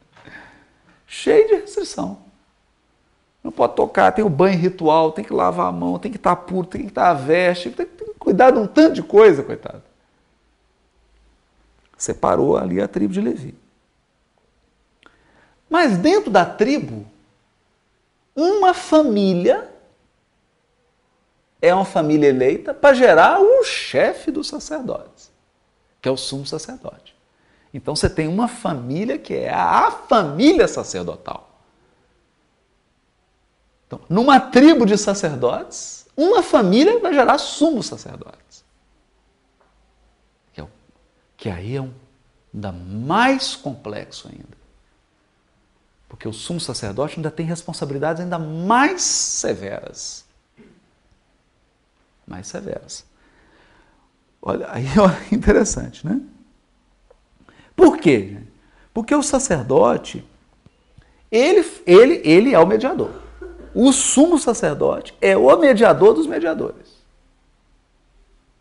cheio 1.07 1.47
de 1.47 1.55
restrição. 1.55 2.28
Não 3.49 3.53
pode 3.53 3.77
tocar, 3.77 4.13
tem 4.13 4.23
o 4.23 4.29
banho 4.29 4.59
ritual, 4.59 5.11
tem 5.11 5.25
que 5.25 5.33
lavar 5.33 5.69
a 5.69 5.73
mão, 5.73 5.99
tem 5.99 6.11
que 6.11 6.19
estar 6.19 6.37
puro, 6.37 6.67
tem 6.67 6.83
que 6.83 6.89
estar 6.89 7.09
a 7.09 7.15
veste, 7.15 7.71
tem 7.71 7.87
que 7.87 8.05
cuidar 8.19 8.51
de 8.51 8.59
um 8.59 8.67
tanto 8.67 8.93
de 8.93 9.03
coisa, 9.03 9.43
coitado. 9.43 9.83
Separou 11.97 12.59
ali 12.59 12.79
a 12.79 12.87
tribo 12.87 13.11
de 13.11 13.23
Levi. 13.23 13.55
Mas 15.67 15.97
dentro 15.97 16.31
da 16.31 16.45
tribo, 16.45 17.07
uma 18.37 18.75
família 18.75 19.73
é 21.63 21.75
uma 21.75 21.87
família 21.87 22.29
eleita 22.29 22.75
para 22.75 22.95
gerar 22.95 23.41
o 23.41 23.65
chefe 23.65 24.31
dos 24.31 24.47
sacerdotes, 24.47 25.33
que 26.03 26.09
é 26.11 26.13
o 26.13 26.19
sumo 26.19 26.45
sacerdote. 26.45 27.17
Então 27.73 27.97
você 27.97 28.11
tem 28.11 28.29
uma 28.29 28.47
família 28.47 29.17
que 29.17 29.33
é 29.33 29.49
a 29.49 29.91
família 29.91 30.69
sacerdotal. 30.69 31.48
Então, 33.89 34.01
numa 34.07 34.39
tribo 34.39 34.85
de 34.85 34.99
sacerdotes, 34.99 36.07
uma 36.15 36.43
família 36.43 37.01
vai 37.01 37.15
gerar 37.15 37.39
sumos 37.39 37.87
sacerdotes. 37.87 38.63
Que, 40.53 40.61
é, 40.61 40.67
que 41.39 41.49
aí 41.49 41.77
é 41.77 41.81
um, 41.81 41.91
ainda 42.53 42.71
mais 42.71 43.57
complexo 43.57 44.29
ainda. 44.29 44.59
Porque 46.07 46.29
o 46.29 46.33
sumo 46.35 46.61
sacerdote 46.61 47.17
ainda 47.17 47.31
tem 47.31 47.47
responsabilidades 47.47 48.23
ainda 48.23 48.39
mais 48.39 49.01
severas. 49.01 50.27
Mais 52.27 52.47
severas. 52.47 53.07
Olha, 54.43 54.71
aí 54.71 54.85
é 55.33 55.35
interessante, 55.35 56.07
né? 56.07 56.21
Por 57.75 57.97
quê? 57.97 58.37
Porque 58.93 59.15
o 59.15 59.23
sacerdote, 59.23 60.23
ele, 61.31 61.65
ele, 61.87 62.21
ele 62.23 62.55
é 62.55 62.59
o 62.59 62.67
mediador. 62.67 63.28
O 63.75 63.93
sumo 63.93 64.39
sacerdote 64.39 65.15
é 65.21 65.37
o 65.37 65.57
mediador 65.59 66.15
dos 66.15 66.27
mediadores. 66.27 66.99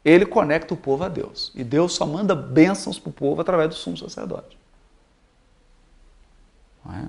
Ele 0.04 0.26
conecta 0.26 0.74
o 0.74 0.78
povo 0.78 1.04
a 1.04 1.10
Deus. 1.10 1.52
E 1.54 1.64
Deus 1.64 1.94
só 1.94 2.06
manda 2.06 2.34
bênçãos 2.34 2.98
para 2.98 3.10
o 3.10 3.14
povo 3.14 3.42
através 3.42 3.70
do 3.70 3.76
sumo 3.76 3.98
sacerdote. 3.98 4.58
É? 6.94 7.06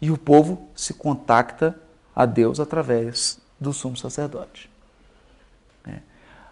E 0.00 0.10
o 0.10 0.18
povo 0.18 0.68
se 0.74 0.94
contacta 0.94 1.78
a 2.14 2.24
Deus 2.24 2.60
através 2.60 3.40
do 3.58 3.72
sumo 3.72 3.96
sacerdote. 3.96 4.70
É. 5.86 6.00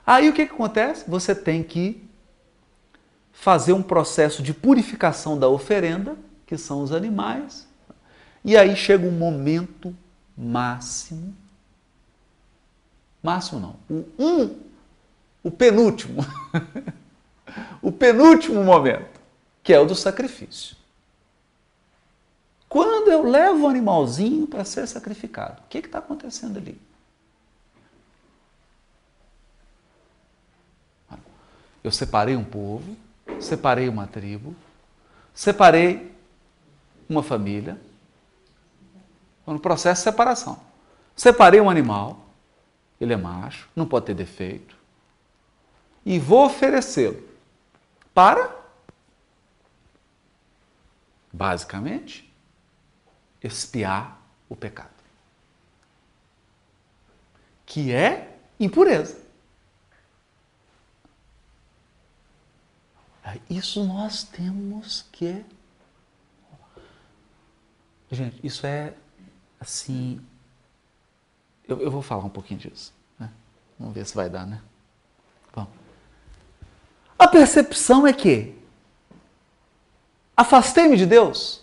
Aí 0.06 0.28
o 0.28 0.32
que, 0.32 0.46
que 0.46 0.52
acontece? 0.52 1.08
Você 1.08 1.34
tem 1.34 1.62
que 1.62 2.08
fazer 3.32 3.72
um 3.72 3.82
processo 3.82 4.42
de 4.42 4.52
purificação 4.52 5.38
da 5.38 5.48
oferenda, 5.48 6.16
que 6.46 6.58
são 6.58 6.82
os 6.82 6.92
animais, 6.92 7.68
e 8.44 8.56
aí 8.56 8.74
chega 8.74 9.06
um 9.06 9.12
momento 9.12 9.94
máximo. 10.36 11.34
Máximo 13.22 13.60
não, 13.60 13.76
o 13.88 14.04
um, 14.18 14.60
o 15.42 15.50
penúltimo, 15.50 16.24
o 17.82 17.92
penúltimo 17.92 18.62
momento, 18.64 19.20
que 19.62 19.72
é 19.72 19.78
o 19.78 19.84
do 19.84 19.94
sacrifício. 19.94 20.76
Quando 22.68 23.10
eu 23.10 23.22
levo 23.22 23.64
o 23.64 23.68
animalzinho 23.68 24.46
para 24.46 24.64
ser 24.64 24.86
sacrificado, 24.86 25.60
o 25.60 25.68
que 25.68 25.78
está 25.78 25.98
acontecendo 25.98 26.56
ali? 26.56 26.80
Eu 31.82 31.90
separei 31.90 32.36
um 32.36 32.44
povo, 32.44 32.96
separei 33.40 33.88
uma 33.88 34.06
tribo, 34.06 34.54
separei 35.34 36.14
uma 37.08 37.22
família. 37.22 37.80
No 39.52 39.58
processo 39.58 40.00
de 40.00 40.04
separação. 40.04 40.60
Separei 41.16 41.60
um 41.60 41.68
animal, 41.68 42.24
ele 43.00 43.12
é 43.12 43.16
macho, 43.16 43.68
não 43.74 43.84
pode 43.84 44.06
ter 44.06 44.14
defeito, 44.14 44.76
e 46.06 46.18
vou 46.20 46.46
oferecê-lo 46.46 47.28
para, 48.14 48.54
basicamente, 51.32 52.32
expiar 53.42 54.20
o 54.48 54.54
pecado, 54.54 54.88
que 57.66 57.92
é 57.92 58.38
impureza. 58.58 59.20
Isso 63.48 63.84
nós 63.84 64.22
temos 64.22 65.06
que. 65.12 65.44
Gente, 68.10 68.44
isso 68.44 68.66
é 68.66 68.94
assim. 69.60 70.20
Eu, 71.68 71.80
eu 71.80 71.90
vou 71.90 72.02
falar 72.02 72.24
um 72.24 72.30
pouquinho 72.30 72.58
disso. 72.58 72.92
Né? 73.18 73.30
Vamos 73.78 73.94
ver 73.94 74.06
se 74.06 74.14
vai 74.14 74.28
dar, 74.28 74.46
né? 74.46 74.60
Bom. 75.54 75.68
A 77.18 77.28
percepção 77.28 78.06
é 78.06 78.12
que 78.12 78.58
afastei-me 80.36 80.96
de 80.96 81.04
Deus, 81.04 81.62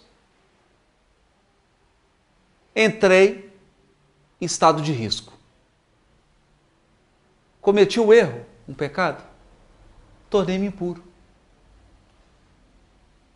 entrei 2.76 3.52
em 4.40 4.46
estado 4.46 4.84
de 4.84 4.92
risco. 4.92 5.34
Cometi 7.60 8.00
o 8.00 8.06
um 8.06 8.14
erro, 8.14 8.46
um 8.70 8.74
pecado, 8.74 9.24
tornei-me 10.30 10.68
impuro. 10.68 11.04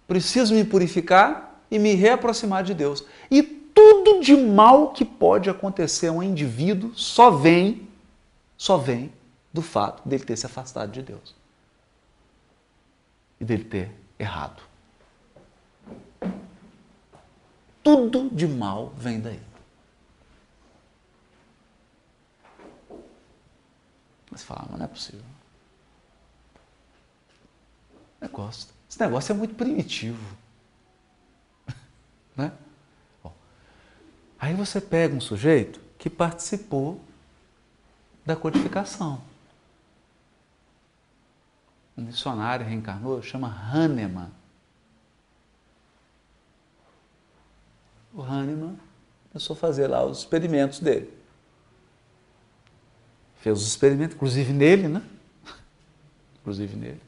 Preciso 0.07 0.53
me 0.53 0.63
purificar 0.63 1.59
e 1.71 1.79
me 1.79 1.95
reaproximar 1.95 2.63
de 2.63 2.73
Deus. 2.73 3.03
E 3.31 3.60
tudo 3.73 4.21
de 4.21 4.35
mal 4.35 4.91
que 4.91 5.03
pode 5.03 5.49
acontecer 5.49 6.07
a 6.07 6.11
um 6.11 6.23
indivíduo 6.23 6.93
só 6.95 7.31
vem, 7.31 7.87
só 8.57 8.77
vem 8.77 9.11
do 9.51 9.61
fato 9.61 10.07
dele 10.07 10.23
ter 10.23 10.37
se 10.37 10.45
afastado 10.45 10.91
de 10.91 11.01
Deus. 11.01 11.35
E 13.39 13.45
dele 13.45 13.63
ter 13.63 13.91
errado. 14.17 14.61
Tudo 17.83 18.29
de 18.29 18.47
mal 18.47 18.93
vem 18.95 19.19
daí. 19.19 19.39
Mas 24.29 24.43
fala, 24.43 24.67
mas 24.69 24.79
não 24.79 24.85
é 24.85 24.87
possível. 24.87 25.25
Negócio. 28.21 28.69
Esse 28.89 28.99
negócio 28.99 29.33
é 29.33 29.35
muito 29.35 29.55
primitivo. 29.55 30.23
né? 32.37 32.53
Aí 34.41 34.55
você 34.55 34.81
pega 34.81 35.13
um 35.13 35.21
sujeito 35.21 35.79
que 35.99 36.09
participou 36.09 36.99
da 38.25 38.35
codificação. 38.35 39.21
Um 41.95 42.01
missionário 42.01 42.65
reencarnou, 42.65 43.21
chama 43.21 43.47
Hahnemann. 43.47 44.31
O 48.11 48.23
Hahnemann 48.23 48.79
começou 49.31 49.55
a 49.55 49.57
fazer 49.57 49.85
lá 49.85 50.03
os 50.03 50.19
experimentos 50.19 50.79
dele. 50.79 51.13
Fez 53.41 53.61
os 53.61 53.67
experimentos, 53.67 54.15
inclusive 54.15 54.51
nele, 54.51 54.87
né? 54.87 55.03
Inclusive 56.41 56.75
nele. 56.75 57.01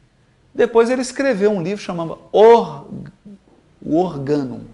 Depois 0.53 0.91
ele 0.91 1.01
escreveu 1.01 1.49
um 1.49 1.63
livro 1.63 1.83
chamado 1.83 2.19
Or, 2.31 2.87
o 3.81 3.97
Organum. 3.97 4.72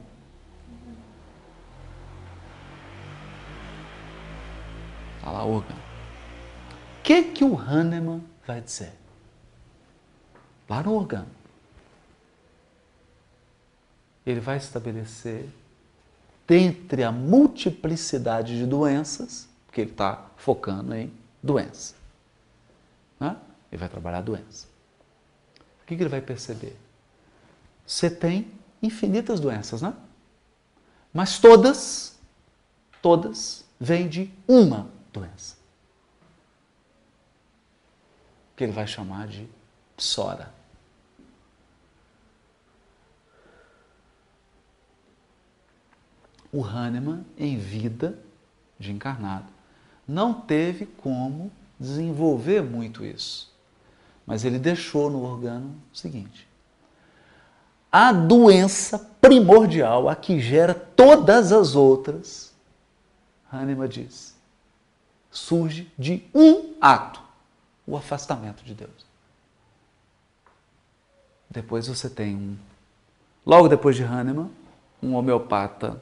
Lá 5.31 5.43
o 5.43 5.55
Organo. 5.55 5.81
O 6.99 7.01
que, 7.03 7.23
que 7.23 7.43
o 7.43 7.57
Hahnemann 7.57 8.23
vai 8.45 8.61
dizer? 8.61 8.93
Lá 10.69 10.83
no. 10.83 11.07
Ele 14.25 14.39
vai 14.39 14.57
estabelecer, 14.57 15.49
dentre 16.47 17.03
a 17.03 17.11
multiplicidade 17.11 18.57
de 18.57 18.65
doenças, 18.65 19.49
porque 19.65 19.81
ele 19.81 19.91
está 19.91 20.27
focando 20.37 20.93
em 20.93 21.11
doença. 21.41 21.95
Né? 23.19 23.35
Ele 23.71 23.79
vai 23.79 23.89
trabalhar 23.89 24.19
a 24.19 24.21
doença. 24.21 24.67
O 25.81 25.85
que, 25.87 25.95
que 25.95 26.03
ele 26.03 26.09
vai 26.09 26.21
perceber? 26.21 26.77
Você 27.85 28.09
tem 28.09 28.51
infinitas 28.83 29.39
doenças, 29.39 29.81
né? 29.81 29.93
Mas 31.11 31.39
todas, 31.39 32.19
todas 33.01 33.65
vêm 33.79 34.07
de 34.07 34.31
uma 34.47 34.89
doença. 35.11 35.57
Que 38.55 38.63
ele 38.63 38.73
vai 38.73 38.87
chamar 38.87 39.27
de 39.27 39.47
psora. 39.95 40.53
O 46.51 46.63
Hahnemann, 46.63 47.25
em 47.37 47.57
vida 47.57 48.17
de 48.79 48.91
encarnado, 48.91 49.45
não 50.07 50.33
teve 50.33 50.85
como 50.85 51.51
desenvolver 51.79 52.63
muito 52.63 53.05
isso. 53.05 53.53
Mas 54.25 54.43
ele 54.43 54.57
deixou 54.57 55.09
no 55.09 55.21
organo 55.23 55.75
o 55.93 55.97
seguinte: 55.97 56.47
a 57.91 58.11
doença 58.11 58.97
primordial, 59.21 60.09
a 60.09 60.15
que 60.15 60.39
gera 60.39 60.73
todas 60.73 61.51
as 61.51 61.75
outras, 61.75 62.53
Hahnemann 63.51 63.89
diz, 63.89 64.35
surge 65.39 65.91
de 65.97 66.29
um 66.33 66.75
ato, 66.81 67.21
o 67.87 67.95
afastamento 67.95 68.63
de 68.63 68.73
Deus. 68.73 69.05
Depois 71.49 71.87
você 71.87 72.09
tem 72.09 72.35
um, 72.35 72.57
logo 73.45 73.67
depois 73.67 73.95
de 73.95 74.03
Hahnemann, 74.03 74.51
um 75.01 75.15
homeopata 75.15 75.99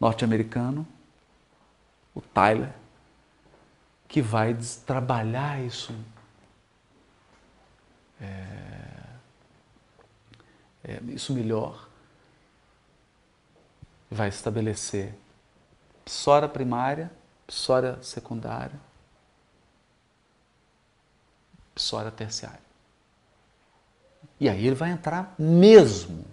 norte-americano, 0.00 0.86
o 2.14 2.20
Tyler, 2.20 2.72
que 4.06 4.22
vai 4.22 4.56
trabalhar 4.86 5.60
isso. 5.60 5.92
É, 8.20 9.04
é, 10.84 11.00
isso 11.08 11.34
melhor. 11.34 11.88
Vai 14.10 14.28
estabelecer 14.28 15.14
psora 16.08 16.48
primária, 16.48 17.12
psora 17.46 18.02
secundária, 18.02 18.80
psora 21.74 22.10
terciária. 22.10 22.62
E 24.40 24.48
aí 24.48 24.66
ele 24.66 24.74
vai 24.74 24.90
entrar 24.90 25.34
mesmo 25.38 26.24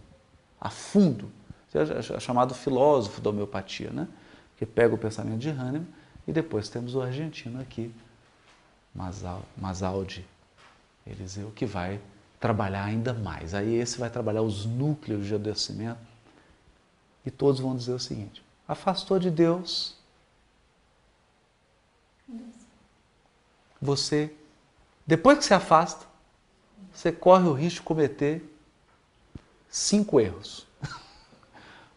a 0.62 0.70
fundo, 0.70 1.30
é 1.74 2.22
chamado 2.22 2.54
filósofo 2.54 3.20
da 3.20 3.30
homeopatia, 3.32 3.90
né? 3.90 4.08
que 4.56 4.66
pega 4.66 4.96
o 4.96 4.98
pensamento 4.98 5.40
de 5.40 5.50
Hahnemann 5.50 5.86
e 6.26 6.32
depois 6.32 6.70
temos 6.70 6.96
o 6.96 7.02
argentino 7.02 7.60
aqui, 7.60 7.94
Masaldi 9.58 10.26
Eliseu, 11.06 11.52
que 11.54 11.66
vai 11.66 12.00
trabalhar 12.40 12.86
ainda 12.86 13.14
mais. 13.14 13.54
Aí 13.54 13.76
esse 13.76 13.98
vai 13.98 14.10
trabalhar 14.10 14.42
os 14.42 14.66
núcleos 14.66 15.26
de 15.26 15.36
adoecimento 15.36 16.00
e 17.26 17.30
todos 17.30 17.60
vão 17.60 17.76
dizer 17.76 17.92
o 17.92 18.00
seguinte: 18.00 18.45
afastou 18.68 19.20
de 19.20 19.30
Deus, 19.30 19.95
você, 23.82 24.34
depois 25.05 25.38
que 25.38 25.45
se 25.45 25.53
afasta, 25.53 26.05
você 26.93 27.11
corre 27.11 27.47
o 27.47 27.53
risco 27.53 27.82
de 27.82 27.86
cometer 27.86 28.57
cinco 29.70 30.20
erros. 30.20 30.66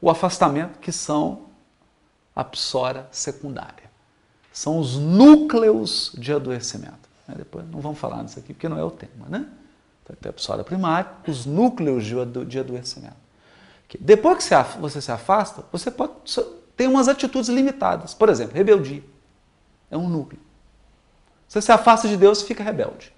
O 0.01 0.09
afastamento, 0.09 0.79
que 0.79 0.93
são 0.93 1.47
a 2.35 2.45
psora 2.45 3.09
secundária. 3.11 3.91
São 4.53 4.79
os 4.79 4.97
núcleos 4.97 6.13
de 6.17 6.33
adoecimento. 6.33 7.09
Depois 7.37 7.69
não 7.69 7.81
vamos 7.81 7.99
falar 7.99 8.23
nisso 8.23 8.39
aqui 8.39 8.55
porque 8.55 8.69
não 8.69 8.79
é 8.79 8.85
o 8.85 8.93
tema, 8.93 9.27
né? 9.29 9.51
Então, 10.05 10.31
a 10.31 10.33
psora 10.33 10.63
primária, 10.63 11.11
os 11.27 11.45
núcleos 11.45 12.05
de 12.47 12.59
adoecimento. 12.61 13.17
Depois 13.99 14.47
que 14.47 14.55
você 14.81 15.01
se 15.01 15.11
afasta, 15.11 15.65
você 15.73 15.91
pode 15.91 16.13
ter 16.77 16.87
umas 16.87 17.09
atitudes 17.09 17.49
limitadas. 17.49 18.13
Por 18.13 18.29
exemplo, 18.29 18.55
rebeldia. 18.55 19.03
É 19.91 19.97
um 19.97 20.09
núcleo. 20.09 20.41
Você 21.49 21.63
se 21.63 21.73
afasta 21.73 22.07
de 22.07 22.17
Deus 22.17 22.43
e 22.43 22.47
fica 22.47 22.63
rebelde. 22.63 23.13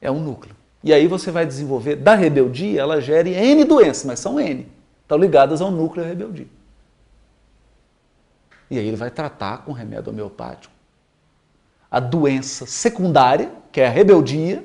É 0.00 0.10
um 0.10 0.20
núcleo. 0.20 0.54
E 0.82 0.92
aí 0.92 1.06
você 1.06 1.30
vai 1.30 1.46
desenvolver 1.46 1.96
da 1.96 2.14
rebeldia, 2.14 2.80
ela 2.80 3.00
gere 3.00 3.32
N 3.34 3.64
doenças, 3.64 4.04
mas 4.04 4.18
são 4.18 4.38
N 4.38 4.66
estão 5.10 5.18
ligadas 5.18 5.60
ao 5.60 5.72
núcleo 5.72 6.04
da 6.04 6.08
rebeldia. 6.08 6.46
E 8.70 8.78
aí 8.78 8.86
ele 8.86 8.96
vai 8.96 9.10
tratar 9.10 9.64
com 9.64 9.72
remédio 9.72 10.12
homeopático 10.12 10.72
a 11.90 11.98
doença 11.98 12.66
secundária, 12.66 13.50
que 13.72 13.80
é 13.80 13.88
a 13.88 13.90
rebeldia, 13.90 14.64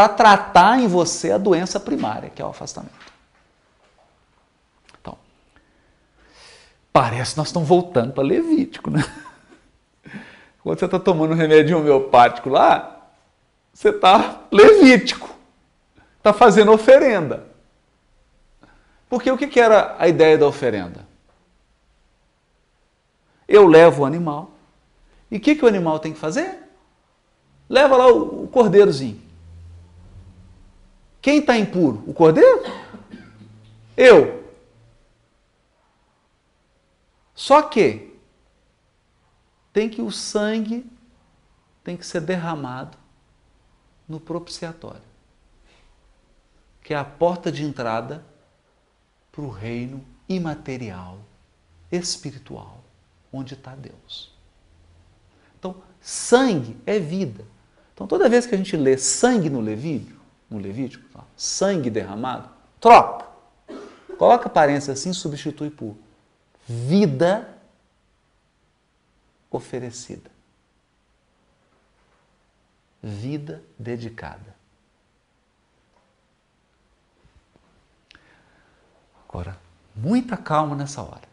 para 0.00 0.08
tratar 0.08 0.80
em 0.80 0.86
você 0.86 1.30
a 1.30 1.36
doença 1.36 1.78
primária, 1.78 2.30
que 2.30 2.40
é 2.40 2.44
o 2.44 2.48
afastamento. 2.48 2.94
Então, 4.98 5.18
parece 6.90 7.32
que 7.32 7.38
nós 7.38 7.48
estamos 7.48 7.68
voltando 7.68 8.14
para 8.14 8.22
Levítico, 8.22 8.90
né? 8.90 9.04
Quando 10.64 10.78
você 10.78 10.86
está 10.86 10.98
tomando 10.98 11.32
um 11.32 11.36
remédio 11.36 11.78
homeopático 11.78 12.48
lá, 12.48 13.08
você 13.74 13.90
está 13.90 14.40
levítico, 14.50 15.28
está 16.16 16.32
fazendo 16.32 16.72
oferenda. 16.72 17.46
Porque 19.06 19.30
o 19.30 19.36
que 19.36 19.60
era 19.60 19.96
a 19.98 20.08
ideia 20.08 20.38
da 20.38 20.46
oferenda? 20.46 21.06
Eu 23.46 23.66
levo 23.66 24.02
o 24.02 24.06
animal. 24.06 24.50
E 25.30 25.36
o 25.36 25.40
que, 25.40 25.54
que 25.54 25.64
o 25.64 25.68
animal 25.68 25.98
tem 25.98 26.12
que 26.12 26.18
fazer? 26.18 26.58
Leva 27.68 27.96
lá 27.96 28.08
o, 28.08 28.48
cordeirozinho. 28.48 29.29
Quem 31.20 31.38
está 31.38 31.56
impuro? 31.58 32.02
O 32.06 32.14
cordeiro? 32.14 32.62
Eu. 33.96 34.40
Só 37.34 37.62
que 37.62 38.14
tem 39.72 39.88
que 39.88 40.02
o 40.02 40.10
sangue 40.10 40.84
tem 41.82 41.96
que 41.96 42.06
ser 42.06 42.20
derramado 42.20 42.98
no 44.08 44.20
propiciatório, 44.20 45.02
que 46.82 46.92
é 46.92 46.96
a 46.96 47.04
porta 47.04 47.50
de 47.50 47.64
entrada 47.64 48.24
para 49.30 49.42
o 49.42 49.48
reino 49.48 50.04
imaterial, 50.28 51.18
espiritual, 51.90 52.82
onde 53.32 53.54
está 53.54 53.74
Deus. 53.74 54.34
Então, 55.58 55.82
sangue 56.00 56.76
é 56.84 56.98
vida. 56.98 57.44
Então, 57.94 58.06
toda 58.06 58.28
vez 58.28 58.46
que 58.46 58.54
a 58.54 58.58
gente 58.58 58.76
lê 58.76 58.96
sangue 58.98 59.48
no 59.48 59.60
Levítico, 59.60 60.20
no 60.48 60.58
Levítico, 60.58 61.04
sangue 61.40 61.88
derramado, 61.88 62.50
troca. 62.78 63.26
Coloca 64.18 64.46
aparência 64.46 64.92
assim, 64.92 65.10
substitui 65.14 65.70
por 65.70 65.96
vida 66.68 67.58
oferecida. 69.50 70.30
Vida 73.02 73.62
dedicada. 73.78 74.54
Agora, 79.26 79.58
muita 79.96 80.36
calma 80.36 80.76
nessa 80.76 81.00
hora. 81.00 81.26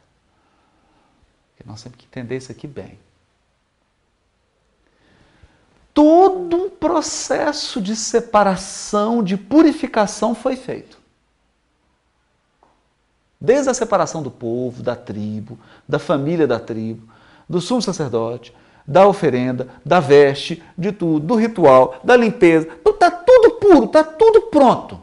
Porque 1.50 1.70
nós 1.70 1.84
temos 1.84 1.98
que 1.98 2.06
entender 2.06 2.38
isso 2.38 2.50
aqui 2.50 2.66
bem. 2.66 2.98
Todo 5.98 6.56
um 6.56 6.70
processo 6.70 7.82
de 7.82 7.96
separação, 7.96 9.24
de 9.24 9.36
purificação 9.36 10.36
foi 10.36 10.56
feito. 10.56 11.00
Desde 13.42 13.72
a 13.72 13.74
separação 13.74 14.22
do 14.22 14.30
povo, 14.30 14.84
da 14.84 14.96
tribo, 14.96 15.58
da 15.90 15.98
família 15.98 16.46
da 16.46 16.60
tribo, 16.60 17.12
do 17.50 17.60
sumo 17.60 17.82
sacerdote, 17.82 18.56
da 18.86 19.08
oferenda, 19.08 19.70
da 19.84 20.00
veste, 20.00 20.62
de 20.78 20.92
tudo, 20.92 21.26
do 21.26 21.34
ritual, 21.34 22.00
da 22.04 22.16
limpeza. 22.16 22.68
Está 22.86 23.10
tudo 23.10 23.56
puro, 23.56 23.86
está 23.86 24.04
tudo 24.04 24.44
pronto. 24.52 25.02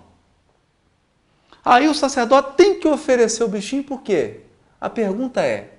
Aí 1.64 1.88
o 1.88 1.94
sacerdote 1.94 2.54
tem 2.56 2.78
que 2.78 2.86
oferecer 2.86 3.42
o 3.42 3.48
bichinho 3.48 3.82
por 3.82 4.00
quê? 4.00 4.42
A 4.80 4.88
pergunta 4.88 5.40
é: 5.40 5.72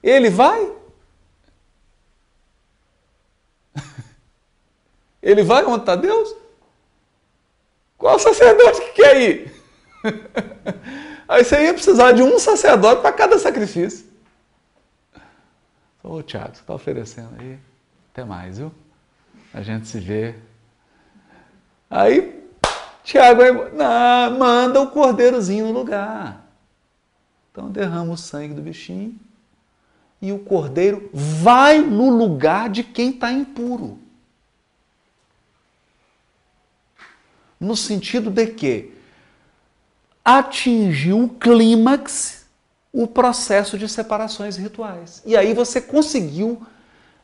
ele 0.00 0.30
vai? 0.30 0.70
Ele 5.26 5.42
vai 5.42 5.64
onde 5.64 5.80
está 5.80 5.96
Deus? 5.96 6.36
Qual 7.98 8.16
sacerdote 8.16 8.80
que 8.80 8.92
quer 8.92 9.20
ir? 9.20 9.62
Aí 11.26 11.44
você 11.44 11.64
ia 11.64 11.74
precisar 11.74 12.12
de 12.12 12.22
um 12.22 12.38
sacerdote 12.38 13.02
para 13.02 13.12
cada 13.12 13.36
sacrifício. 13.36 14.06
Ô 16.00 16.22
Tiago, 16.22 16.54
você 16.54 16.60
está 16.60 16.72
oferecendo 16.72 17.30
aí? 17.40 17.58
Até 18.12 18.24
mais, 18.24 18.58
viu? 18.58 18.72
A 19.52 19.60
gente 19.60 19.88
se 19.88 19.98
vê. 19.98 20.36
Aí, 21.90 22.48
Tiago 23.02 23.42
não, 23.72 24.38
manda 24.38 24.80
o 24.80 24.92
cordeirozinho 24.92 25.66
no 25.66 25.72
lugar. 25.72 26.46
Então 27.50 27.68
derrama 27.68 28.12
o 28.12 28.16
sangue 28.16 28.54
do 28.54 28.62
bichinho 28.62 29.18
e 30.22 30.30
o 30.30 30.38
cordeiro 30.38 31.10
vai 31.12 31.80
no 31.80 32.16
lugar 32.16 32.70
de 32.70 32.84
quem 32.84 33.10
está 33.10 33.32
impuro. 33.32 34.05
No 37.58 37.76
sentido 37.76 38.30
de 38.30 38.46
que 38.46 38.92
atingiu 40.24 41.24
o 41.24 41.28
clímax 41.28 42.46
o 42.92 43.06
processo 43.06 43.78
de 43.78 43.88
separações 43.88 44.56
rituais. 44.56 45.22
E 45.24 45.36
aí 45.36 45.52
você 45.52 45.80
conseguiu, 45.80 46.66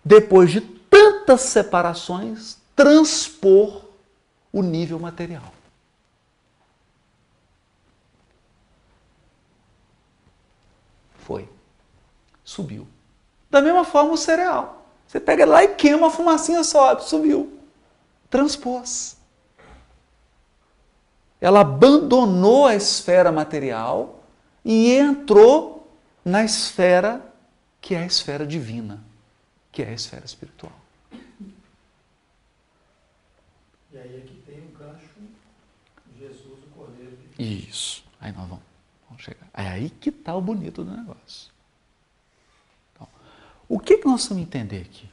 depois 0.04 0.50
de 0.50 0.60
tantas 0.60 1.40
separações, 1.40 2.58
transpor 2.76 3.82
o 4.52 4.62
nível 4.62 4.98
material. 4.98 5.52
Foi. 11.20 11.48
Subiu. 12.44 12.86
Da 13.50 13.62
mesma 13.62 13.84
forma 13.84 14.12
o 14.12 14.16
cereal. 14.18 14.86
Você 15.08 15.18
pega 15.18 15.46
lá 15.46 15.64
e 15.64 15.68
queima 15.68 16.08
a 16.08 16.10
fumacinha 16.10 16.62
sobe, 16.62 17.04
subiu. 17.04 17.58
Transpôs. 18.28 19.16
Ela 21.42 21.62
abandonou 21.62 22.66
a 22.66 22.76
esfera 22.76 23.32
material 23.32 24.22
e 24.64 24.92
entrou 24.92 25.92
na 26.24 26.44
esfera 26.44 27.20
que 27.80 27.96
é 27.96 27.98
a 27.98 28.06
esfera 28.06 28.46
divina, 28.46 29.02
que 29.72 29.82
é 29.82 29.88
a 29.88 29.92
esfera 29.92 30.24
espiritual. 30.24 30.72
E 33.90 33.98
aí 33.98 34.18
aqui 34.18 34.40
tem 34.46 34.60
um 34.60 34.70
gancho, 34.78 35.04
Jesus, 36.16 36.62
o 36.62 36.78
Cordeiro 36.78 37.18
Isso. 37.36 38.04
Aí 38.20 38.30
nós 38.30 38.48
vamos, 38.48 38.62
vamos 39.08 39.24
chegar. 39.24 39.48
É 39.52 39.66
aí 39.66 39.90
que 39.90 40.10
está 40.10 40.36
o 40.36 40.40
bonito 40.40 40.84
do 40.84 40.96
negócio. 40.96 41.50
Então, 42.94 43.08
o 43.68 43.80
que, 43.80 43.98
que 43.98 44.06
nós 44.06 44.24
vamos 44.28 44.44
entender 44.44 44.82
aqui? 44.82 45.10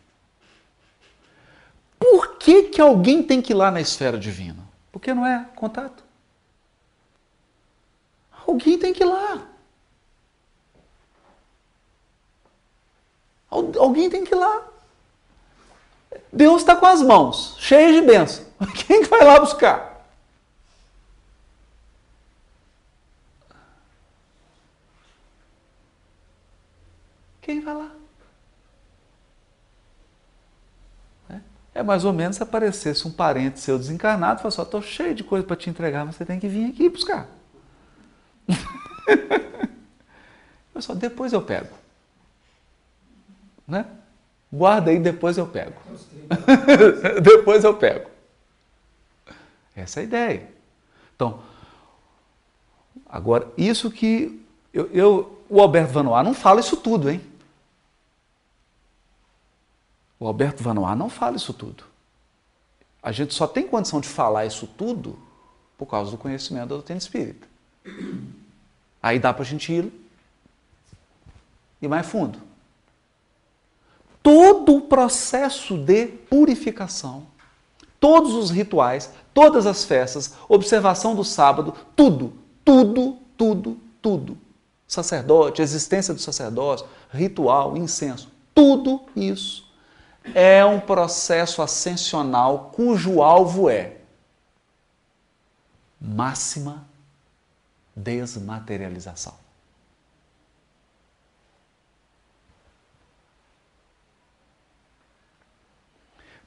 Por 1.98 2.38
que, 2.38 2.66
que 2.70 2.80
alguém 2.80 3.24
tem 3.24 3.42
que 3.42 3.52
ir 3.52 3.56
lá 3.56 3.72
na 3.72 3.82
esfera 3.82 4.20
divina? 4.20 4.64
Porque 4.92 5.12
não 5.12 5.26
é 5.26 5.44
contato. 5.56 6.08
Alguém 8.50 8.80
tem 8.80 8.92
que 8.92 9.04
ir 9.04 9.06
lá. 9.06 9.48
Alguém 13.52 14.10
tem 14.10 14.26
que 14.26 14.34
ir 14.34 14.38
lá. 14.38 14.68
Deus 16.34 16.62
está 16.62 16.76
com 16.76 16.88
as 16.88 17.00
mãos 17.04 17.56
cheias 17.60 17.94
de 17.94 18.02
bênção. 18.02 18.44
Quem 18.88 19.04
que 19.04 19.10
vai 19.10 19.24
lá 19.24 19.40
buscar? 19.40 20.04
Quem 27.42 27.62
vai 27.62 27.76
lá? 27.76 27.92
É, 31.30 31.40
é 31.76 31.84
mais 31.84 32.04
ou 32.04 32.14
menos 32.14 32.38
se 32.38 32.42
aparecesse 32.42 33.08
um 33.08 33.12
parente 33.12 33.60
seu 33.60 33.78
desencarnado 33.78 34.40
e 34.40 34.42
falasse: 34.42 34.60
estou 34.60 34.82
cheio 34.82 35.14
de 35.14 35.24
coisa 35.24 35.46
para 35.46 35.56
te 35.56 35.70
entregar, 35.70 36.04
mas 36.04 36.16
você 36.16 36.26
tem 36.26 36.40
que 36.40 36.48
vir 36.48 36.72
aqui 36.72 36.90
buscar. 36.90 37.39
Pessoal, 40.74 40.98
depois 40.98 41.34
eu 41.34 41.42
pego. 41.42 41.76
Né? 43.68 43.86
Guarda 44.52 44.92
aí, 44.92 45.00
depois 45.00 45.38
eu 45.38 45.48
pego. 45.48 45.80
depois 47.22 47.64
eu 47.64 47.76
pego. 47.76 48.10
Essa 49.76 50.00
é 50.00 50.02
a 50.02 50.06
ideia. 50.06 50.50
Então, 51.16 51.42
agora, 53.08 53.48
isso 53.58 53.92
que 53.92 54.44
eu, 54.74 54.90
eu 54.92 55.40
o 55.50 55.62
Alberto 55.62 55.94
Vanois 55.94 56.24
não 56.24 56.34
fala 56.34 56.60
isso 56.60 56.78
tudo, 56.78 57.10
hein? 57.10 57.22
O 60.20 60.28
Alberto 60.28 60.62
Vanois 60.62 60.98
não 60.98 61.10
fala 61.10 61.38
isso 61.38 61.54
tudo. 61.54 61.84
A 63.02 63.12
gente 63.12 63.34
só 63.34 63.48
tem 63.48 63.68
condição 63.68 64.02
de 64.02 64.08
falar 64.08 64.46
isso 64.46 64.68
tudo 64.68 65.18
por 65.78 65.86
causa 65.86 66.12
do 66.12 66.18
conhecimento 66.18 66.68
da 66.68 66.76
doutrina 66.76 66.98
espírita. 66.98 67.48
Aí 69.02 69.20
dá 69.20 69.34
para 69.34 69.44
a 69.44 69.46
gente 69.46 69.72
ir 69.72 69.92
e 71.82 71.88
mais 71.88 72.06
fundo. 72.06 72.40
Todo 74.22 74.76
o 74.76 74.82
processo 74.82 75.78
de 75.78 76.08
purificação, 76.08 77.26
todos 78.00 78.34
os 78.34 78.50
rituais, 78.50 79.12
todas 79.34 79.66
as 79.66 79.86
festas, 79.86 80.34
observação 80.48 81.16
do 81.16 81.24
sábado, 81.24 81.74
tudo, 81.96 82.34
tudo, 82.66 83.18
tudo, 83.38 83.78
tudo. 84.02 84.38
Sacerdote, 84.88 85.62
existência 85.62 86.14
do 86.14 86.20
sacerdócio, 86.20 86.86
ritual, 87.12 87.78
incenso, 87.78 88.30
tudo 88.54 89.02
isso 89.16 89.70
é 90.34 90.64
um 90.66 90.80
processo 90.80 91.62
ascensional 91.62 92.72
cujo 92.74 93.22
alvo 93.22 93.70
é 93.70 93.98
máxima 96.00 96.89
desmaterialização. 98.00 99.34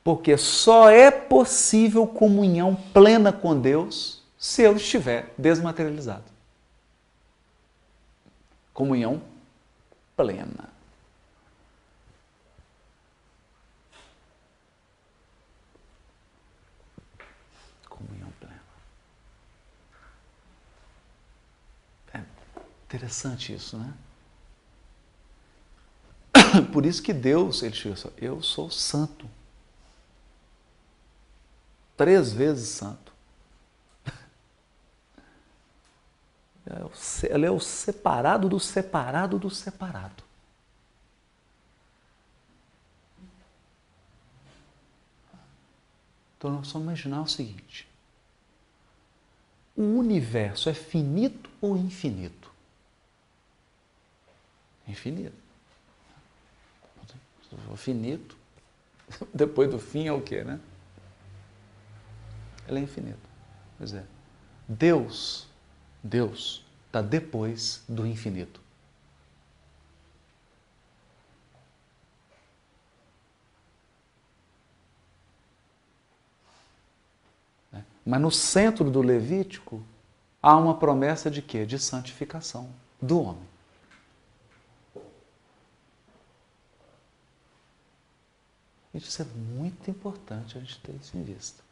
Porque 0.02 0.36
só 0.36 0.90
é 0.90 1.10
possível 1.10 2.06
comunhão 2.06 2.74
plena 2.92 3.32
com 3.32 3.60
Deus 3.60 4.22
se 4.36 4.62
eu 4.62 4.76
estiver 4.76 5.32
desmaterializado. 5.38 6.24
Comunhão 8.74 9.22
plena. 10.16 10.71
Interessante 22.92 23.54
isso, 23.54 23.78
né? 23.78 23.94
Por 26.74 26.84
isso 26.84 27.02
que 27.02 27.14
Deus, 27.14 27.62
ele 27.62 27.74
chega 27.74 27.96
eu 28.18 28.42
sou 28.42 28.70
santo. 28.70 29.26
Três 31.96 32.34
vezes 32.34 32.68
santo. 32.68 33.10
Ela 37.30 37.46
é 37.46 37.50
o 37.50 37.60
separado 37.60 38.46
do 38.46 38.60
separado 38.60 39.38
do 39.38 39.48
separado. 39.48 40.22
Então 46.36 46.50
nós 46.50 46.70
vamos 46.70 46.88
imaginar 46.88 47.22
o 47.22 47.26
seguinte: 47.26 47.88
o 49.74 49.82
universo 49.82 50.68
é 50.68 50.74
finito 50.74 51.48
ou 51.58 51.74
infinito? 51.74 52.41
Infinito. 54.86 55.42
O 57.70 57.76
finito, 57.76 58.36
depois 59.32 59.70
do 59.70 59.78
fim 59.78 60.06
é 60.06 60.12
o 60.12 60.20
quê, 60.20 60.42
né? 60.42 60.58
Ele 62.66 62.78
é 62.78 62.82
infinito. 62.82 63.28
Pois 63.76 63.92
é. 63.92 64.04
Deus, 64.68 65.46
Deus 66.02 66.64
está 66.86 67.02
depois 67.02 67.82
do 67.88 68.06
infinito. 68.06 68.60
Né? 77.70 77.84
Mas 78.06 78.20
no 78.20 78.30
centro 78.30 78.90
do 78.90 79.02
Levítico 79.02 79.84
há 80.42 80.56
uma 80.56 80.78
promessa 80.78 81.30
de 81.30 81.42
quê? 81.42 81.66
De 81.66 81.78
santificação 81.78 82.70
do 83.00 83.20
homem. 83.20 83.51
Isso 88.94 89.22
é 89.22 89.24
muito 89.24 89.90
importante 89.90 90.56
a 90.56 90.60
gente 90.60 90.78
ter 90.80 90.94
isso 91.00 91.16
em 91.16 91.22
vista. 91.22 91.62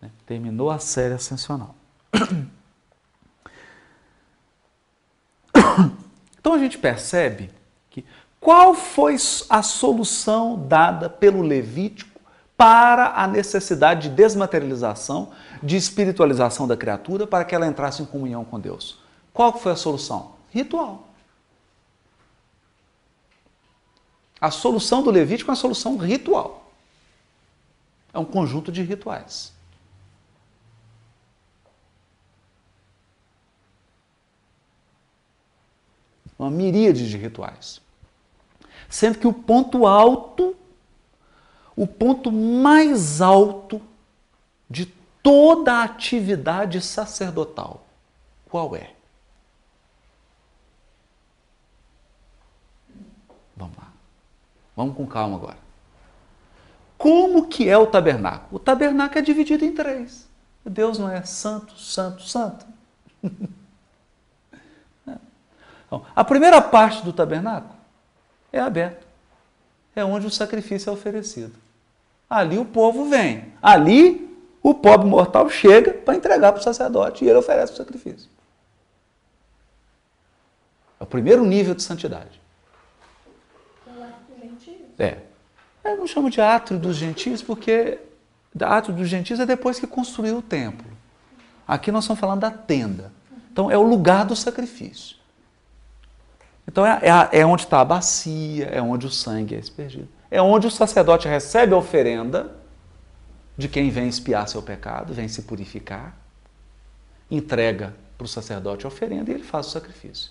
Né? 0.00 0.10
Terminou 0.26 0.70
a 0.70 0.78
série 0.78 1.14
ascensional. 1.14 1.74
Então 6.38 6.54
a 6.54 6.58
gente 6.58 6.76
percebe 6.76 7.50
que 7.88 8.04
qual 8.40 8.74
foi 8.74 9.14
a 9.48 9.62
solução 9.62 10.66
dada 10.66 11.08
pelo 11.08 11.40
Levítico 11.40 12.20
para 12.56 13.12
a 13.14 13.28
necessidade 13.28 14.08
de 14.08 14.14
desmaterialização, 14.16 15.30
de 15.62 15.76
espiritualização 15.76 16.66
da 16.66 16.76
criatura, 16.76 17.28
para 17.28 17.44
que 17.44 17.54
ela 17.54 17.66
entrasse 17.66 18.02
em 18.02 18.06
comunhão 18.06 18.44
com 18.44 18.58
Deus. 18.58 18.98
Qual 19.32 19.56
foi 19.56 19.72
a 19.72 19.76
solução? 19.76 20.32
Ritual. 20.50 21.11
A 24.42 24.50
solução 24.50 25.04
do 25.04 25.10
Levítico 25.12 25.52
é 25.52 25.52
uma 25.52 25.56
solução 25.56 25.96
ritual. 25.96 26.68
É 28.12 28.18
um 28.18 28.24
conjunto 28.24 28.72
de 28.72 28.82
rituais. 28.82 29.52
Uma 36.36 36.50
miríade 36.50 37.08
de 37.08 37.16
rituais. 37.16 37.80
Sendo 38.90 39.20
que 39.20 39.28
o 39.28 39.32
ponto 39.32 39.86
alto, 39.86 40.56
o 41.76 41.86
ponto 41.86 42.32
mais 42.32 43.20
alto 43.20 43.80
de 44.68 44.86
toda 45.22 45.74
a 45.74 45.84
atividade 45.84 46.80
sacerdotal, 46.80 47.86
qual 48.50 48.74
é? 48.74 48.92
Vamos 53.56 53.76
lá. 53.76 53.92
Vamos 54.76 54.96
com 54.96 55.06
calma 55.06 55.36
agora. 55.36 55.58
Como 56.96 57.48
que 57.48 57.68
é 57.68 57.76
o 57.76 57.86
tabernáculo? 57.86 58.48
O 58.52 58.58
tabernáculo 58.58 59.18
é 59.18 59.22
dividido 59.22 59.64
em 59.64 59.72
três. 59.72 60.28
Deus 60.64 60.98
não 60.98 61.10
é 61.10 61.22
santo, 61.22 61.76
santo, 61.78 62.22
santo. 62.22 62.64
A 66.16 66.24
primeira 66.24 66.62
parte 66.62 67.04
do 67.04 67.12
tabernáculo 67.12 67.74
é 68.52 68.58
aberta. 68.58 69.06
É 69.94 70.04
onde 70.04 70.26
o 70.26 70.30
sacrifício 70.30 70.88
é 70.88 70.92
oferecido. 70.92 71.54
Ali 72.30 72.56
o 72.56 72.64
povo 72.64 73.10
vem. 73.10 73.52
Ali 73.60 74.30
o 74.62 74.72
pobre 74.72 75.06
mortal 75.06 75.50
chega 75.50 75.92
para 75.92 76.14
entregar 76.14 76.52
para 76.52 76.60
o 76.60 76.64
sacerdote 76.64 77.24
e 77.24 77.28
ele 77.28 77.38
oferece 77.38 77.74
o 77.74 77.76
sacrifício. 77.76 78.30
É 80.98 81.04
o 81.04 81.06
primeiro 81.06 81.44
nível 81.44 81.74
de 81.74 81.82
santidade. 81.82 82.40
É. 84.98 85.18
Eu 85.84 85.96
não 85.96 86.06
chamo 86.06 86.30
de 86.30 86.40
átrio 86.40 86.78
dos 86.78 86.96
gentios 86.96 87.42
porque 87.42 87.98
átrio 88.60 88.94
dos 88.94 89.08
gentios 89.08 89.40
é 89.40 89.46
depois 89.46 89.80
que 89.80 89.86
construiu 89.86 90.38
o 90.38 90.42
templo. 90.42 90.90
Aqui 91.66 91.90
nós 91.90 92.04
estamos 92.04 92.20
falando 92.20 92.40
da 92.40 92.50
tenda. 92.50 93.12
Então 93.50 93.70
é 93.70 93.76
o 93.76 93.82
lugar 93.82 94.24
do 94.24 94.36
sacrifício. 94.36 95.16
Então 96.66 96.86
é, 96.86 97.00
é, 97.02 97.40
é 97.40 97.46
onde 97.46 97.62
está 97.62 97.80
a 97.80 97.84
bacia, 97.84 98.66
é 98.66 98.80
onde 98.80 99.06
o 99.06 99.10
sangue 99.10 99.54
é 99.54 99.58
aspergido. 99.58 100.08
É 100.30 100.40
onde 100.40 100.66
o 100.66 100.70
sacerdote 100.70 101.28
recebe 101.28 101.74
a 101.74 101.76
oferenda 101.76 102.52
de 103.56 103.68
quem 103.68 103.90
vem 103.90 104.08
espiar 104.08 104.48
seu 104.48 104.62
pecado, 104.62 105.12
vem 105.12 105.28
se 105.28 105.42
purificar, 105.42 106.16
entrega 107.30 107.94
para 108.16 108.24
o 108.24 108.28
sacerdote 108.28 108.86
a 108.86 108.88
oferenda 108.88 109.30
e 109.30 109.34
ele 109.34 109.42
faz 109.42 109.66
o 109.66 109.70
sacrifício. 109.70 110.30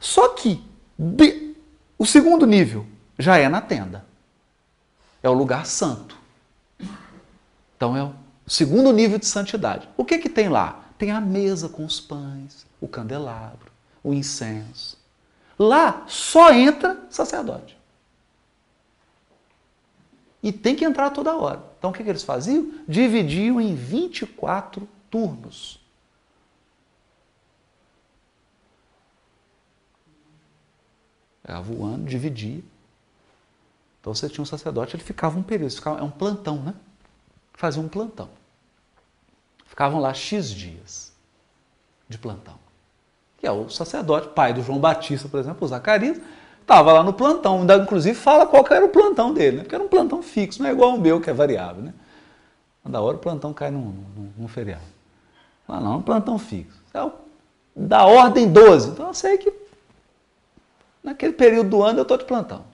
Só 0.00 0.28
que 0.30 0.64
de, 0.98 1.54
o 1.98 2.06
segundo 2.06 2.46
nível 2.46 2.86
já 3.18 3.36
é 3.36 3.48
na 3.48 3.60
tenda. 3.60 4.04
É 5.22 5.28
o 5.28 5.32
lugar 5.32 5.66
santo. 5.66 6.16
Então 7.76 7.96
é 7.96 8.02
o 8.02 8.14
segundo 8.46 8.92
nível 8.92 9.18
de 9.18 9.26
santidade. 9.26 9.88
O 9.96 10.04
que 10.04 10.18
que 10.18 10.28
tem 10.28 10.48
lá? 10.48 10.84
Tem 10.98 11.10
a 11.10 11.20
mesa 11.20 11.68
com 11.68 11.84
os 11.84 12.00
pães, 12.00 12.66
o 12.80 12.88
candelabro, 12.88 13.70
o 14.02 14.12
incenso. 14.12 14.96
Lá 15.58 16.04
só 16.06 16.52
entra 16.52 17.06
sacerdote. 17.10 17.76
E 20.42 20.52
tem 20.52 20.74
que 20.74 20.84
entrar 20.84 21.10
toda 21.10 21.36
hora. 21.36 21.62
Então 21.78 21.90
o 21.90 21.92
que, 21.92 22.02
que 22.02 22.10
eles 22.10 22.24
faziam? 22.24 22.72
Dividiam 22.88 23.60
em 23.60 23.74
24 23.74 24.88
turnos. 25.08 25.80
Pegava 31.42 31.72
o 31.72 31.84
ano, 31.84 32.04
dividia. 32.04 32.62
Então 34.02 34.12
você 34.12 34.28
tinha 34.28 34.42
um 34.42 34.46
sacerdote, 34.46 34.96
ele 34.96 35.02
ficava 35.04 35.38
um 35.38 35.44
período, 35.44 35.72
ficava, 35.72 36.00
é 36.00 36.02
um 36.02 36.10
plantão, 36.10 36.56
né? 36.56 36.74
Fazia 37.54 37.80
um 37.80 37.86
plantão. 37.86 38.28
Ficavam 39.64 40.00
lá 40.00 40.12
X 40.12 40.50
dias 40.50 41.12
de 42.08 42.18
plantão. 42.18 42.56
Que 43.38 43.46
é 43.46 43.52
o 43.52 43.70
sacerdote, 43.70 44.30
pai 44.30 44.52
do 44.52 44.60
João 44.60 44.80
Batista, 44.80 45.28
por 45.28 45.38
exemplo, 45.38 45.64
o 45.64 45.68
Zacarias, 45.68 46.20
estava 46.60 46.92
lá 46.92 47.04
no 47.04 47.12
plantão. 47.12 47.64
Inclusive 47.80 48.16
fala 48.16 48.44
qual 48.44 48.66
era 48.70 48.84
o 48.84 48.88
plantão 48.88 49.32
dele, 49.32 49.58
né? 49.58 49.62
Porque 49.62 49.74
era 49.76 49.84
um 49.84 49.88
plantão 49.88 50.20
fixo, 50.20 50.60
não 50.60 50.68
é 50.68 50.72
igual 50.72 50.96
o 50.96 51.00
meu, 51.00 51.20
que 51.20 51.30
é 51.30 51.32
variável, 51.32 51.84
né? 51.84 51.94
Da 52.84 53.00
hora 53.00 53.16
o 53.16 53.20
plantão 53.20 53.54
cai 53.54 53.70
num, 53.70 53.94
num, 54.16 54.32
num 54.36 54.48
feriado. 54.48 54.82
Lá 55.68 55.80
não, 55.80 55.92
é 55.92 55.96
um 55.98 56.02
plantão 56.02 56.36
fixo. 56.40 56.82
É 56.92 57.04
o, 57.04 57.12
da 57.76 58.04
ordem 58.04 58.50
12. 58.50 58.90
Então 58.90 59.06
eu 59.06 59.14
sei 59.14 59.38
que 59.38 59.52
naquele 61.04 61.34
período 61.34 61.70
do 61.70 61.82
ano 61.84 62.00
eu 62.00 62.02
estou 62.02 62.18
de 62.18 62.24
plantão. 62.24 62.71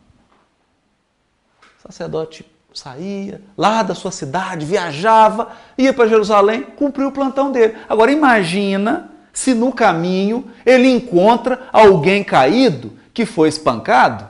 O 1.79 1.83
sacerdote 1.87 2.45
saía 2.74 3.41
lá 3.57 3.83
da 3.83 3.95
sua 3.95 4.11
cidade, 4.11 4.66
viajava, 4.66 5.51
ia 5.76 5.93
para 5.93 6.09
Jerusalém, 6.09 6.62
cumpriu 6.62 7.09
o 7.09 7.12
plantão 7.12 7.53
dele. 7.53 7.76
Agora 7.89 8.11
imagina 8.11 9.11
se 9.33 9.55
no 9.55 9.72
caminho 9.72 10.51
ele 10.66 10.89
encontra 10.89 11.68
alguém 11.72 12.24
caído 12.24 12.93
que 13.14 13.24
foi 13.24 13.49
espancado, 13.49 14.26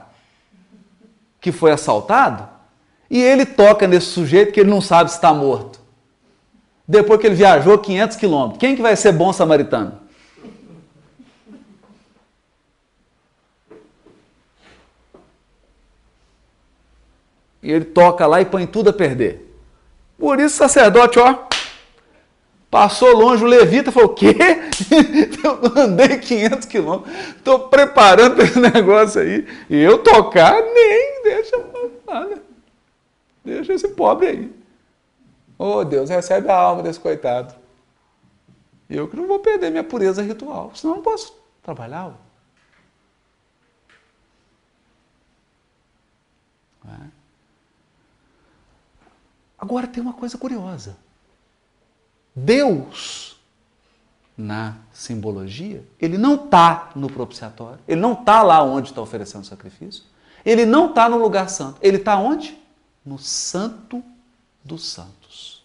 que 1.41 1.51
foi 1.51 1.73
assaltado, 1.73 2.47
e 3.11 3.21
ele 3.21 3.47
toca 3.47 3.87
nesse 3.87 4.07
sujeito 4.07 4.53
que 4.53 4.61
ele 4.61 4.71
não 4.71 4.83
sabe 4.83 5.11
se 5.11 5.17
está 5.17 5.33
morto. 5.33 5.81
Depois 6.87 7.21
que 7.21 7.27
ele 7.27 7.35
viajou 7.35 7.79
500 7.79 8.17
quilômetros, 8.17 8.59
quem 8.59 8.77
que 8.77 8.83
vai 8.83 8.97
ser 8.97 9.13
bom 9.13 9.33
samaritano? 9.33 10.08
E 17.69 17.71
ele 17.71 17.85
toca 17.85 18.27
lá 18.27 18.41
e 18.41 18.47
põe 18.47 18.67
tudo 18.67 18.89
a 18.89 18.95
perder. 18.95 19.47
Por 20.19 20.41
isso 20.41 20.57
sacerdote, 20.57 21.19
ó, 21.19 21.37
passou 22.71 23.15
longe, 23.15 23.45
o 23.45 23.47
levita 23.47 23.93
falou, 23.93 24.09
o 24.09 24.15
quê? 24.15 24.35
Eu 25.45 25.83
andei 25.83 26.17
500 26.17 26.65
quilômetros, 26.67 27.15
estou 27.37 27.69
preparando 27.69 28.37
para 28.37 28.45
esse 28.45 28.59
negócio 28.75 29.21
aí. 29.21 29.47
E 29.69 29.77
eu 29.77 29.99
tocar, 29.99 30.55
nem 30.63 31.23
deixa 31.23 31.63
nada. 32.07 32.43
Deixa 33.45 33.75
esse 33.75 33.89
pobre 33.89 34.29
aí. 34.29 34.53
Oh 35.59 35.85
Deus, 35.85 36.09
recebe 36.09 36.49
a 36.49 36.57
alma 36.57 36.83
desse 36.83 36.99
coitado. 36.99 37.55
Eu 38.89 39.09
que 39.09 39.17
não 39.17 39.27
vou 39.27 39.41
perder 39.41 39.71
minha 39.71 39.85
pureza 39.85 40.23
ritual, 40.23 40.73
senão 40.75 40.95
não 40.95 41.03
posso 41.03 41.37
trabalhar. 41.63 42.15
Agora 49.69 49.87
tem 49.87 50.03
uma 50.03 50.15
coisa 50.15 50.39
curiosa. 50.39 50.97
Deus, 52.35 53.39
na 54.35 54.79
simbologia, 54.95 55.85
ele 56.01 56.17
não 56.17 56.37
está 56.37 56.91
no 56.97 57.13
propiciatório, 57.13 57.79
ele 57.87 58.01
não 58.01 58.15
está 58.15 58.43
lá 58.43 58.63
onde 58.63 58.89
está 58.89 59.03
oferecendo 59.03 59.45
sacrifício, 59.45 60.05
ele 60.43 60.65
não 60.65 60.89
está 60.89 61.07
no 61.07 61.19
lugar 61.19 61.51
santo, 61.51 61.77
ele 61.83 61.99
está 61.99 62.17
onde? 62.17 62.59
No 63.05 63.19
santo 63.19 64.03
dos 64.65 64.87
santos. 64.87 65.63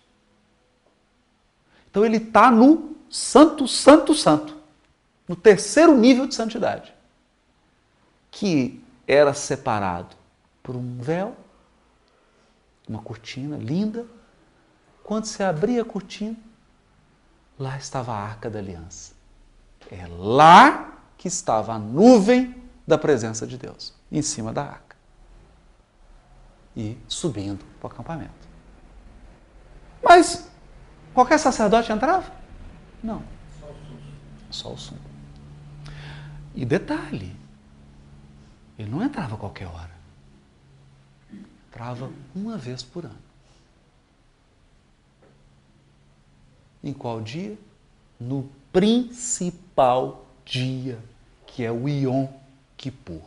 Então 1.90 2.04
ele 2.04 2.18
está 2.18 2.52
no 2.52 2.98
santo, 3.10 3.70
santo, 3.70 4.14
santo, 4.14 4.58
no 5.26 5.36
terceiro 5.38 5.96
nível 5.96 6.28
de 6.28 6.36
santidade, 6.36 6.94
que 8.30 8.84
era 9.08 9.34
separado 9.34 10.14
por 10.62 10.76
um 10.76 10.98
véu 11.00 11.38
uma 12.88 13.02
cortina 13.02 13.58
linda. 13.58 14.06
Quando 15.04 15.26
se 15.26 15.44
abria 15.44 15.82
a 15.82 15.86
cortina, 15.86 16.38
lá 17.58 17.78
estava 17.78 18.14
a 18.14 18.18
arca 18.18 18.50
da 18.50 18.60
aliança. 18.60 19.14
É 19.92 20.08
lá 20.08 20.98
que 21.18 21.28
estava 21.28 21.74
a 21.74 21.80
nuvem 21.80 22.62
da 22.88 22.98
presença 22.98 23.46
de 23.46 23.58
Deus, 23.58 23.94
em 24.12 24.22
cima 24.22 24.52
da 24.54 24.64
arca. 24.64 24.96
E 26.76 26.98
subindo 27.08 27.64
para 27.80 27.88
o 27.88 27.92
acampamento. 27.92 28.48
Mas 30.02 30.50
qualquer 31.14 31.38
sacerdote 31.38 31.92
entrava? 31.92 32.32
Não. 33.02 33.24
Só 34.50 34.74
o 34.74 34.78
sumo. 34.78 35.00
E 36.56 36.66
detalhe, 36.66 37.36
ele 38.78 38.90
não 38.90 39.04
entrava 39.04 39.36
a 39.36 39.38
qualquer 39.38 39.68
hora 39.68 39.93
entrava 41.74 42.12
uma 42.36 42.56
vez 42.56 42.84
por 42.84 43.04
ano. 43.04 43.18
Em 46.84 46.94
qual 46.94 47.20
dia? 47.20 47.58
No 48.20 48.48
principal 48.72 50.26
dia, 50.46 51.00
que 51.48 51.64
é 51.64 51.72
o 51.72 51.90
Yom 51.90 52.28
Kippur. 52.78 53.22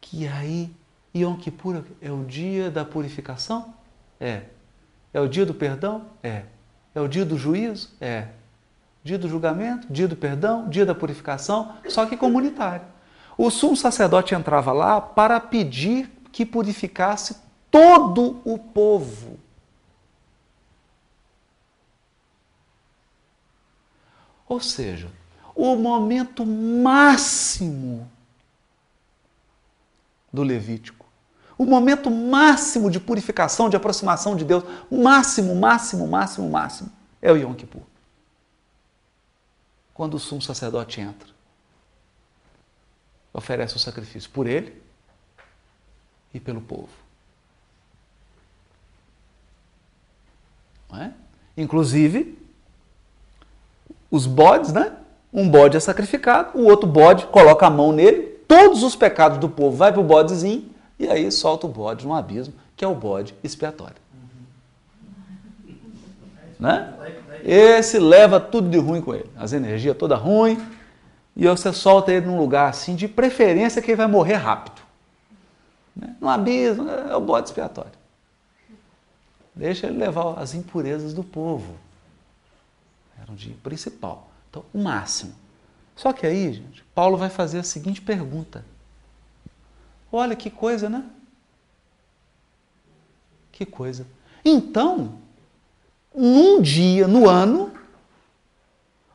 Que 0.00 0.26
aí 0.26 0.74
Yom 1.14 1.36
Kippur 1.36 1.84
é 2.00 2.10
o 2.10 2.24
dia 2.24 2.70
da 2.70 2.84
purificação? 2.84 3.74
É. 4.18 4.44
É 5.12 5.20
o 5.20 5.28
dia 5.28 5.44
do 5.44 5.52
perdão? 5.52 6.06
É. 6.22 6.44
É 6.94 7.00
o 7.00 7.08
dia 7.08 7.26
do 7.26 7.36
juízo? 7.36 7.90
É. 8.00 8.28
Dia 9.04 9.18
do 9.18 9.28
julgamento, 9.28 9.92
dia 9.92 10.08
do 10.08 10.16
perdão, 10.16 10.68
dia 10.68 10.86
da 10.86 10.94
purificação, 10.94 11.76
só 11.88 12.06
que 12.06 12.16
comunitário. 12.16 12.95
O 13.36 13.50
sumo 13.50 13.76
sacerdote 13.76 14.34
entrava 14.34 14.72
lá 14.72 15.00
para 15.00 15.38
pedir 15.40 16.10
que 16.32 16.44
purificasse 16.44 17.36
todo 17.70 18.40
o 18.44 18.58
povo. 18.58 19.38
Ou 24.48 24.60
seja, 24.60 25.10
o 25.54 25.74
momento 25.76 26.46
máximo 26.46 28.08
do 30.32 30.42
Levítico, 30.42 31.06
o 31.58 31.64
momento 31.64 32.10
máximo 32.10 32.90
de 32.90 33.00
purificação, 33.00 33.68
de 33.68 33.76
aproximação 33.76 34.36
de 34.36 34.44
Deus, 34.44 34.64
máximo, 34.90 35.54
máximo, 35.54 36.06
máximo, 36.06 36.48
máximo, 36.48 36.92
é 37.20 37.32
o 37.32 37.36
Yom 37.36 37.54
Kippur 37.54 37.82
quando 39.96 40.12
o 40.14 40.18
sumo 40.18 40.42
sacerdote 40.42 41.00
entra. 41.00 41.35
Oferece 43.36 43.76
o 43.76 43.78
sacrifício 43.78 44.30
por 44.30 44.46
ele 44.46 44.74
e 46.32 46.40
pelo 46.40 46.62
povo. 46.62 46.88
É? 50.94 51.10
Inclusive, 51.54 52.38
os 54.10 54.26
bodes, 54.26 54.72
né? 54.72 54.96
Um 55.30 55.46
bode 55.46 55.76
é 55.76 55.80
sacrificado, 55.80 56.58
o 56.58 56.64
outro 56.64 56.88
bode 56.88 57.26
coloca 57.26 57.66
a 57.66 57.70
mão 57.70 57.92
nele, 57.92 58.22
todos 58.48 58.82
os 58.82 58.96
pecados 58.96 59.36
do 59.36 59.50
povo 59.50 59.76
vai 59.76 59.92
para 59.92 60.00
o 60.00 60.04
bodezinho 60.04 60.70
e 60.98 61.06
aí 61.06 61.30
solta 61.30 61.66
o 61.66 61.70
bode 61.70 62.06
no 62.06 62.14
abismo, 62.14 62.54
que 62.74 62.86
é 62.86 62.88
o 62.88 62.94
bode 62.94 63.34
expiatório. 63.44 63.96
Né? 66.58 66.94
Esse 67.44 67.98
leva 67.98 68.40
tudo 68.40 68.70
de 68.70 68.78
ruim 68.78 69.02
com 69.02 69.14
ele, 69.14 69.30
as 69.36 69.52
energias 69.52 69.94
toda 69.94 70.16
ruim, 70.16 70.58
e 71.36 71.46
você 71.46 71.70
solta 71.72 72.10
ele 72.10 72.26
num 72.26 72.38
lugar 72.38 72.70
assim, 72.70 72.96
de 72.96 73.06
preferência 73.06 73.82
que 73.82 73.90
ele 73.90 73.96
vai 73.96 74.06
morrer 74.06 74.36
rápido. 74.36 74.80
Né? 75.94 76.16
No 76.18 76.28
abismo, 76.28 76.88
é 76.88 77.14
o 77.14 77.20
bode 77.20 77.48
expiatório. 77.48 77.92
Deixa 79.54 79.86
ele 79.86 79.98
levar 79.98 80.38
as 80.38 80.54
impurezas 80.54 81.12
do 81.12 81.22
povo. 81.22 81.76
Era 83.20 83.30
um 83.30 83.34
dia 83.34 83.54
principal. 83.62 84.30
Então, 84.48 84.64
o 84.72 84.78
máximo. 84.78 85.34
Só 85.94 86.12
que 86.12 86.26
aí, 86.26 86.52
gente, 86.54 86.84
Paulo 86.94 87.16
vai 87.16 87.28
fazer 87.28 87.58
a 87.58 87.62
seguinte 87.62 88.00
pergunta. 88.00 88.64
Olha 90.10 90.36
que 90.36 90.50
coisa, 90.50 90.88
né? 90.88 91.04
Que 93.52 93.66
coisa. 93.66 94.06
Então, 94.44 95.18
num 96.14 96.60
dia, 96.60 97.08
no 97.08 97.28
ano, 97.28 97.72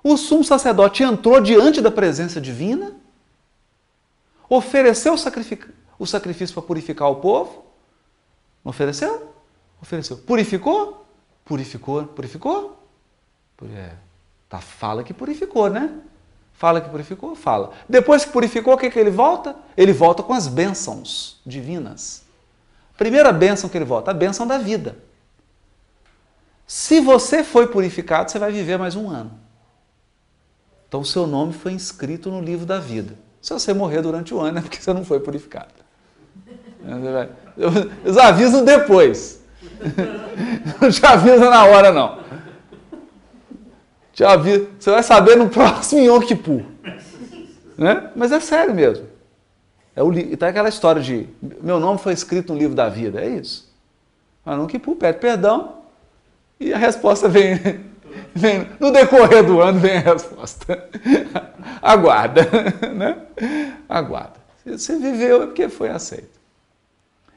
o 0.03 0.17
sumo 0.17 0.43
sacerdote 0.43 1.03
entrou 1.03 1.39
diante 1.39 1.81
da 1.81 1.91
presença 1.91 2.41
divina, 2.41 2.93
ofereceu 4.49 5.13
o 5.13 6.07
sacrifício 6.07 6.53
para 6.53 6.63
purificar 6.63 7.09
o 7.09 7.17
povo. 7.17 7.65
Não 8.63 8.69
ofereceu? 8.71 9.33
Ofereceu. 9.81 10.17
Purificou? 10.17 11.05
Purificou, 11.45 12.03
purificou? 12.05 12.77
É, 13.75 13.91
tá, 14.49 14.59
fala 14.59 15.03
que 15.03 15.13
purificou, 15.13 15.69
né? 15.69 15.91
Fala 16.53 16.81
que 16.81 16.89
purificou? 16.89 17.35
Fala. 17.35 17.71
Depois 17.87 18.25
que 18.25 18.31
purificou, 18.31 18.73
o 18.73 18.77
que, 18.77 18.89
que 18.89 18.99
ele 18.99 19.09
volta? 19.09 19.55
Ele 19.75 19.93
volta 19.93 20.21
com 20.21 20.33
as 20.33 20.47
bênçãos 20.47 21.39
divinas. 21.45 22.23
Primeira 22.97 23.31
bênção 23.31 23.69
que 23.69 23.77
ele 23.77 23.85
volta, 23.85 24.11
a 24.11 24.13
bênção 24.13 24.45
da 24.45 24.57
vida. 24.59 24.97
Se 26.67 26.99
você 26.99 27.43
foi 27.43 27.67
purificado, 27.67 28.29
você 28.29 28.37
vai 28.37 28.51
viver 28.51 28.77
mais 28.77 28.95
um 28.95 29.09
ano. 29.09 29.31
Então, 30.91 30.99
o 30.99 31.05
seu 31.05 31.25
nome 31.25 31.53
foi 31.53 31.71
inscrito 31.71 32.29
no 32.29 32.41
livro 32.41 32.65
da 32.65 32.77
vida. 32.77 33.13
Se 33.41 33.53
você 33.53 33.73
morrer 33.73 34.01
durante 34.01 34.33
o 34.33 34.41
ano, 34.41 34.57
é 34.57 34.61
porque 34.61 34.75
você 34.75 34.91
não 34.91 35.05
foi 35.05 35.21
purificado. 35.21 35.69
Eles 38.03 38.17
avisam 38.17 38.65
depois. 38.65 39.41
Não 40.81 40.91
te 40.91 41.05
avisa 41.05 41.49
na 41.49 41.63
hora, 41.63 41.93
não. 41.93 42.19
Te 44.11 44.25
avisa. 44.25 44.67
Você 44.77 44.91
vai 44.91 45.01
saber 45.01 45.37
no 45.37 45.47
próximo 45.47 46.01
Yom 46.01 46.19
Kippur. 46.19 46.63
Né? 47.77 48.11
Mas 48.13 48.33
é 48.33 48.41
sério 48.41 48.75
mesmo. 48.75 49.05
É 49.95 50.03
o, 50.03 50.11
tá 50.35 50.49
aquela 50.49 50.67
história 50.67 51.01
de 51.01 51.25
meu 51.61 51.79
nome 51.79 51.99
foi 51.99 52.11
escrito 52.11 52.51
no 52.51 52.59
livro 52.59 52.75
da 52.75 52.89
vida. 52.89 53.21
É 53.21 53.29
isso. 53.29 53.73
Mas 54.43 54.57
no 54.57 54.67
Kippur 54.67 54.97
pede 54.97 55.19
perdão, 55.19 55.77
e 56.59 56.73
a 56.73 56.77
resposta 56.77 57.29
vem, 57.29 57.55
vem 58.33 58.69
no 58.79 58.91
decorrer 58.91 59.45
do 59.45 59.61
ano 59.61 59.79
vem 59.79 59.97
a 59.97 60.13
resposta. 60.13 60.89
Aguarda, 61.81 62.41
né? 62.93 63.25
Aguarda. 63.87 64.39
Você 64.65 64.97
viveu 64.97 65.43
é 65.43 65.45
porque 65.47 65.67
foi 65.69 65.89
aceito. 65.89 66.39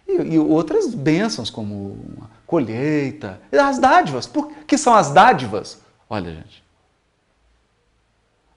E, 0.07 0.13
e 0.13 0.39
outras 0.39 0.95
bênçãos, 0.95 1.51
como 1.51 1.99
a 2.23 2.27
colheita, 2.47 3.41
as 3.53 3.79
dádivas. 3.79 4.27
Por 4.27 4.53
que 4.67 4.77
são 4.77 4.95
as 4.95 5.11
dádivas? 5.11 5.81
Olha, 6.09 6.35
gente. 6.35 6.63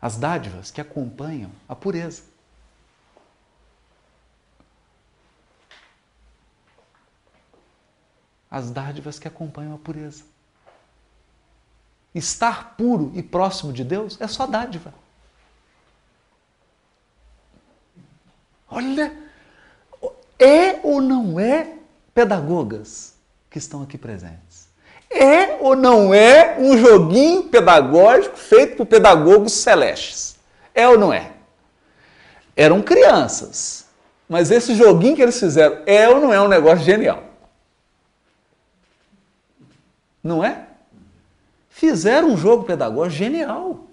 As 0.01 0.17
dádivas 0.17 0.69
que 0.69 0.81
acompanham 0.81 1.49
a 1.67 1.75
pureza. 1.75 2.23
As 8.49 8.71
dádivas 8.71 9.19
que 9.19 9.27
acompanham 9.27 9.73
a 9.73 9.77
pureza. 9.77 10.23
Estar 12.17 12.75
puro 12.75 13.11
e 13.13 13.21
próximo 13.21 13.71
de 13.71 13.83
Deus 13.83 14.17
é 14.19 14.27
só 14.27 14.47
dádiva. 14.47 14.93
Olha, 18.69 19.15
é 20.39 20.79
ou 20.83 21.01
não 21.01 21.39
é 21.39 21.75
pedagogas 22.13 23.13
que 23.49 23.57
estão 23.57 23.81
aqui 23.81 23.97
presentes? 23.97 24.67
É 25.09 25.57
ou 25.61 25.75
não 25.75 26.13
é 26.13 26.57
um 26.59 26.77
joguinho 26.77 27.43
pedagógico 27.43 28.35
feito 28.35 28.75
por 28.77 28.85
pedagogos 28.85 29.53
celestes? 29.53 30.37
É 30.75 30.87
ou 30.87 30.97
não 30.97 31.13
é? 31.13 31.31
Eram 32.55 32.81
crianças, 32.81 33.85
mas 34.27 34.51
esse 34.51 34.75
joguinho 34.75 35.15
que 35.15 35.21
eles 35.21 35.39
fizeram 35.39 35.83
é 35.85 36.09
ou 36.09 36.19
não 36.19 36.33
é 36.33 36.41
um 36.41 36.47
negócio 36.47 36.83
genial? 36.83 37.23
Não 40.23 40.43
é? 40.43 40.66
Fizeram 41.77 42.31
um 42.31 42.37
jogo 42.37 42.63
pedagógico 42.63 43.23
genial. 43.23 43.85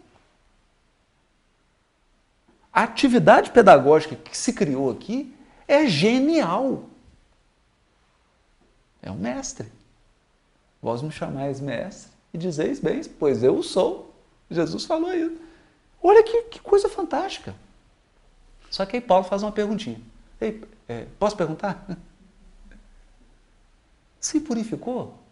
A 2.72 2.84
atividade 2.84 3.50
pedagógica 3.50 4.16
que 4.16 4.34
se 4.34 4.54
criou 4.54 4.90
aqui 4.90 5.36
é 5.68 5.86
genial. 5.86 6.84
É 9.02 9.10
um 9.10 9.16
mestre. 9.16 9.70
Vós 10.80 11.02
me 11.02 11.10
chamais 11.10 11.60
mestre 11.60 12.10
e 12.32 12.38
dizeis 12.38 12.80
bem, 12.80 13.04
pois 13.04 13.42
eu 13.42 13.62
sou. 13.62 14.14
Jesus 14.50 14.86
falou 14.86 15.12
isso. 15.12 15.36
Olha 16.02 16.22
que, 16.22 16.42
que 16.44 16.60
coisa 16.60 16.88
fantástica. 16.88 17.54
Só 18.70 18.86
que 18.86 18.96
aí 18.96 19.02
Paulo 19.02 19.24
faz 19.24 19.42
uma 19.42 19.52
perguntinha. 19.52 20.00
Ei, 20.40 20.64
é, 20.88 21.06
posso 21.18 21.36
perguntar? 21.36 21.86
Se 24.18 24.40
purificou? 24.40 25.22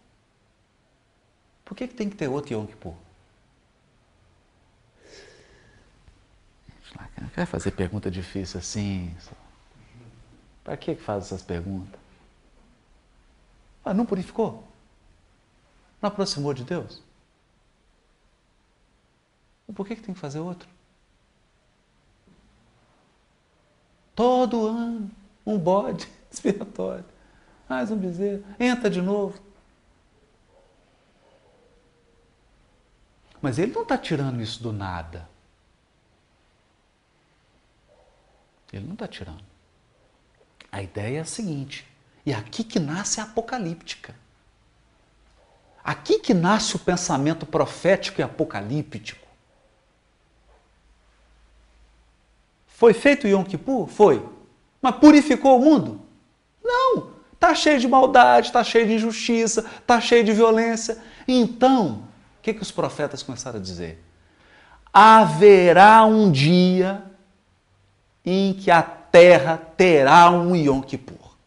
Por 1.65 1.75
que, 1.75 1.87
que 1.87 1.95
tem 1.95 2.09
que 2.09 2.15
ter 2.15 2.27
outro 2.27 2.53
Yom 2.53 2.65
Kippur? 2.65 2.93
Quer 7.33 7.47
fazer 7.47 7.71
pergunta 7.71 8.11
difícil 8.11 8.59
assim? 8.59 9.15
Para 10.63 10.77
que 10.77 10.95
faz 10.95 11.25
essas 11.25 11.41
perguntas? 11.41 11.99
Ah, 13.83 13.93
não 13.93 14.05
purificou? 14.05 14.67
Não 16.01 16.09
aproximou 16.09 16.53
de 16.53 16.63
Deus? 16.63 17.01
Por 19.73 19.87
que, 19.87 19.95
que 19.95 20.03
tem 20.03 20.13
que 20.13 20.19
fazer 20.19 20.39
outro? 20.39 20.69
Todo 24.15 24.67
ano, 24.67 25.09
um 25.45 25.57
bode 25.57 26.07
expiatório. 26.31 27.05
Mais 27.67 27.89
um 27.89 27.97
bezerro. 27.97 28.43
Entra 28.59 28.89
de 28.89 29.01
novo. 29.01 29.41
Mas 33.43 33.59
ele 33.59 33.73
não 33.73 33.81
está 33.81 33.97
tirando 33.97 34.41
isso 34.41 34.63
do 34.63 34.71
nada. 34.71 35.27
Ele 38.71 38.85
não 38.85 38.93
está 38.93 39.05
tirando. 39.05 39.43
A 40.71 40.81
ideia 40.81 41.17
é 41.17 41.21
a 41.21 41.25
seguinte, 41.25 41.85
e 42.25 42.33
aqui 42.33 42.63
que 42.63 42.79
nasce 42.79 43.19
a 43.19 43.23
apocalíptica. 43.23 44.15
Aqui 45.83 46.19
que 46.19 46.33
nasce 46.33 46.77
o 46.77 46.79
pensamento 46.79 47.45
profético 47.45 48.21
e 48.21 48.23
apocalíptico. 48.23 49.27
Foi 52.65 52.93
feito 52.93 53.27
Yom 53.27 53.43
Kippur? 53.43 53.87
Foi. 53.87 54.25
Mas 54.81 54.95
purificou 54.95 55.59
o 55.59 55.65
mundo? 55.65 56.01
Não, 56.63 57.11
está 57.33 57.53
cheio 57.53 57.77
de 57.77 57.89
maldade, 57.89 58.47
está 58.47 58.63
cheio 58.63 58.87
de 58.87 58.93
injustiça, 58.93 59.69
está 59.81 59.99
cheio 59.99 60.23
de 60.23 60.31
violência. 60.31 61.03
Então, 61.27 62.12
que, 62.43 62.53
que 62.53 62.61
os 62.61 62.71
profetas 62.71 63.23
começaram 63.23 63.57
a 63.57 63.61
dizer? 63.61 64.03
Haverá 64.91 66.03
um 66.03 66.29
dia 66.29 67.01
em 68.23 68.53
que 68.53 68.69
a 68.69 68.83
terra 68.83 69.57
terá 69.57 70.29
um 70.29 70.53
Yom 70.53 70.81
Kippur. 70.81 71.37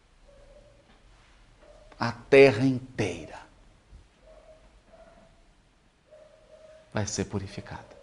A 1.99 2.11
terra 2.11 2.65
inteira 2.65 3.37
vai 6.91 7.05
ser 7.05 7.25
purificada. 7.25 7.95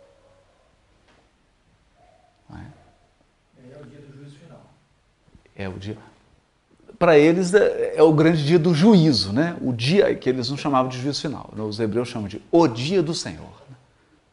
Não 2.48 2.58
é? 2.58 2.66
É 3.72 3.80
o 3.80 3.86
dia 3.86 4.00
do 4.00 4.16
juízo 4.16 4.38
final. 4.38 4.62
É 5.56 5.68
o 5.68 5.78
dia. 5.78 6.13
Para 6.98 7.18
eles 7.18 7.52
é, 7.54 7.94
é 7.96 8.02
o 8.02 8.12
grande 8.12 8.44
dia 8.44 8.58
do 8.58 8.72
juízo, 8.74 9.32
né? 9.32 9.56
O 9.60 9.72
dia 9.72 10.14
que 10.14 10.28
eles 10.28 10.48
não 10.50 10.56
chamavam 10.56 10.88
de 10.88 10.98
juízo 11.00 11.20
final. 11.22 11.50
né? 11.54 11.62
Os 11.62 11.80
hebreus 11.80 12.08
chamam 12.08 12.28
de 12.28 12.40
o 12.50 12.66
dia 12.68 13.02
do 13.02 13.14
Senhor. 13.14 13.62
né? 13.68 13.76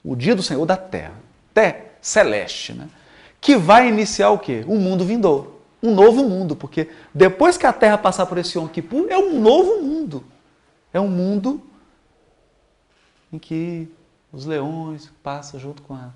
O 0.03 0.15
dia 0.15 0.35
do 0.35 0.43
Senhor 0.43 0.65
da 0.65 0.77
terra. 0.77 1.13
Té 1.53 1.91
celeste, 2.01 2.73
né? 2.73 2.87
Que 3.39 3.55
vai 3.55 3.87
iniciar 3.87 4.29
o 4.29 4.37
quê? 4.39 4.63
Um 4.67 4.77
mundo 4.79 5.03
vindouro. 5.05 5.59
Um 5.81 5.95
novo 5.95 6.23
mundo, 6.29 6.55
porque 6.55 6.89
depois 7.13 7.57
que 7.57 7.65
a 7.65 7.73
terra 7.73 7.97
passar 7.97 8.27
por 8.27 8.37
esse 8.37 8.55
Yom 8.57 8.67
Kippur, 8.67 9.07
é 9.09 9.17
um 9.17 9.39
novo 9.39 9.81
mundo. 9.81 10.23
É 10.93 10.99
um 10.99 11.07
mundo 11.07 11.59
em 13.33 13.39
que 13.39 13.87
os 14.31 14.45
leões 14.45 15.09
passam 15.23 15.59
junto 15.59 15.81
com, 15.81 15.95
a- 15.95 16.11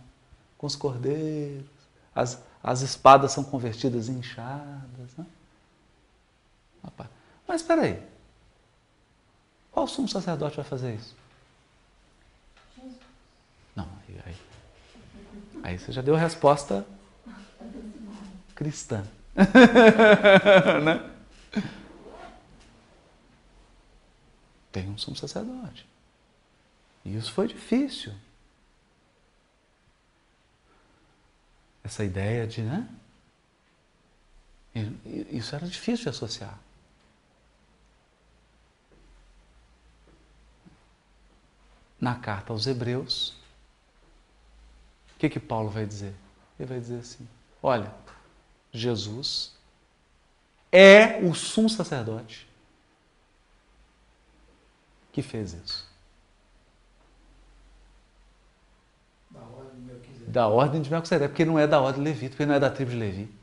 com 0.57 0.67
os 0.67 0.75
cordeiros, 0.75 1.65
as, 2.13 2.39
as 2.63 2.81
espadas 2.81 3.31
são 3.31 3.43
convertidas 3.43 4.07
em 4.07 4.19
enxadas. 4.19 5.15
Né? 5.17 5.25
Mas 7.47 7.61
espera 7.61 7.83
aí. 7.83 8.01
Qual 9.71 9.87
sumo 9.87 10.07
sacerdote 10.07 10.55
vai 10.55 10.65
fazer 10.65 10.95
isso? 10.95 11.15
Não, 13.75 13.87
aí, 14.25 14.35
aí, 15.63 15.77
você 15.77 15.91
já 15.91 16.01
deu 16.01 16.15
a 16.15 16.19
resposta 16.19 16.85
cristã. 18.55 19.05
né? 20.83 21.11
Tem 24.71 24.89
um 24.89 24.97
sumo 24.97 25.17
sacerdote. 25.17 25.85
E 27.03 27.15
isso 27.15 27.31
foi 27.33 27.47
difícil. 27.47 28.13
Essa 31.83 32.03
ideia 32.03 32.47
de, 32.47 32.61
né? 32.61 32.89
Isso 35.31 35.55
era 35.55 35.67
difícil 35.67 36.03
de 36.03 36.09
associar. 36.09 36.57
Na 41.99 42.15
carta 42.15 42.51
aos 42.51 42.67
Hebreus, 42.67 43.33
o 45.15 45.19
que 45.19 45.29
que 45.29 45.39
Paulo 45.39 45.69
vai 45.69 45.85
dizer? 45.85 46.13
Ele 46.59 46.67
vai 46.67 46.79
dizer 46.79 46.99
assim: 46.99 47.27
olha, 47.63 47.93
Jesus 48.71 49.53
é 50.71 51.19
o 51.19 51.33
sumo 51.33 51.69
sacerdote 51.69 52.47
que 55.15 55.21
fez 55.21 55.53
isso. 55.53 55.89
Da 59.31 59.39
ordem 59.39 59.79
de 59.79 59.87
Melquisedeque. 59.87 60.31
Da 60.31 60.47
ordem 60.47 60.81
de 60.81 60.89
Melquisedeque, 60.91 61.29
porque 61.29 61.45
não 61.45 61.57
é 61.57 61.65
da 61.65 61.79
ordem 61.79 62.03
de 62.03 62.09
Levi, 62.09 62.27
porque 62.27 62.45
não 62.45 62.53
é 62.53 62.59
da 62.59 62.69
tribo 62.69 62.91
de 62.91 62.97
Levi. 62.97 63.33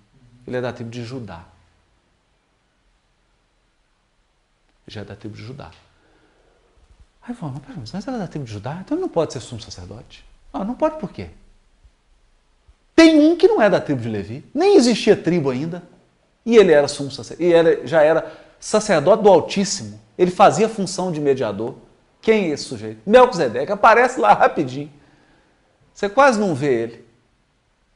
Ele 0.47 0.57
é 0.57 0.61
da 0.61 0.71
tribo 0.71 0.91
de 0.91 1.03
Judá. 1.03 1.47
Já 4.87 5.01
é 5.01 5.05
da 5.05 5.17
tribo 5.17 5.35
de 5.35 5.43
Judá. 5.43 5.71
Aí 7.27 7.35
vamos, 7.35 7.61
mas, 7.77 7.93
mas 7.93 8.09
ela 8.09 8.19
da 8.19 8.27
tribo 8.27 8.45
de 8.45 8.53
Judá, 8.53 8.79
então 8.81 8.97
ele 8.97 9.03
não 9.03 9.09
pode 9.09 9.33
ser 9.33 9.41
sumo 9.41 9.61
sacerdote. 9.61 10.25
Ah, 10.53 10.65
não 10.65 10.75
pode 10.75 10.99
por 10.99 11.11
quê? 11.11 11.31
Tem 12.95 13.19
um 13.19 13.37
que 13.37 13.49
não 13.49 13.63
é 13.63 13.71
da 13.71 13.81
tribo 13.81 14.01
de 14.01 14.09
Levi, 14.09 14.45
nem 14.53 14.77
existia 14.77 15.17
tribo 15.17 15.51
ainda, 15.51 15.83
e 16.45 16.57
ele 16.57 16.73
era 16.73 16.89
sumo 16.89 17.11
sacerdote, 17.11 17.49
e 17.49 17.53
era, 17.53 17.87
já 17.87 18.03
era 18.03 18.33
sacerdote 18.59 19.23
do 19.23 19.29
Altíssimo. 19.29 20.01
Ele 20.17 20.31
fazia 20.31 20.69
função 20.69 21.11
de 21.11 21.21
mediador. 21.21 21.75
Quem 22.21 22.45
é 22.45 22.49
esse 22.51 22.65
sujeito? 22.65 23.01
Melquisedeque, 23.05 23.73
aparece 23.73 24.21
lá 24.21 24.33
rapidinho. 24.33 24.93
Você 25.93 26.09
quase 26.09 26.39
não 26.39 26.55
vê 26.55 26.83
ele. 26.83 27.05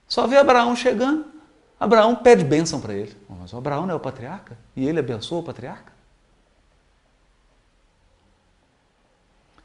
Só 0.08 0.26
vê 0.26 0.36
Abraão 0.36 0.74
chegando. 0.74 1.24
Abraão 1.78 2.16
pede 2.16 2.44
bênção 2.44 2.80
para 2.80 2.94
ele. 2.94 3.16
Mas 3.28 3.52
o 3.52 3.58
Abraão 3.58 3.86
não 3.86 3.94
é 3.94 3.96
o 3.96 4.00
patriarca? 4.00 4.56
E 4.74 4.86
ele 4.88 4.98
abençoa 4.98 5.40
o 5.40 5.42
patriarca? 5.42 5.92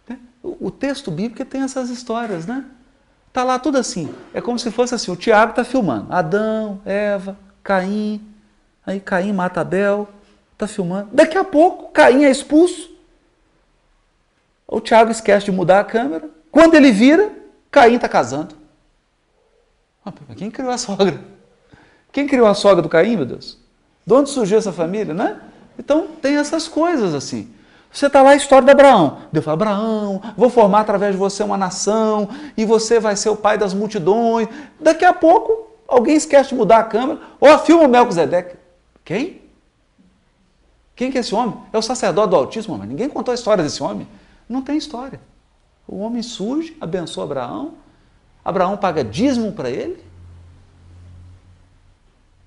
Né? 0.07 0.19
O 0.43 0.71
texto 0.71 1.11
bíblico 1.11 1.45
tem 1.45 1.61
essas 1.61 1.89
histórias, 1.89 2.45
né? 2.45 2.65
Tá 3.31 3.43
lá 3.43 3.59
tudo 3.59 3.77
assim. 3.77 4.13
É 4.33 4.41
como 4.41 4.57
se 4.57 4.71
fosse 4.71 4.95
assim: 4.95 5.11
o 5.11 5.15
Tiago 5.15 5.51
está 5.51 5.63
filmando. 5.63 6.11
Adão, 6.11 6.81
Eva, 6.85 7.37
Caim. 7.63 8.21
Aí 8.85 8.99
Caim 8.99 9.31
mata 9.33 9.61
Abel. 9.61 10.09
Está 10.53 10.67
filmando. 10.67 11.09
Daqui 11.13 11.37
a 11.37 11.43
pouco, 11.43 11.91
Caim 11.91 12.23
é 12.23 12.31
expulso. 12.31 12.91
O 14.67 14.79
Tiago 14.79 15.11
esquece 15.11 15.45
de 15.45 15.51
mudar 15.51 15.79
a 15.79 15.83
câmera. 15.83 16.29
Quando 16.51 16.75
ele 16.75 16.91
vira, 16.91 17.31
Caim 17.69 17.95
está 17.95 18.09
casando. 18.09 18.55
Ah, 20.05 20.11
Quem 20.35 20.49
criou 20.49 20.71
a 20.71 20.77
sogra? 20.77 21.19
Quem 22.11 22.27
criou 22.27 22.47
a 22.47 22.53
sogra 22.53 22.81
do 22.81 22.89
Caim, 22.89 23.15
meu 23.15 23.25
Deus? 23.25 23.57
De 24.05 24.13
onde 24.13 24.29
surgiu 24.29 24.57
essa 24.57 24.71
família, 24.71 25.13
né? 25.13 25.39
Então 25.77 26.07
tem 26.21 26.35
essas 26.35 26.67
coisas 26.67 27.13
assim. 27.13 27.53
Você 27.91 28.07
está 28.07 28.21
lá 28.21 28.29
a 28.31 28.35
história 28.35 28.65
de 28.65 28.71
Abraão. 28.71 29.17
Deus 29.31 29.43
fala, 29.43 29.55
Abraão, 29.55 30.21
vou 30.37 30.49
formar 30.49 30.81
através 30.81 31.11
de 31.11 31.17
você 31.17 31.43
uma 31.43 31.57
nação 31.57 32.29
e 32.55 32.63
você 32.63 32.99
vai 32.99 33.15
ser 33.15 33.29
o 33.29 33.35
pai 33.35 33.57
das 33.57 33.73
multidões. 33.73 34.47
Daqui 34.79 35.03
a 35.03 35.13
pouco, 35.13 35.69
alguém 35.87 36.15
esquece 36.15 36.49
de 36.49 36.55
mudar 36.55 36.77
a 36.77 36.83
câmera. 36.83 37.19
Ó, 37.39 37.57
filma 37.59 37.83
o 37.83 37.89
Melquisedeque. 37.89 38.55
Quem? 39.03 39.41
Quem 40.95 41.11
que 41.11 41.17
é 41.17 41.21
esse 41.21 41.35
homem? 41.35 41.57
É 41.73 41.77
o 41.77 41.81
sacerdote 41.81 42.29
do 42.29 42.35
Altíssimo, 42.35 42.77
mas 42.77 42.87
ninguém 42.87 43.09
contou 43.09 43.31
a 43.31 43.35
história 43.35 43.63
desse 43.63 43.83
homem. 43.83 44.07
Não 44.47 44.61
tem 44.61 44.77
história. 44.77 45.19
O 45.87 45.99
homem 45.99 46.21
surge, 46.21 46.77
abençoa 46.79 47.25
Abraão, 47.25 47.73
Abraão 48.45 48.77
paga 48.77 49.03
dízimo 49.03 49.51
para 49.51 49.69
ele, 49.69 50.03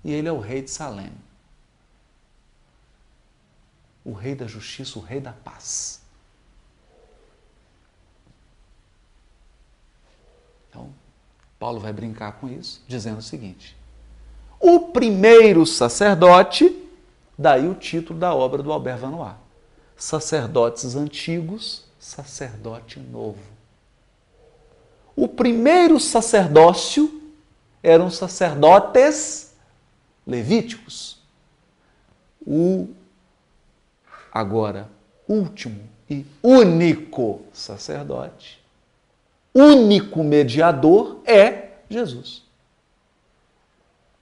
e 0.03 0.13
ele 0.13 0.29
é 0.29 0.33
o 0.33 0.39
rei 0.39 0.63
de 0.63 0.71
Salém. 0.71 1.13
O 4.05 4.13
rei 4.13 4.35
da 4.35 4.47
justiça, 4.47 4.99
o 4.99 5.03
rei 5.03 5.21
da 5.21 5.33
paz. 5.33 6.03
Então, 10.69 10.93
Paulo 11.59 11.81
vai 11.81 11.93
brincar 11.93 12.33
com 12.33 12.49
isso, 12.49 12.83
dizendo 12.87 13.19
o 13.19 13.23
seguinte: 13.23 13.77
o 14.61 14.81
primeiro 14.81 15.67
sacerdote, 15.67 16.75
daí 17.37 17.69
o 17.69 17.75
título 17.75 18.19
da 18.19 18.35
obra 18.35 18.63
do 18.63 18.73
Albert 18.73 18.99
Vanois. 18.99 19.35
Sacerdotes 19.97 20.97
antigos, 20.97 21.85
sacerdote 21.99 22.99
novo. 22.99 23.39
O 25.15 25.29
primeiro 25.29 26.01
sacerdócio 26.01 27.23
eram 27.83 28.11
sacerdotes 28.11 29.55
levíticos. 30.27 31.19
O 32.45 32.89
agora 34.35 34.89
último 35.29 35.89
e 36.11 36.27
único 36.43 37.43
sacerdote, 37.53 38.61
único 39.55 40.25
mediador 40.25 41.21
é 41.25 41.69
Jesus. 41.89 42.43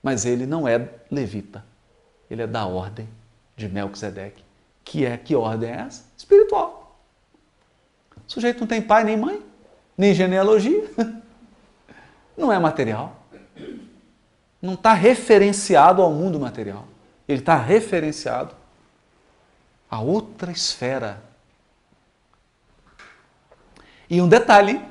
Mas 0.01 0.25
ele 0.25 0.45
não 0.45 0.67
é 0.67 0.87
levita. 1.09 1.65
Ele 2.29 2.43
é 2.43 2.47
da 2.47 2.65
ordem 2.65 3.07
de 3.55 3.67
Melquisedeque. 3.67 4.43
Que 4.83 5.05
é 5.05 5.17
que 5.17 5.35
ordem 5.35 5.69
é 5.69 5.75
essa? 5.75 6.03
Espiritual. 6.15 6.99
O 8.27 8.31
sujeito 8.31 8.59
não 8.59 8.67
tem 8.67 8.81
pai 8.81 9.03
nem 9.03 9.17
mãe, 9.17 9.41
nem 9.97 10.13
genealogia. 10.13 10.89
Não 12.35 12.51
é 12.51 12.57
material. 12.57 13.15
Não 14.59 14.73
está 14.73 14.91
referenciado 14.91 16.01
ao 16.01 16.11
mundo 16.11 16.39
material. 16.39 16.87
Ele 17.27 17.37
está 17.37 17.55
referenciado 17.55 18.55
a 19.93 19.99
outra 19.99 20.51
esfera. 20.51 21.21
E 24.09 24.19
um 24.19 24.27
detalhe: 24.27 24.83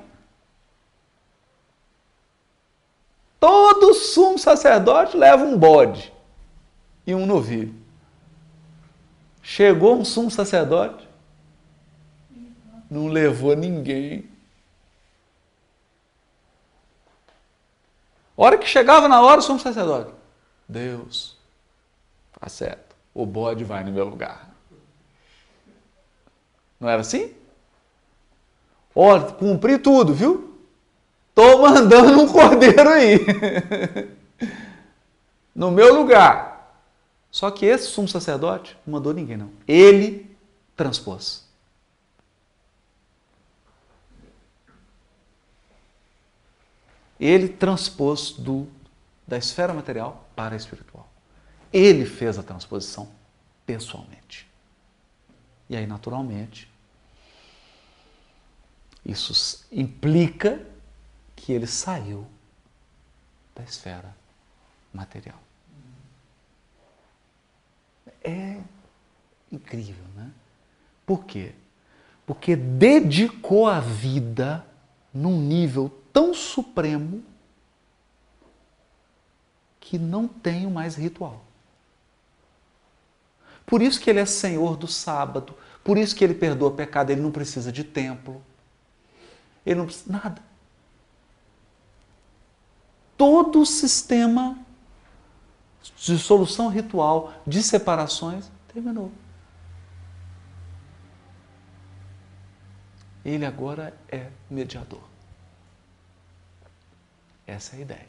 todo 3.40 3.94
sumo 3.94 4.38
sacerdote 4.38 5.16
leva 5.16 5.42
um 5.42 5.58
bode 5.58 6.12
e 7.04 7.16
um 7.16 7.26
novilho. 7.26 7.74
Chegou 9.42 9.98
um 9.98 10.04
sumo 10.04 10.30
sacerdote, 10.30 11.08
não 12.88 13.08
levou 13.08 13.56
ninguém. 13.56 14.30
Hora 18.36 18.56
que 18.56 18.68
chegava 18.68 19.08
na 19.08 19.20
hora, 19.20 19.40
o 19.40 19.42
sumo 19.42 19.58
sacerdote. 19.58 20.14
Deus, 20.68 21.36
tá 22.38 22.48
certo. 22.48 22.94
o 23.12 23.26
bode 23.26 23.64
vai 23.64 23.82
no 23.82 23.90
meu 23.90 24.04
lugar. 24.08 24.51
Não 26.82 26.88
era 26.88 27.00
assim? 27.00 27.32
Ó, 28.92 29.20
cumpri 29.34 29.78
tudo, 29.78 30.12
viu? 30.12 30.59
Tô 31.32 31.62
mandando 31.62 32.20
um 32.20 32.26
cordeiro 32.26 32.88
aí. 32.88 33.18
no 35.54 35.70
meu 35.70 35.94
lugar. 35.94 36.82
Só 37.30 37.52
que 37.52 37.64
esse 37.64 37.86
sumo 37.86 38.09
sacerdote 38.09 38.76
não 38.84 38.94
mandou 38.94 39.14
ninguém, 39.14 39.36
não. 39.36 39.52
Ele 39.66 40.28
transpôs. 40.74 41.48
Ele 47.20 47.48
transpôs 47.48 48.32
do, 48.32 48.66
da 49.24 49.38
esfera 49.38 49.72
material 49.72 50.28
para 50.34 50.54
a 50.54 50.56
espiritual. 50.56 51.09
Ele 51.72 52.04
fez 52.04 52.40
a 52.40 52.42
transposição 52.42 53.09
pessoalmente. 53.64 54.50
E 55.70 55.76
aí, 55.76 55.86
naturalmente, 55.86 56.72
isso 59.04 59.66
implica 59.72 60.64
que 61.34 61.52
ele 61.52 61.66
saiu 61.66 62.26
da 63.54 63.62
esfera 63.62 64.14
material. 64.92 65.38
É 68.22 68.60
incrível, 69.50 70.04
né? 70.14 70.30
Por 71.04 71.24
quê? 71.24 71.52
Porque 72.24 72.54
dedicou 72.54 73.66
a 73.66 73.80
vida 73.80 74.64
num 75.12 75.40
nível 75.40 75.90
tão 76.12 76.32
supremo 76.32 77.22
que 79.80 79.98
não 79.98 80.28
tem 80.28 80.70
mais 80.70 80.94
ritual. 80.94 81.44
Por 83.66 83.82
isso 83.82 84.00
que 84.00 84.08
ele 84.08 84.20
é 84.20 84.26
senhor 84.26 84.76
do 84.76 84.86
sábado, 84.86 85.54
por 85.82 85.98
isso 85.98 86.14
que 86.14 86.22
ele 86.22 86.34
perdoa 86.34 86.70
pecado, 86.70 87.10
ele 87.10 87.20
não 87.20 87.32
precisa 87.32 87.72
de 87.72 87.82
templo. 87.82 88.42
Ele 89.64 89.76
não 89.76 89.86
precisa 89.86 90.12
nada. 90.12 90.43
Todo 93.16 93.60
o 93.60 93.66
sistema 93.66 94.59
de 95.97 96.18
solução 96.18 96.68
ritual 96.68 97.32
de 97.47 97.62
separações 97.62 98.51
terminou. 98.72 99.12
Ele 103.24 103.47
agora 103.47 103.97
é 104.09 104.30
mediador. 104.51 105.02
Essa 107.47 107.76
é 107.76 107.78
a 107.78 107.82
ideia. 107.82 108.09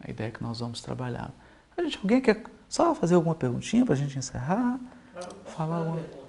A 0.00 0.10
ideia 0.10 0.30
que 0.30 0.42
nós 0.42 0.60
vamos 0.60 0.80
trabalhar. 0.80 1.32
A 1.76 1.82
gente, 1.82 1.98
alguém 1.98 2.20
quer 2.20 2.44
só 2.68 2.94
fazer 2.94 3.14
alguma 3.14 3.34
perguntinha 3.34 3.84
para 3.84 3.94
a 3.94 3.96
gente 3.96 4.16
encerrar? 4.18 4.78
Falar 5.46 5.78
alguma... 5.78 6.25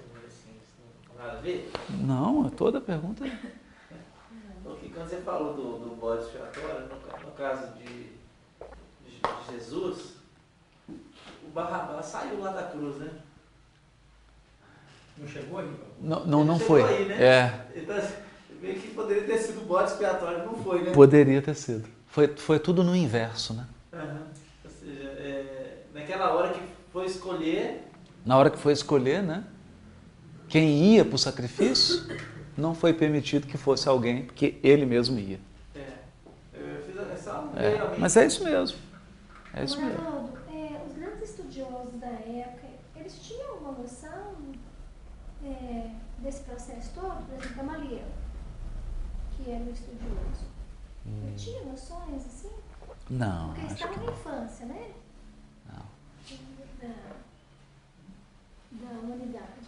Não, 1.90 2.46
é 2.46 2.50
toda 2.50 2.80
pergunta. 2.80 3.24
Porque 4.62 4.88
quando 4.88 5.08
você 5.08 5.16
falou 5.18 5.54
do, 5.54 5.78
do 5.78 5.96
bode 5.96 6.24
expiatório, 6.24 6.88
no, 6.88 7.26
no 7.26 7.32
caso 7.32 7.72
de, 7.74 7.84
de, 7.84 9.20
de 9.20 9.52
Jesus, 9.52 10.14
o 10.88 11.50
Barrabás 11.54 12.06
saiu 12.06 12.40
lá 12.40 12.52
da 12.52 12.64
cruz, 12.64 12.96
né? 12.96 13.10
Não 15.16 15.26
chegou 15.26 15.58
aí? 15.58 15.70
Não, 16.00 16.24
não, 16.26 16.44
não 16.44 16.56
Ele 16.56 16.64
foi. 16.64 16.84
aí, 16.84 17.04
né? 17.06 17.22
É, 17.22 17.66
Então, 17.74 17.96
meio 18.60 18.78
que 18.80 18.88
poderia 18.88 19.24
ter 19.24 19.38
sido 19.38 19.62
o 19.62 19.64
bode 19.64 19.90
expiatório, 19.90 20.44
não 20.44 20.54
foi, 20.54 20.82
né? 20.82 20.92
poderia 20.92 21.42
ter 21.42 21.54
sido. 21.54 21.88
Foi, 22.06 22.28
foi 22.28 22.58
tudo 22.58 22.84
no 22.84 22.94
inverso, 22.94 23.54
né? 23.54 23.66
Aham. 23.92 24.22
Ou 24.64 24.70
seja, 24.70 25.08
é, 25.08 25.82
naquela 25.94 26.32
hora 26.34 26.52
que 26.52 26.60
foi 26.92 27.06
escolher, 27.06 27.84
Na 28.24 28.36
hora 28.36 28.50
que 28.50 28.58
foi 28.58 28.72
escolher, 28.72 29.22
né? 29.22 29.44
Quem 30.48 30.94
ia 30.94 31.04
para 31.04 31.14
o 31.14 31.18
sacrifício, 31.18 32.06
não 32.56 32.74
foi 32.74 32.92
permitido 32.92 33.46
que 33.46 33.58
fosse 33.58 33.88
alguém, 33.88 34.24
porque 34.24 34.58
ele 34.62 34.86
mesmo 34.86 35.18
ia. 35.18 35.38
é, 35.74 35.98
eu 36.54 36.82
fiz 36.82 36.96
essa 37.12 37.30
É, 37.56 37.98
mas 37.98 38.16
é 38.16 38.26
isso 38.26 38.42
mesmo. 38.42 38.78
É 39.54 39.64
isso 39.64 39.78
Ô, 39.78 39.82
mesmo. 39.82 39.98
Arnaldo, 40.00 40.38
é, 40.50 40.82
os 40.86 40.94
grandes 40.94 41.30
estudiosos 41.30 42.00
da 42.00 42.06
época, 42.06 42.66
eles 42.96 43.18
tinham 43.20 43.58
uma 43.58 43.72
noção 43.72 44.34
é, 45.44 45.90
desse 46.18 46.42
processo 46.42 46.90
todo? 46.94 47.26
Por 47.26 47.34
exemplo, 47.34 47.56
Gamaliel, 47.56 48.08
que 49.36 49.50
era 49.50 49.62
um 49.62 49.70
estudioso. 49.70 50.48
Ele 51.06 51.34
tinha 51.36 51.62
noções 51.64 52.26
assim? 52.26 52.50
Não, 53.08 53.48
Porque 53.48 53.60
eles 53.62 53.72
estavam 53.72 53.96
na 53.96 54.02
não. 54.02 54.12
infância, 54.12 54.66
né? 54.66 54.90
Não. 55.66 55.86
Da, 56.80 56.94
da 58.72 58.98
humanidade. 59.00 59.67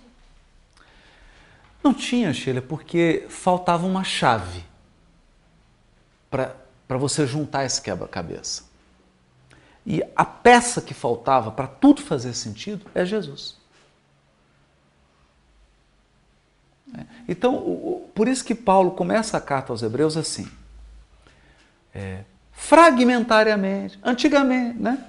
Não 1.83 1.95
tinha, 1.95 2.33
Sheila, 2.33 2.61
porque 2.61 3.27
faltava 3.29 3.87
uma 3.87 4.05
chave 4.05 4.65
para 6.31 6.99
você 6.99 7.27
juntar 7.27 7.65
esse 7.65 7.81
quebra-cabeça. 7.81 8.65
E 9.87 10.03
a 10.15 10.25
peça 10.25 10.81
que 10.81 10.93
faltava 10.93 11.51
para 11.51 11.67
tudo 11.67 12.03
fazer 12.03 12.35
sentido 12.35 12.87
é 12.95 13.05
Jesus. 13.05 13.59
É. 16.97 17.05
Então, 17.29 18.09
por 18.15 18.29
isso 18.29 18.45
que 18.45 18.55
Paulo 18.55 18.91
começa 18.93 19.37
a 19.37 19.41
carta 19.41 19.73
aos 19.73 19.83
Hebreus 19.83 20.17
assim, 20.17 20.49
é, 21.95 22.25
fragmentariamente, 22.53 23.99
antigamente, 24.03 24.79
né? 24.79 25.07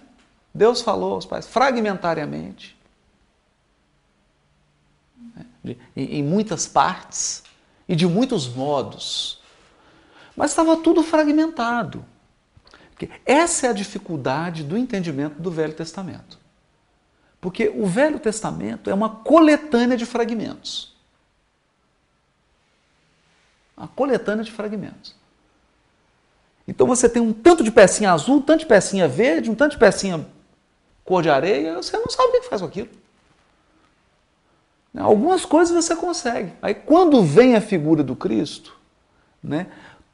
Deus 0.54 0.82
falou 0.82 1.14
aos 1.14 1.26
pais, 1.26 1.48
fragmentariamente, 1.48 2.78
em, 5.96 6.24
muitas 6.24 6.68
partes 6.68 7.44
e 7.88 7.96
de 7.96 8.08
muitos 8.08 8.48
modos. 8.48 9.42
Mas 10.36 10.52
estava 10.52 10.78
tudo 10.78 11.04
fragmentado. 11.04 12.06
Essa 13.26 13.68
é 13.68 13.70
a 13.70 13.74
dificuldade 13.74 14.64
do 14.64 14.78
entendimento 14.78 15.42
do 15.42 15.50
Velho 15.50 15.74
Testamento. 15.74 16.40
Porque 17.40 17.70
o 17.70 17.88
Velho 17.88 18.20
Testamento 18.20 18.90
é 18.90 18.94
uma 18.94 19.10
coletânea 19.10 19.98
de 19.98 20.06
fragmentos. 20.06 20.96
Uma 23.76 23.88
coletânea 23.88 24.44
de 24.44 24.52
fragmentos. 24.52 25.16
Então 26.68 26.86
você 26.86 27.10
tem 27.10 27.22
um 27.22 27.34
tanto 27.34 27.64
de 27.64 27.72
pecinha 27.72 28.12
azul, 28.12 28.38
um 28.38 28.42
tanto 28.42 28.60
de 28.60 28.66
pecinha 28.68 29.08
verde, 29.08 29.50
um 29.50 29.56
tanto 29.56 29.72
de 29.72 29.80
pecinha 29.80 30.26
cor 31.04 31.24
de 31.24 31.30
areia, 31.30 31.76
você 31.76 31.98
não 31.98 32.10
sabe 32.10 32.30
o 32.30 32.42
que 32.42 32.48
faz 32.48 32.62
com 32.62 32.68
aquilo. 32.68 32.90
Algumas 34.98 35.46
coisas 35.46 35.86
você 35.86 35.96
consegue. 35.96 36.54
Aí 36.62 36.74
quando 36.74 37.24
vem 37.24 37.56
a 37.56 37.62
figura 37.62 38.04
do 38.04 38.16
Cristo, 38.16 38.78
né, 39.42 39.68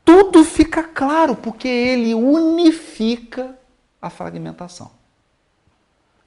tudo 0.05 0.43
fica 0.43 0.83
claro, 0.83 1.35
porque 1.35 1.67
ele 1.67 2.13
unifica 2.13 3.57
a 4.01 4.09
fragmentação. 4.09 4.91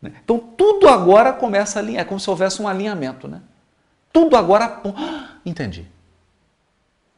Né? 0.03 0.13
Então 0.25 0.39
tudo 0.39 0.89
agora 0.89 1.33
começa 1.33 1.79
a 1.79 1.83
alinhar, 1.83 2.03
é 2.03 2.05
como 2.05 2.19
se 2.19 2.29
houvesse 2.29 2.61
um 2.61 2.67
alinhamento. 2.67 3.29
Né? 3.29 3.41
Tudo 4.13 4.37
agora 4.37 4.65
aponta. 4.65 4.99
Ah, 5.41 5.41
entendi. 5.47 5.87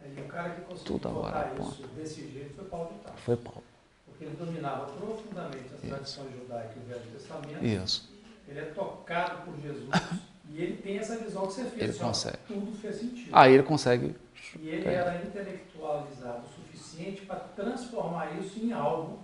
Aí 0.00 0.22
o 0.22 0.28
cara 0.28 0.50
que 0.50 0.60
conseguiu 0.60 0.98
Tudo 0.98 1.08
agora 1.08 1.40
aponta. 1.40 1.72
isso 1.72 1.88
desse 1.96 2.28
jeito 2.30 2.54
foi 2.54 2.64
Paulo 2.66 2.92
de 2.92 2.98
Tarso. 3.00 3.18
Foi 3.22 3.36
Paulo. 3.36 3.64
Porque 4.06 4.24
ele 4.24 4.36
dominava 4.36 4.86
profundamente 4.86 5.70
as 5.74 5.80
tradições 5.80 6.32
judaicas 6.32 6.76
e 6.76 6.78
o 6.78 6.82
Velho 6.82 7.10
Testamento. 7.12 7.64
Isso. 7.64 8.12
Ele 8.46 8.60
é 8.60 8.64
tocado 8.66 9.42
por 9.42 9.58
Jesus 9.60 9.88
e 10.54 10.62
ele 10.62 10.76
tem 10.82 10.98
essa 10.98 11.16
visão 11.16 11.46
que 11.46 11.54
você 11.54 11.64
fez. 11.64 11.90
Ele 11.90 11.98
consegue. 11.98 12.38
Tudo 12.46 12.72
fez 12.76 12.96
sentido. 12.96 13.30
Aí 13.32 13.54
ele 13.54 13.62
consegue. 13.62 14.14
E 14.60 14.68
ele 14.68 14.88
É. 14.88 14.92
era 14.94 15.22
intelectualizado 15.24 16.42
o 16.46 16.62
suficiente 16.62 17.22
para 17.22 17.36
transformar 17.36 18.32
isso 18.38 18.58
em 18.62 18.72
algo 18.72 19.20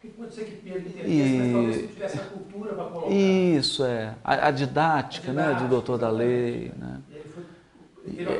que 0.00 0.08
pode 0.08 0.34
ser 0.34 0.44
que 0.44 0.56
Pedro 0.56 0.88
entendesse, 0.88 1.38
mas 1.38 1.52
talvez 1.52 1.80
não 1.82 1.88
tivesse 1.88 2.18
a 2.18 2.24
cultura 2.24 2.74
para 2.74 2.84
colocar. 2.84 3.10
Isso 3.10 3.84
é. 3.84 4.14
A, 4.22 4.48
a 4.48 4.50
didática, 4.50 5.30
A 5.30 5.34
né, 5.34 5.42
didática, 5.44 5.68
doutor 5.68 5.98
da 5.98 6.10
lei. 6.10 6.72
Né? 6.76 7.00
Ele 7.10 7.24
foi. 7.28 7.44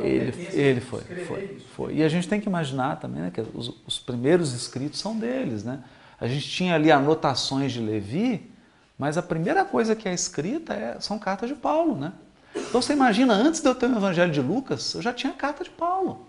Ele, 0.06 0.48
ele 0.52 0.80
foi, 0.80 1.00
foi, 1.00 1.58
foi. 1.74 1.94
E 1.94 2.02
a 2.02 2.08
gente 2.08 2.28
tem 2.28 2.38
que 2.38 2.46
imaginar 2.48 3.00
também 3.00 3.22
né, 3.22 3.30
que 3.30 3.40
os, 3.40 3.74
os 3.86 3.98
primeiros 3.98 4.52
escritos 4.52 5.00
são 5.00 5.18
deles. 5.18 5.64
Né? 5.64 5.82
A 6.20 6.28
gente 6.28 6.46
tinha 6.48 6.74
ali 6.74 6.92
anotações 6.92 7.72
de 7.72 7.80
Levi, 7.80 8.50
mas 8.98 9.18
a 9.18 9.22
primeira 9.22 9.64
coisa 9.64 9.94
que 9.96 10.08
é 10.08 10.14
escrita 10.14 10.72
é, 10.74 11.00
são 11.00 11.18
cartas 11.18 11.48
de 11.48 11.54
Paulo. 11.54 11.96
Né? 11.96 12.12
Então 12.54 12.80
você 12.80 12.92
imagina, 12.92 13.34
antes 13.34 13.60
de 13.60 13.68
eu 13.68 13.74
ter 13.74 13.86
o 13.86 13.96
Evangelho 13.96 14.32
de 14.32 14.40
Lucas, 14.40 14.94
eu 14.94 15.02
já 15.02 15.12
tinha 15.12 15.32
a 15.32 15.36
carta 15.36 15.64
de 15.64 15.70
Paulo. 15.70 16.26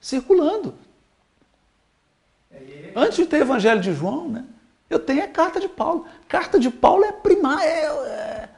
Circulando. 0.00 0.74
Antes 2.94 3.16
de 3.16 3.26
ter 3.26 3.38
o 3.38 3.42
Evangelho 3.42 3.80
de 3.80 3.92
João, 3.92 4.28
né, 4.28 4.44
eu 4.88 4.98
tenho 4.98 5.22
a 5.22 5.28
carta 5.28 5.60
de 5.60 5.68
Paulo. 5.68 6.06
Carta 6.28 6.58
de 6.58 6.70
Paulo 6.70 7.04
é 7.04 7.12
primária, 7.12 7.66
é, 7.66 7.84
é, 7.84 8.48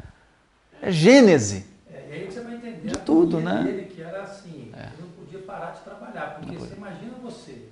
é 0.82 0.90
Gênese. 0.92 1.66
É, 1.90 2.06
e 2.08 2.12
aí 2.12 2.30
você 2.30 2.40
vai 2.40 2.54
entender 2.54 2.86
De 2.88 2.98
tudo, 2.98 3.40
né? 3.40 3.62
dele, 3.64 3.84
que 3.86 4.00
era 4.00 4.22
assim, 4.22 4.70
É. 4.76 4.82
ele 4.92 5.02
não 5.02 5.08
podia 5.08 5.40
parar 5.40 5.72
de 5.72 5.80
trabalhar, 5.80 6.36
porque 6.38 6.56
você 6.56 6.74
imagina 6.74 7.12
você 7.22 7.67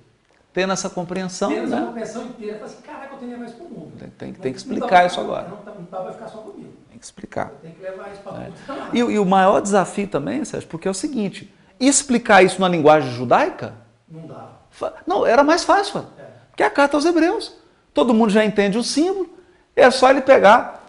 tendo 0.57 0.73
essa 0.73 0.89
compreensão, 0.89 1.49
Tendo 1.51 1.65
essa 1.67 1.79
né? 1.79 1.85
compreensão 1.85 2.23
inteira, 2.25 2.53
fala 2.55 2.65
assim, 2.65 2.81
caraca, 2.81 3.13
eu 3.13 3.17
tenho 3.19 3.31
que 3.31 3.37
levar 3.37 3.45
isso 3.45 3.55
pro 3.57 3.65
mundo. 3.69 3.91
Tem, 3.99 4.09
tem- 4.09 4.33
tem 4.33 4.51
que 4.51 4.57
explicar 4.57 5.05
isso 5.05 5.19
agora. 5.19 5.47
Não, 5.49 5.73
não 5.91 6.03
vai 6.03 6.13
ficar 6.13 6.27
só 6.29 6.39
comigo. 6.39 6.73
Tem 6.89 6.97
que 6.97 7.05
explicar. 7.05 7.51
Tem 7.61 7.71
que 7.73 7.79
levar 7.83 8.11
isso 8.11 8.21
para 8.23 8.41
É. 8.41 8.49
E, 8.91 9.03
o- 9.03 9.11
e 9.11 9.19
o 9.19 9.25
maior 9.25 9.61
desafio 9.61 10.07
também, 10.07 10.43
Sérgio, 10.43 10.67
porque 10.67 10.87
é 10.87 10.91
o 10.91 10.95
seguinte: 10.95 11.53
explicar 11.79 12.41
isso 12.43 12.59
na 12.59 12.67
linguagem 12.67 13.11
judaica, 13.11 13.75
Não 14.09 14.25
dá. 14.25 14.47
fa- 14.71 14.93
não, 15.05 15.27
era 15.27 15.43
mais 15.43 15.63
fácil, 15.63 15.99
É. 16.17 16.23
que 16.55 16.63
é 16.63 16.65
a 16.65 16.71
carta 16.71 16.97
aos 16.97 17.05
Hebreus. 17.05 17.53
Todo 17.93 18.11
mundo 18.11 18.31
já 18.31 18.43
entende 18.43 18.79
o 18.79 18.83
símbolo, 18.83 19.29
é 19.75 19.91
só 19.91 20.09
ele 20.09 20.21
pegar, 20.21 20.83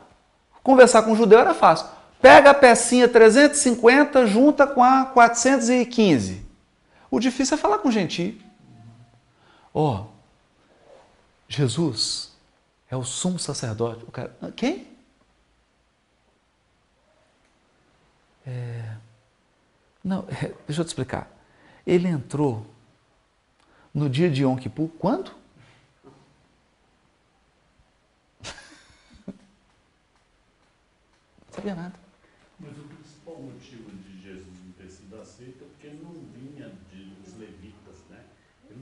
conversar 0.63 1.03
com 1.03 1.13
o 1.13 1.15
judeu 1.17 1.39
era 1.41 1.53
fácil. 1.53 1.89
Pega 2.23 2.53
a 2.53 2.55
pecinha 2.55 3.07
350, 3.07 4.27
junta 4.27 4.67
com 4.67 4.83
a 4.83 5.05
415. 5.05 6.43
O 7.11 7.21
difícil 7.21 7.55
é 7.55 7.59
falar 7.59 7.79
com 7.79 7.91
gentil. 7.91 8.35
Ó, 9.73 10.07
Jesus 11.49 12.37
é 12.91 12.97
o 12.97 13.05
sumo 13.05 13.39
sacerdote. 13.39 14.05
O 14.05 14.11
cara, 14.11 14.37
"Ah, 14.41 14.51
quem? 14.51 14.99
Não, 20.09 20.21
é, 20.31 20.55
deixa 20.67 20.81
eu 20.81 20.85
te 20.87 20.89
explicar. 20.89 21.31
Ele 21.87 22.09
entrou 22.09 22.67
no 23.93 24.09
dia 24.09 24.31
de 24.31 24.43
Yom 24.43 24.57
Kippur, 24.57 24.89
quando? 24.99 25.33
Não 29.27 29.35
sabia 31.51 31.75
nada. 31.75 31.95
Mas 32.59 32.71
o 32.79 32.85
principal 32.85 33.37
motivo 33.37 33.91
de 33.91 34.23
Jesus 34.23 34.47
não 34.65 34.73
ter 34.73 34.89
sido 34.91 35.21
aceito 35.21 35.63
é 35.63 35.67
porque 35.69 35.87
ele 35.89 36.03
não 36.03 36.13
vinha 36.13 36.73
de, 36.91 37.05
dos 37.05 37.37
levitas, 37.39 37.99
né? 38.09 38.25
Ele 38.71 38.81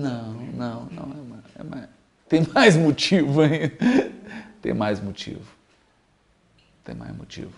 não, 0.00 0.32
não 0.32 0.84
Não. 0.86 1.12
É 1.12 1.24
mais, 1.24 1.44
é 1.58 1.62
mais- 1.62 1.88
Tem 2.28 2.46
mais 2.54 2.76
motivo 2.76 3.40
ainda. 3.40 3.76
Tem 4.60 4.74
mais 4.74 5.00
motivo. 5.00 5.46
Tem 6.84 6.94
mais 6.94 7.16
motivo. 7.16 7.52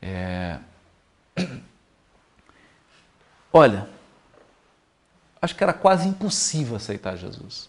É... 0.00 0.58
Olha, 3.52 3.88
acho 5.40 5.54
que 5.54 5.62
era 5.62 5.72
quase 5.72 6.08
impossível 6.08 6.76
aceitar 6.76 7.16
Jesus. 7.16 7.68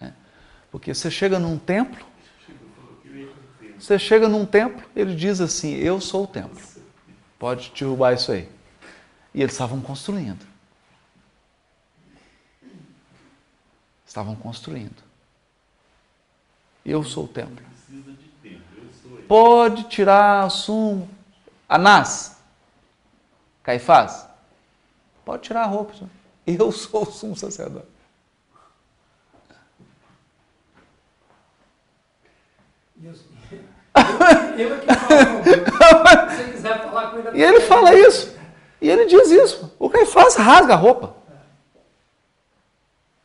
É. 0.00 0.12
Porque 0.70 0.92
você 0.94 1.10
chega 1.10 1.38
num 1.38 1.58
templo, 1.58 2.04
você 3.78 3.98
chega 3.98 4.28
num 4.28 4.44
templo, 4.44 4.86
ele 4.94 5.14
diz 5.14 5.40
assim: 5.40 5.74
Eu 5.74 6.00
sou 6.00 6.24
o 6.24 6.26
templo. 6.26 6.60
Pode 7.38 7.72
derrubar 7.74 8.12
isso 8.14 8.30
aí. 8.32 8.48
E 9.32 9.40
eles 9.40 9.52
estavam 9.52 9.80
construindo. 9.80 10.49
Estavam 14.10 14.34
construindo. 14.34 15.04
Eu 16.84 17.04
sou 17.04 17.26
o 17.26 17.28
templo. 17.28 17.64
Precisa 17.64 18.10
de 18.10 18.28
tempo, 18.42 18.64
eu 18.76 18.88
sou 19.00 19.12
ele. 19.12 19.22
Pode 19.28 19.84
tirar 19.84 20.48
o 20.48 20.50
sumo. 20.50 21.08
Anás. 21.68 22.36
Caifás. 23.62 24.26
Pode 25.24 25.44
tirar 25.44 25.62
a 25.62 25.66
roupa. 25.66 25.94
senhor. 25.94 26.10
Eu 26.44 26.72
sou 26.72 27.04
o 27.04 27.06
sumo 27.12 27.36
sacerdote. 27.36 27.86
E 32.96 33.06
eu, 33.06 33.14
eu 34.58 34.74
é 34.74 34.80
que 34.80 34.86
falo. 34.92 36.30
Se 36.30 36.36
você 36.36 36.50
quiser 36.50 36.82
falar 36.82 37.10
com 37.12 37.18
ele... 37.18 37.38
E 37.38 37.42
ele 37.44 37.60
fala 37.60 37.94
isso. 37.94 38.36
E 38.80 38.90
ele 38.90 39.06
diz 39.06 39.30
isso. 39.30 39.72
O 39.78 39.88
Caifás 39.88 40.34
rasga 40.34 40.74
a 40.74 40.76
roupa. 40.76 41.19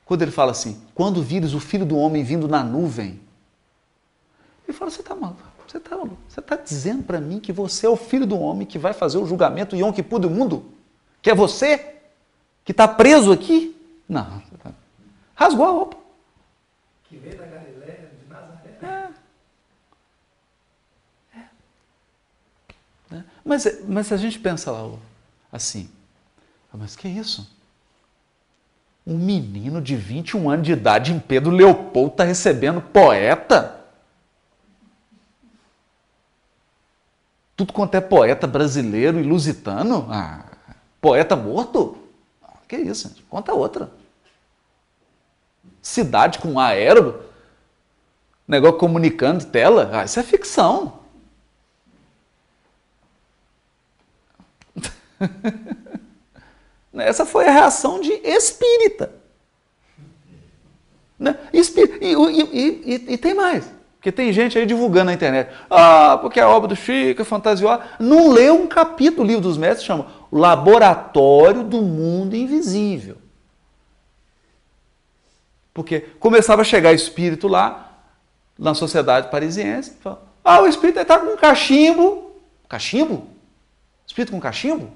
Quando 0.06 0.22
ele 0.22 0.32
fala 0.32 0.52
assim: 0.52 0.82
quando 0.94 1.22
vires 1.24 1.54
o 1.54 1.60
filho 1.60 1.86
do 1.86 1.98
homem 1.98 2.24
vindo 2.24 2.48
na 2.48 2.64
nuvem. 2.64 3.20
Ele 4.68 4.78
fala: 4.78 4.92
você 4.92 5.02
está 5.02 5.16
maluco? 5.16 5.42
Você 5.68 5.78
está? 5.78 5.96
Você 5.96 6.40
está 6.40 6.56
dizendo 6.56 7.04
para 7.04 7.20
mim 7.20 7.40
que 7.40 7.52
você 7.52 7.86
é 7.86 7.90
o 7.90 7.96
filho 7.98 8.26
do 8.26 8.40
homem 8.40 8.68
que 8.68 8.78
vai 8.78 8.94
fazer 8.94 9.18
o 9.18 9.26
julgamento 9.26 9.76
Yom 9.76 9.92
Kippur 9.92 10.20
do 10.20 10.30
mundo? 10.30 10.72
Que 11.22 11.32
é 11.32 11.36
você? 11.36 11.96
Que 12.64 12.72
está 12.72 12.88
preso 12.88 13.32
aqui? 13.32 13.76
Não. 14.08 14.42
tá- 14.64 14.72
Rasgou 15.36 15.66
a 15.66 15.72
roupa. 15.72 15.98
Que 17.10 17.18
veio 17.18 17.38
da 17.38 17.46
Galiléia, 17.46 18.12
de 18.22 18.30
Nazaré. 18.30 19.12
né? 23.10 23.26
Mas, 23.44 23.66
mas 23.88 24.08
se 24.08 24.14
a 24.14 24.18
gente 24.18 24.40
pensa 24.40 24.72
lá 24.72 24.98
assim, 25.52 25.90
ah, 26.74 26.78
mas 26.78 26.96
que 26.96 27.08
isso? 27.08 27.50
Um 29.06 29.18
menino 29.18 29.80
de 29.80 29.96
21 29.96 30.50
anos 30.50 30.66
de 30.66 30.72
idade 30.74 31.14
em 31.14 31.20
Pedro 31.20 31.52
Leopoldo 31.52 32.12
está 32.12 32.24
recebendo 32.24 32.82
poeta? 32.82 33.86
Tudo 37.56 37.72
quanto 37.72 37.94
é 37.96 38.02
poeta 38.02 38.48
brasileiro 38.48 39.20
e 39.20 39.24
lusitano? 39.24 40.08
Ah, 40.10 40.44
poeta 41.00 41.36
morto? 41.36 41.98
Ah, 42.44 42.58
que 42.68 42.78
isso, 42.78 43.08
gente? 43.08 43.22
conta 43.24 43.54
outra. 43.54 43.92
Cidade 45.82 46.40
com 46.40 46.60
aéreo, 46.60 47.24
negócio 48.48 48.80
comunicando 48.80 49.46
tela, 49.46 49.92
ah, 49.94 50.04
isso 50.04 50.20
é 50.20 50.24
ficção. 50.24 51.00
Essa 57.04 57.26
foi 57.26 57.48
a 57.48 57.52
reação 57.52 58.00
de 58.00 58.12
espírita. 58.24 59.12
Né? 61.18 61.38
E, 61.54 61.60
e- 61.60 62.82
e- 62.94 63.06
e- 63.14 63.18
tem 63.18 63.34
mais. 63.34 63.74
Porque 63.96 64.12
tem 64.12 64.32
gente 64.32 64.58
aí 64.58 64.66
divulgando 64.66 65.06
na 65.06 65.14
internet. 65.14 65.50
Ah, 65.70 66.18
porque 66.22 66.40
a 66.40 66.48
obra 66.48 66.68
do 66.68 66.76
Chico 66.76 67.22
é 67.22 67.26
fantasiosa. 67.26 67.84
Não 68.00 68.30
leu 68.30 68.56
um 68.62 68.68
capítulo 68.68 69.24
do 69.24 69.28
livro 69.28 69.42
dos 69.42 69.58
mestres, 69.58 69.86
chama 69.86 70.08
O 70.30 70.38
Laboratório 70.38 71.64
do 71.64 71.82
Mundo 71.82 72.36
Invisível. 72.36 73.18
Porque 75.74 76.02
começava 76.20 76.62
a 76.62 76.66
chegar 76.66 76.94
espírito 76.94 77.48
lá, 77.48 78.00
na 78.58 78.74
sociedade 78.74 79.30
parisiense, 79.30 79.94
fala, 80.02 80.22
ah, 80.44 80.62
o 80.62 80.68
espírito 80.68 81.00
está 81.00 81.20
com 81.20 81.34
um 81.34 81.38
cachimbo. 81.38 82.32
Cachimbo? 82.70 83.28
Espírito 84.08 84.32
com 84.32 84.40
cachimbo? 84.40 84.92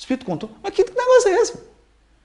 Espírito 0.00 0.24
tudo. 0.38 0.54
Mas 0.62 0.72
que 0.72 0.82
negócio 0.82 1.28
é 1.28 1.32
esse? 1.42 1.60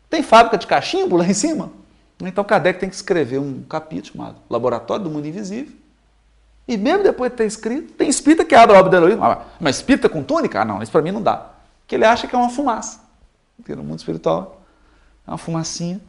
Tem 0.09 0.23
fábrica 0.23 0.57
de 0.57 0.65
cachimbo 0.65 1.17
lá 1.17 1.25
em 1.27 1.33
cima? 1.33 1.73
Então 2.21 2.41
Kardec 2.41 2.79
tem 2.79 2.87
que 2.89 2.95
escrever 2.95 3.37
um 3.37 3.63
capítulo 3.63 4.13
chamado 4.13 4.37
Laboratório 4.49 5.03
do 5.03 5.09
Mundo 5.09 5.27
Invisível. 5.27 5.75
E 6.65 6.77
mesmo 6.77 7.03
depois 7.03 7.29
de 7.31 7.37
ter 7.37 7.45
escrito, 7.45 7.91
tem 7.93 8.07
espírita 8.07 8.45
que 8.45 8.55
abre 8.55 8.77
a 8.77 8.79
obra 8.79 8.89
do 8.91 8.95
Elohim. 9.05 9.19
Ah, 9.21 9.45
mas 9.59 9.75
espírita 9.75 10.07
com 10.07 10.23
túnica? 10.23 10.61
Ah, 10.61 10.65
não, 10.65 10.81
isso 10.81 10.89
para 10.91 11.01
mim 11.01 11.11
não 11.11 11.21
dá. 11.21 11.49
Porque 11.81 11.95
ele 11.95 12.05
acha 12.05 12.27
que 12.27 12.33
é 12.33 12.37
uma 12.37 12.49
fumaça. 12.49 13.01
Porque 13.57 13.75
no 13.75 13.83
mundo 13.83 13.99
espiritual 13.99 14.61
é 15.27 15.31
uma 15.31 15.37
fumacinha. 15.37 15.99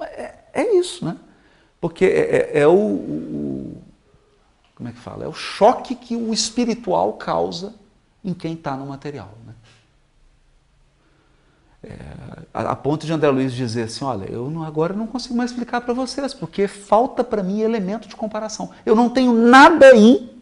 É, 0.00 0.34
é 0.54 0.74
isso, 0.76 1.04
né? 1.04 1.16
Porque 1.80 2.04
é, 2.04 2.58
é- 2.58 2.60
é 2.62 2.66
o, 2.66 2.72
o- 2.72 3.82
Como 4.78 4.88
é 4.88 4.92
que 4.92 5.00
fala? 5.00 5.24
É 5.24 5.26
o 5.26 5.32
choque 5.32 5.96
que 5.96 6.14
o 6.14 6.32
espiritual 6.32 7.14
causa 7.14 7.74
em 8.24 8.32
quem 8.32 8.54
está 8.54 8.76
no 8.76 8.86
material. 8.86 9.30
Né? 9.44 9.54
É, 11.82 11.96
a, 12.54 12.70
a 12.70 12.76
ponto 12.76 13.04
de 13.04 13.12
André 13.12 13.28
Luiz 13.28 13.52
dizer 13.52 13.82
assim: 13.82 14.04
olha, 14.04 14.30
eu 14.30 14.48
não, 14.48 14.62
agora 14.62 14.94
não 14.94 15.08
consigo 15.08 15.34
mais 15.34 15.50
explicar 15.50 15.80
para 15.80 15.92
vocês, 15.92 16.32
porque 16.32 16.68
falta 16.68 17.24
para 17.24 17.42
mim 17.42 17.60
elemento 17.60 18.06
de 18.06 18.14
comparação. 18.14 18.70
Eu 18.86 18.94
não 18.94 19.10
tenho 19.10 19.32
nada 19.32 19.86
aí 19.86 20.40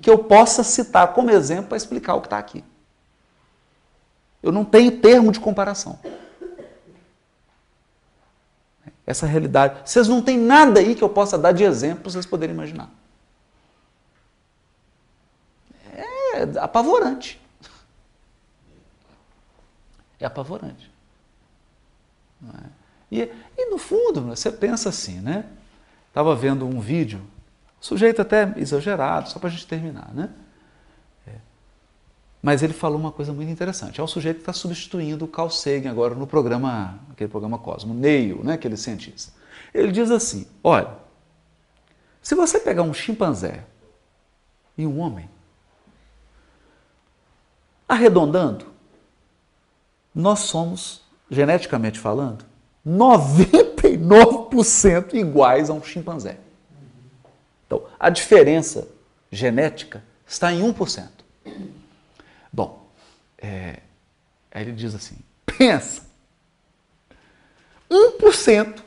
que 0.00 0.08
eu 0.08 0.20
possa 0.20 0.62
citar 0.62 1.12
como 1.12 1.28
exemplo 1.28 1.70
para 1.70 1.76
explicar 1.76 2.14
o 2.14 2.20
que 2.20 2.28
está 2.28 2.38
aqui. 2.38 2.62
Eu 4.40 4.52
não 4.52 4.64
tenho 4.64 5.00
termo 5.00 5.32
de 5.32 5.40
comparação. 5.40 5.98
Essa 9.04 9.26
realidade. 9.26 9.80
Vocês 9.84 10.06
não 10.06 10.22
têm 10.22 10.38
nada 10.38 10.78
aí 10.78 10.94
que 10.94 11.02
eu 11.02 11.08
possa 11.08 11.36
dar 11.36 11.50
de 11.50 11.64
exemplo 11.64 12.02
para 12.02 12.12
vocês 12.12 12.24
poderem 12.24 12.54
imaginar. 12.54 12.96
É 16.38 16.58
apavorante. 16.60 17.40
É 20.20 20.26
apavorante. 20.26 20.90
É? 22.54 22.66
E, 23.10 23.22
e 23.56 23.70
no 23.70 23.78
fundo, 23.78 24.22
você 24.22 24.52
pensa 24.52 24.88
assim, 24.88 25.20
né? 25.20 25.46
Estava 26.08 26.34
vendo 26.36 26.66
um 26.66 26.80
vídeo, 26.80 27.20
sujeito 27.80 28.22
até 28.22 28.52
exagerado, 28.56 29.28
só 29.28 29.38
para 29.38 29.48
a 29.48 29.52
gente 29.52 29.66
terminar, 29.66 30.12
né? 30.14 30.30
É. 31.26 31.32
Mas 32.42 32.62
ele 32.62 32.72
falou 32.72 32.98
uma 32.98 33.10
coisa 33.10 33.32
muito 33.32 33.50
interessante. 33.50 34.00
É 34.00 34.04
o 34.04 34.06
sujeito 34.06 34.36
que 34.36 34.42
está 34.42 34.52
substituindo 34.52 35.24
o 35.24 35.28
Carl 35.28 35.50
Sagan 35.50 35.90
agora 35.90 36.14
no 36.14 36.26
programa, 36.26 37.00
aquele 37.10 37.30
programa 37.30 37.58
Cosmo, 37.58 37.94
Neil, 37.94 38.44
né, 38.44 38.54
aquele 38.54 38.76
cientista. 38.76 39.32
Ele 39.74 39.90
diz 39.90 40.10
assim: 40.10 40.46
olha, 40.62 40.90
se 42.22 42.34
você 42.34 42.60
pegar 42.60 42.82
um 42.82 42.94
chimpanzé 42.94 43.64
e 44.76 44.86
um 44.86 44.98
homem, 44.98 45.28
Arredondando, 47.88 48.66
nós 50.14 50.40
somos, 50.40 51.00
geneticamente 51.30 51.98
falando, 51.98 52.44
99% 52.86 55.14
iguais 55.14 55.70
a 55.70 55.72
um 55.72 55.82
chimpanzé. 55.82 56.38
Então, 57.66 57.86
a 57.98 58.10
diferença 58.10 58.86
genética 59.30 60.04
está 60.26 60.52
em 60.52 60.60
1%. 60.62 61.08
Bom, 62.52 62.86
é, 63.38 63.80
aí 64.50 64.62
ele 64.62 64.72
diz 64.72 64.94
assim: 64.94 65.16
pensa, 65.46 66.02
1% 67.90 68.82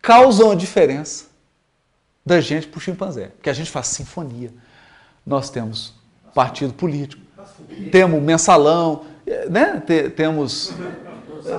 causam 0.00 0.50
a 0.50 0.54
diferença 0.54 1.26
da 2.24 2.40
gente 2.40 2.68
para 2.68 2.78
o 2.78 2.80
chimpanzé. 2.80 3.28
Porque 3.28 3.50
a 3.50 3.52
gente 3.52 3.70
faz 3.70 3.88
sinfonia. 3.88 4.52
Nós 5.24 5.50
temos 5.50 5.94
partido 6.34 6.72
político, 6.72 7.22
temos 7.90 8.22
mensalão, 8.22 9.04
né? 9.48 9.82
temos, 10.16 10.72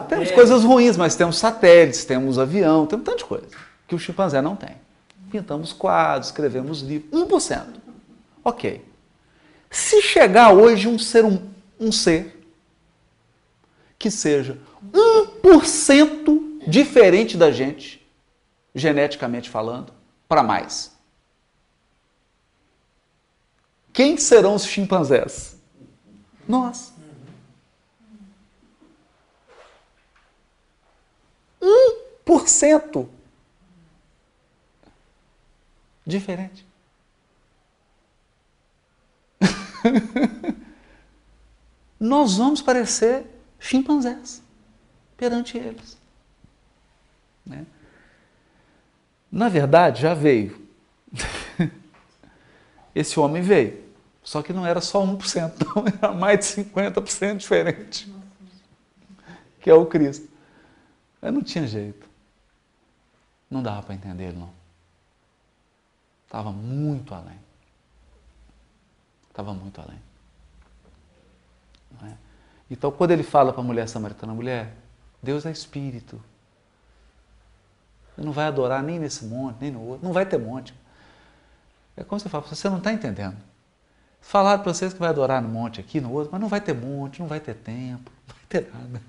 temos 0.09 0.31
coisas 0.31 0.63
ruins, 0.63 0.97
mas 0.97 1.15
temos 1.15 1.37
satélites, 1.37 2.05
temos 2.05 2.37
avião, 2.37 2.85
temos 2.85 3.05
tanta 3.05 3.23
coisa 3.25 3.47
que 3.87 3.95
o 3.95 3.99
chimpanzé 3.99 4.41
não 4.41 4.55
tem. 4.55 4.75
Pintamos 5.31 5.73
quadros, 5.73 6.27
escrevemos 6.27 6.81
livros, 6.81 7.11
1%. 7.11 7.65
Ok. 8.43 8.83
Se 9.69 10.01
chegar 10.01 10.53
hoje 10.53 10.87
um 10.87 10.99
ser, 10.99 11.25
um, 11.25 11.39
um 11.79 11.91
ser 11.91 12.39
que 13.97 14.11
seja 14.11 14.57
1% 14.91 16.61
diferente 16.67 17.35
da 17.37 17.51
gente, 17.51 18.05
geneticamente 18.75 19.49
falando, 19.49 19.93
para 20.27 20.43
mais. 20.43 20.92
Quem 23.93 24.17
serão 24.17 24.55
os 24.55 24.65
chimpanzés? 24.65 25.55
Nós. 26.47 26.91
Um 31.61 32.01
por 32.25 32.47
cento 32.49 33.07
diferente. 36.05 36.65
Nós 41.99 42.37
vamos 42.37 42.61
parecer 42.61 43.25
chimpanzés 43.59 44.41
perante 45.15 45.57
eles. 45.57 45.97
Né? 47.45 47.65
Na 49.31 49.49
verdade, 49.49 50.01
já 50.01 50.13
veio. 50.13 50.67
Esse 52.93 53.19
homem 53.19 53.41
veio. 53.41 53.82
Só 54.23 54.41
que 54.41 54.53
não 54.53 54.65
era 54.65 54.79
só 54.79 55.05
1%, 55.05 55.53
não, 55.75 55.85
era 55.85 56.13
mais 56.13 56.39
de 56.39 56.63
50% 56.63 57.37
diferente. 57.37 58.11
Que 59.59 59.69
é 59.69 59.73
o 59.73 59.85
Cristo. 59.85 60.29
Eu 61.21 61.31
não 61.31 61.41
tinha 61.41 61.67
jeito. 61.67 62.07
Não 63.49 63.61
dava 63.61 63.83
para 63.83 63.95
entender 63.95 64.25
ele, 64.29 64.37
não. 64.37 64.49
Estava 66.25 66.51
muito 66.51 67.13
além. 67.13 67.39
Estava 69.29 69.53
muito 69.53 69.79
além. 69.79 69.99
É? 72.03 72.13
Então, 72.71 72.91
quando 72.91 73.11
ele 73.11 73.23
fala 73.23 73.53
para 73.53 73.61
a 73.61 73.65
mulher 73.65 73.87
samaritana, 73.87 74.33
mulher, 74.33 74.73
Deus 75.21 75.45
é 75.45 75.51
espírito. 75.51 76.21
Você 78.15 78.21
não 78.21 78.31
vai 78.31 78.45
adorar 78.45 78.81
nem 78.81 78.99
nesse 78.99 79.25
monte, 79.25 79.61
nem 79.61 79.71
no 79.71 79.81
outro. 79.81 80.05
Não 80.05 80.13
vai 80.13 80.25
ter 80.25 80.37
monte. 80.37 80.73
É 81.95 82.03
como 82.03 82.19
você 82.19 82.29
fala, 82.29 82.43
você 82.43 82.69
não 82.69 82.79
está 82.79 82.91
entendendo. 82.91 83.37
Falaram 84.23 84.63
para 84.63 84.73
vocês 84.73 84.93
que 84.93 84.99
vai 84.99 85.09
adorar 85.09 85.41
no 85.41 85.49
monte 85.49 85.79
aqui, 85.79 85.99
no 86.01 86.11
outro, 86.11 86.31
mas 86.31 86.41
não 86.41 86.47
vai 86.47 86.61
ter 86.61 86.73
monte, 86.73 87.19
não 87.19 87.27
vai 87.27 87.39
ter 87.39 87.53
tempo, 87.53 88.09
não 88.27 88.35
vai 88.35 88.45
ter 88.49 88.71
nada. 88.73 89.01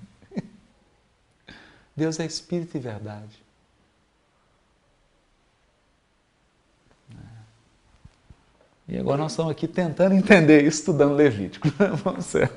Deus 1.95 2.19
é 2.19 2.25
espírito 2.25 2.75
e 2.75 2.79
verdade. 2.79 3.41
É. 7.11 7.15
E 8.89 8.97
agora 8.99 9.17
nós 9.17 9.31
estamos 9.31 9.51
aqui 9.51 9.67
tentando 9.67 10.13
entender, 10.13 10.63
estudando 10.65 11.15
Levítico. 11.15 11.69
Vamos 12.03 12.25
ser. 12.25 12.51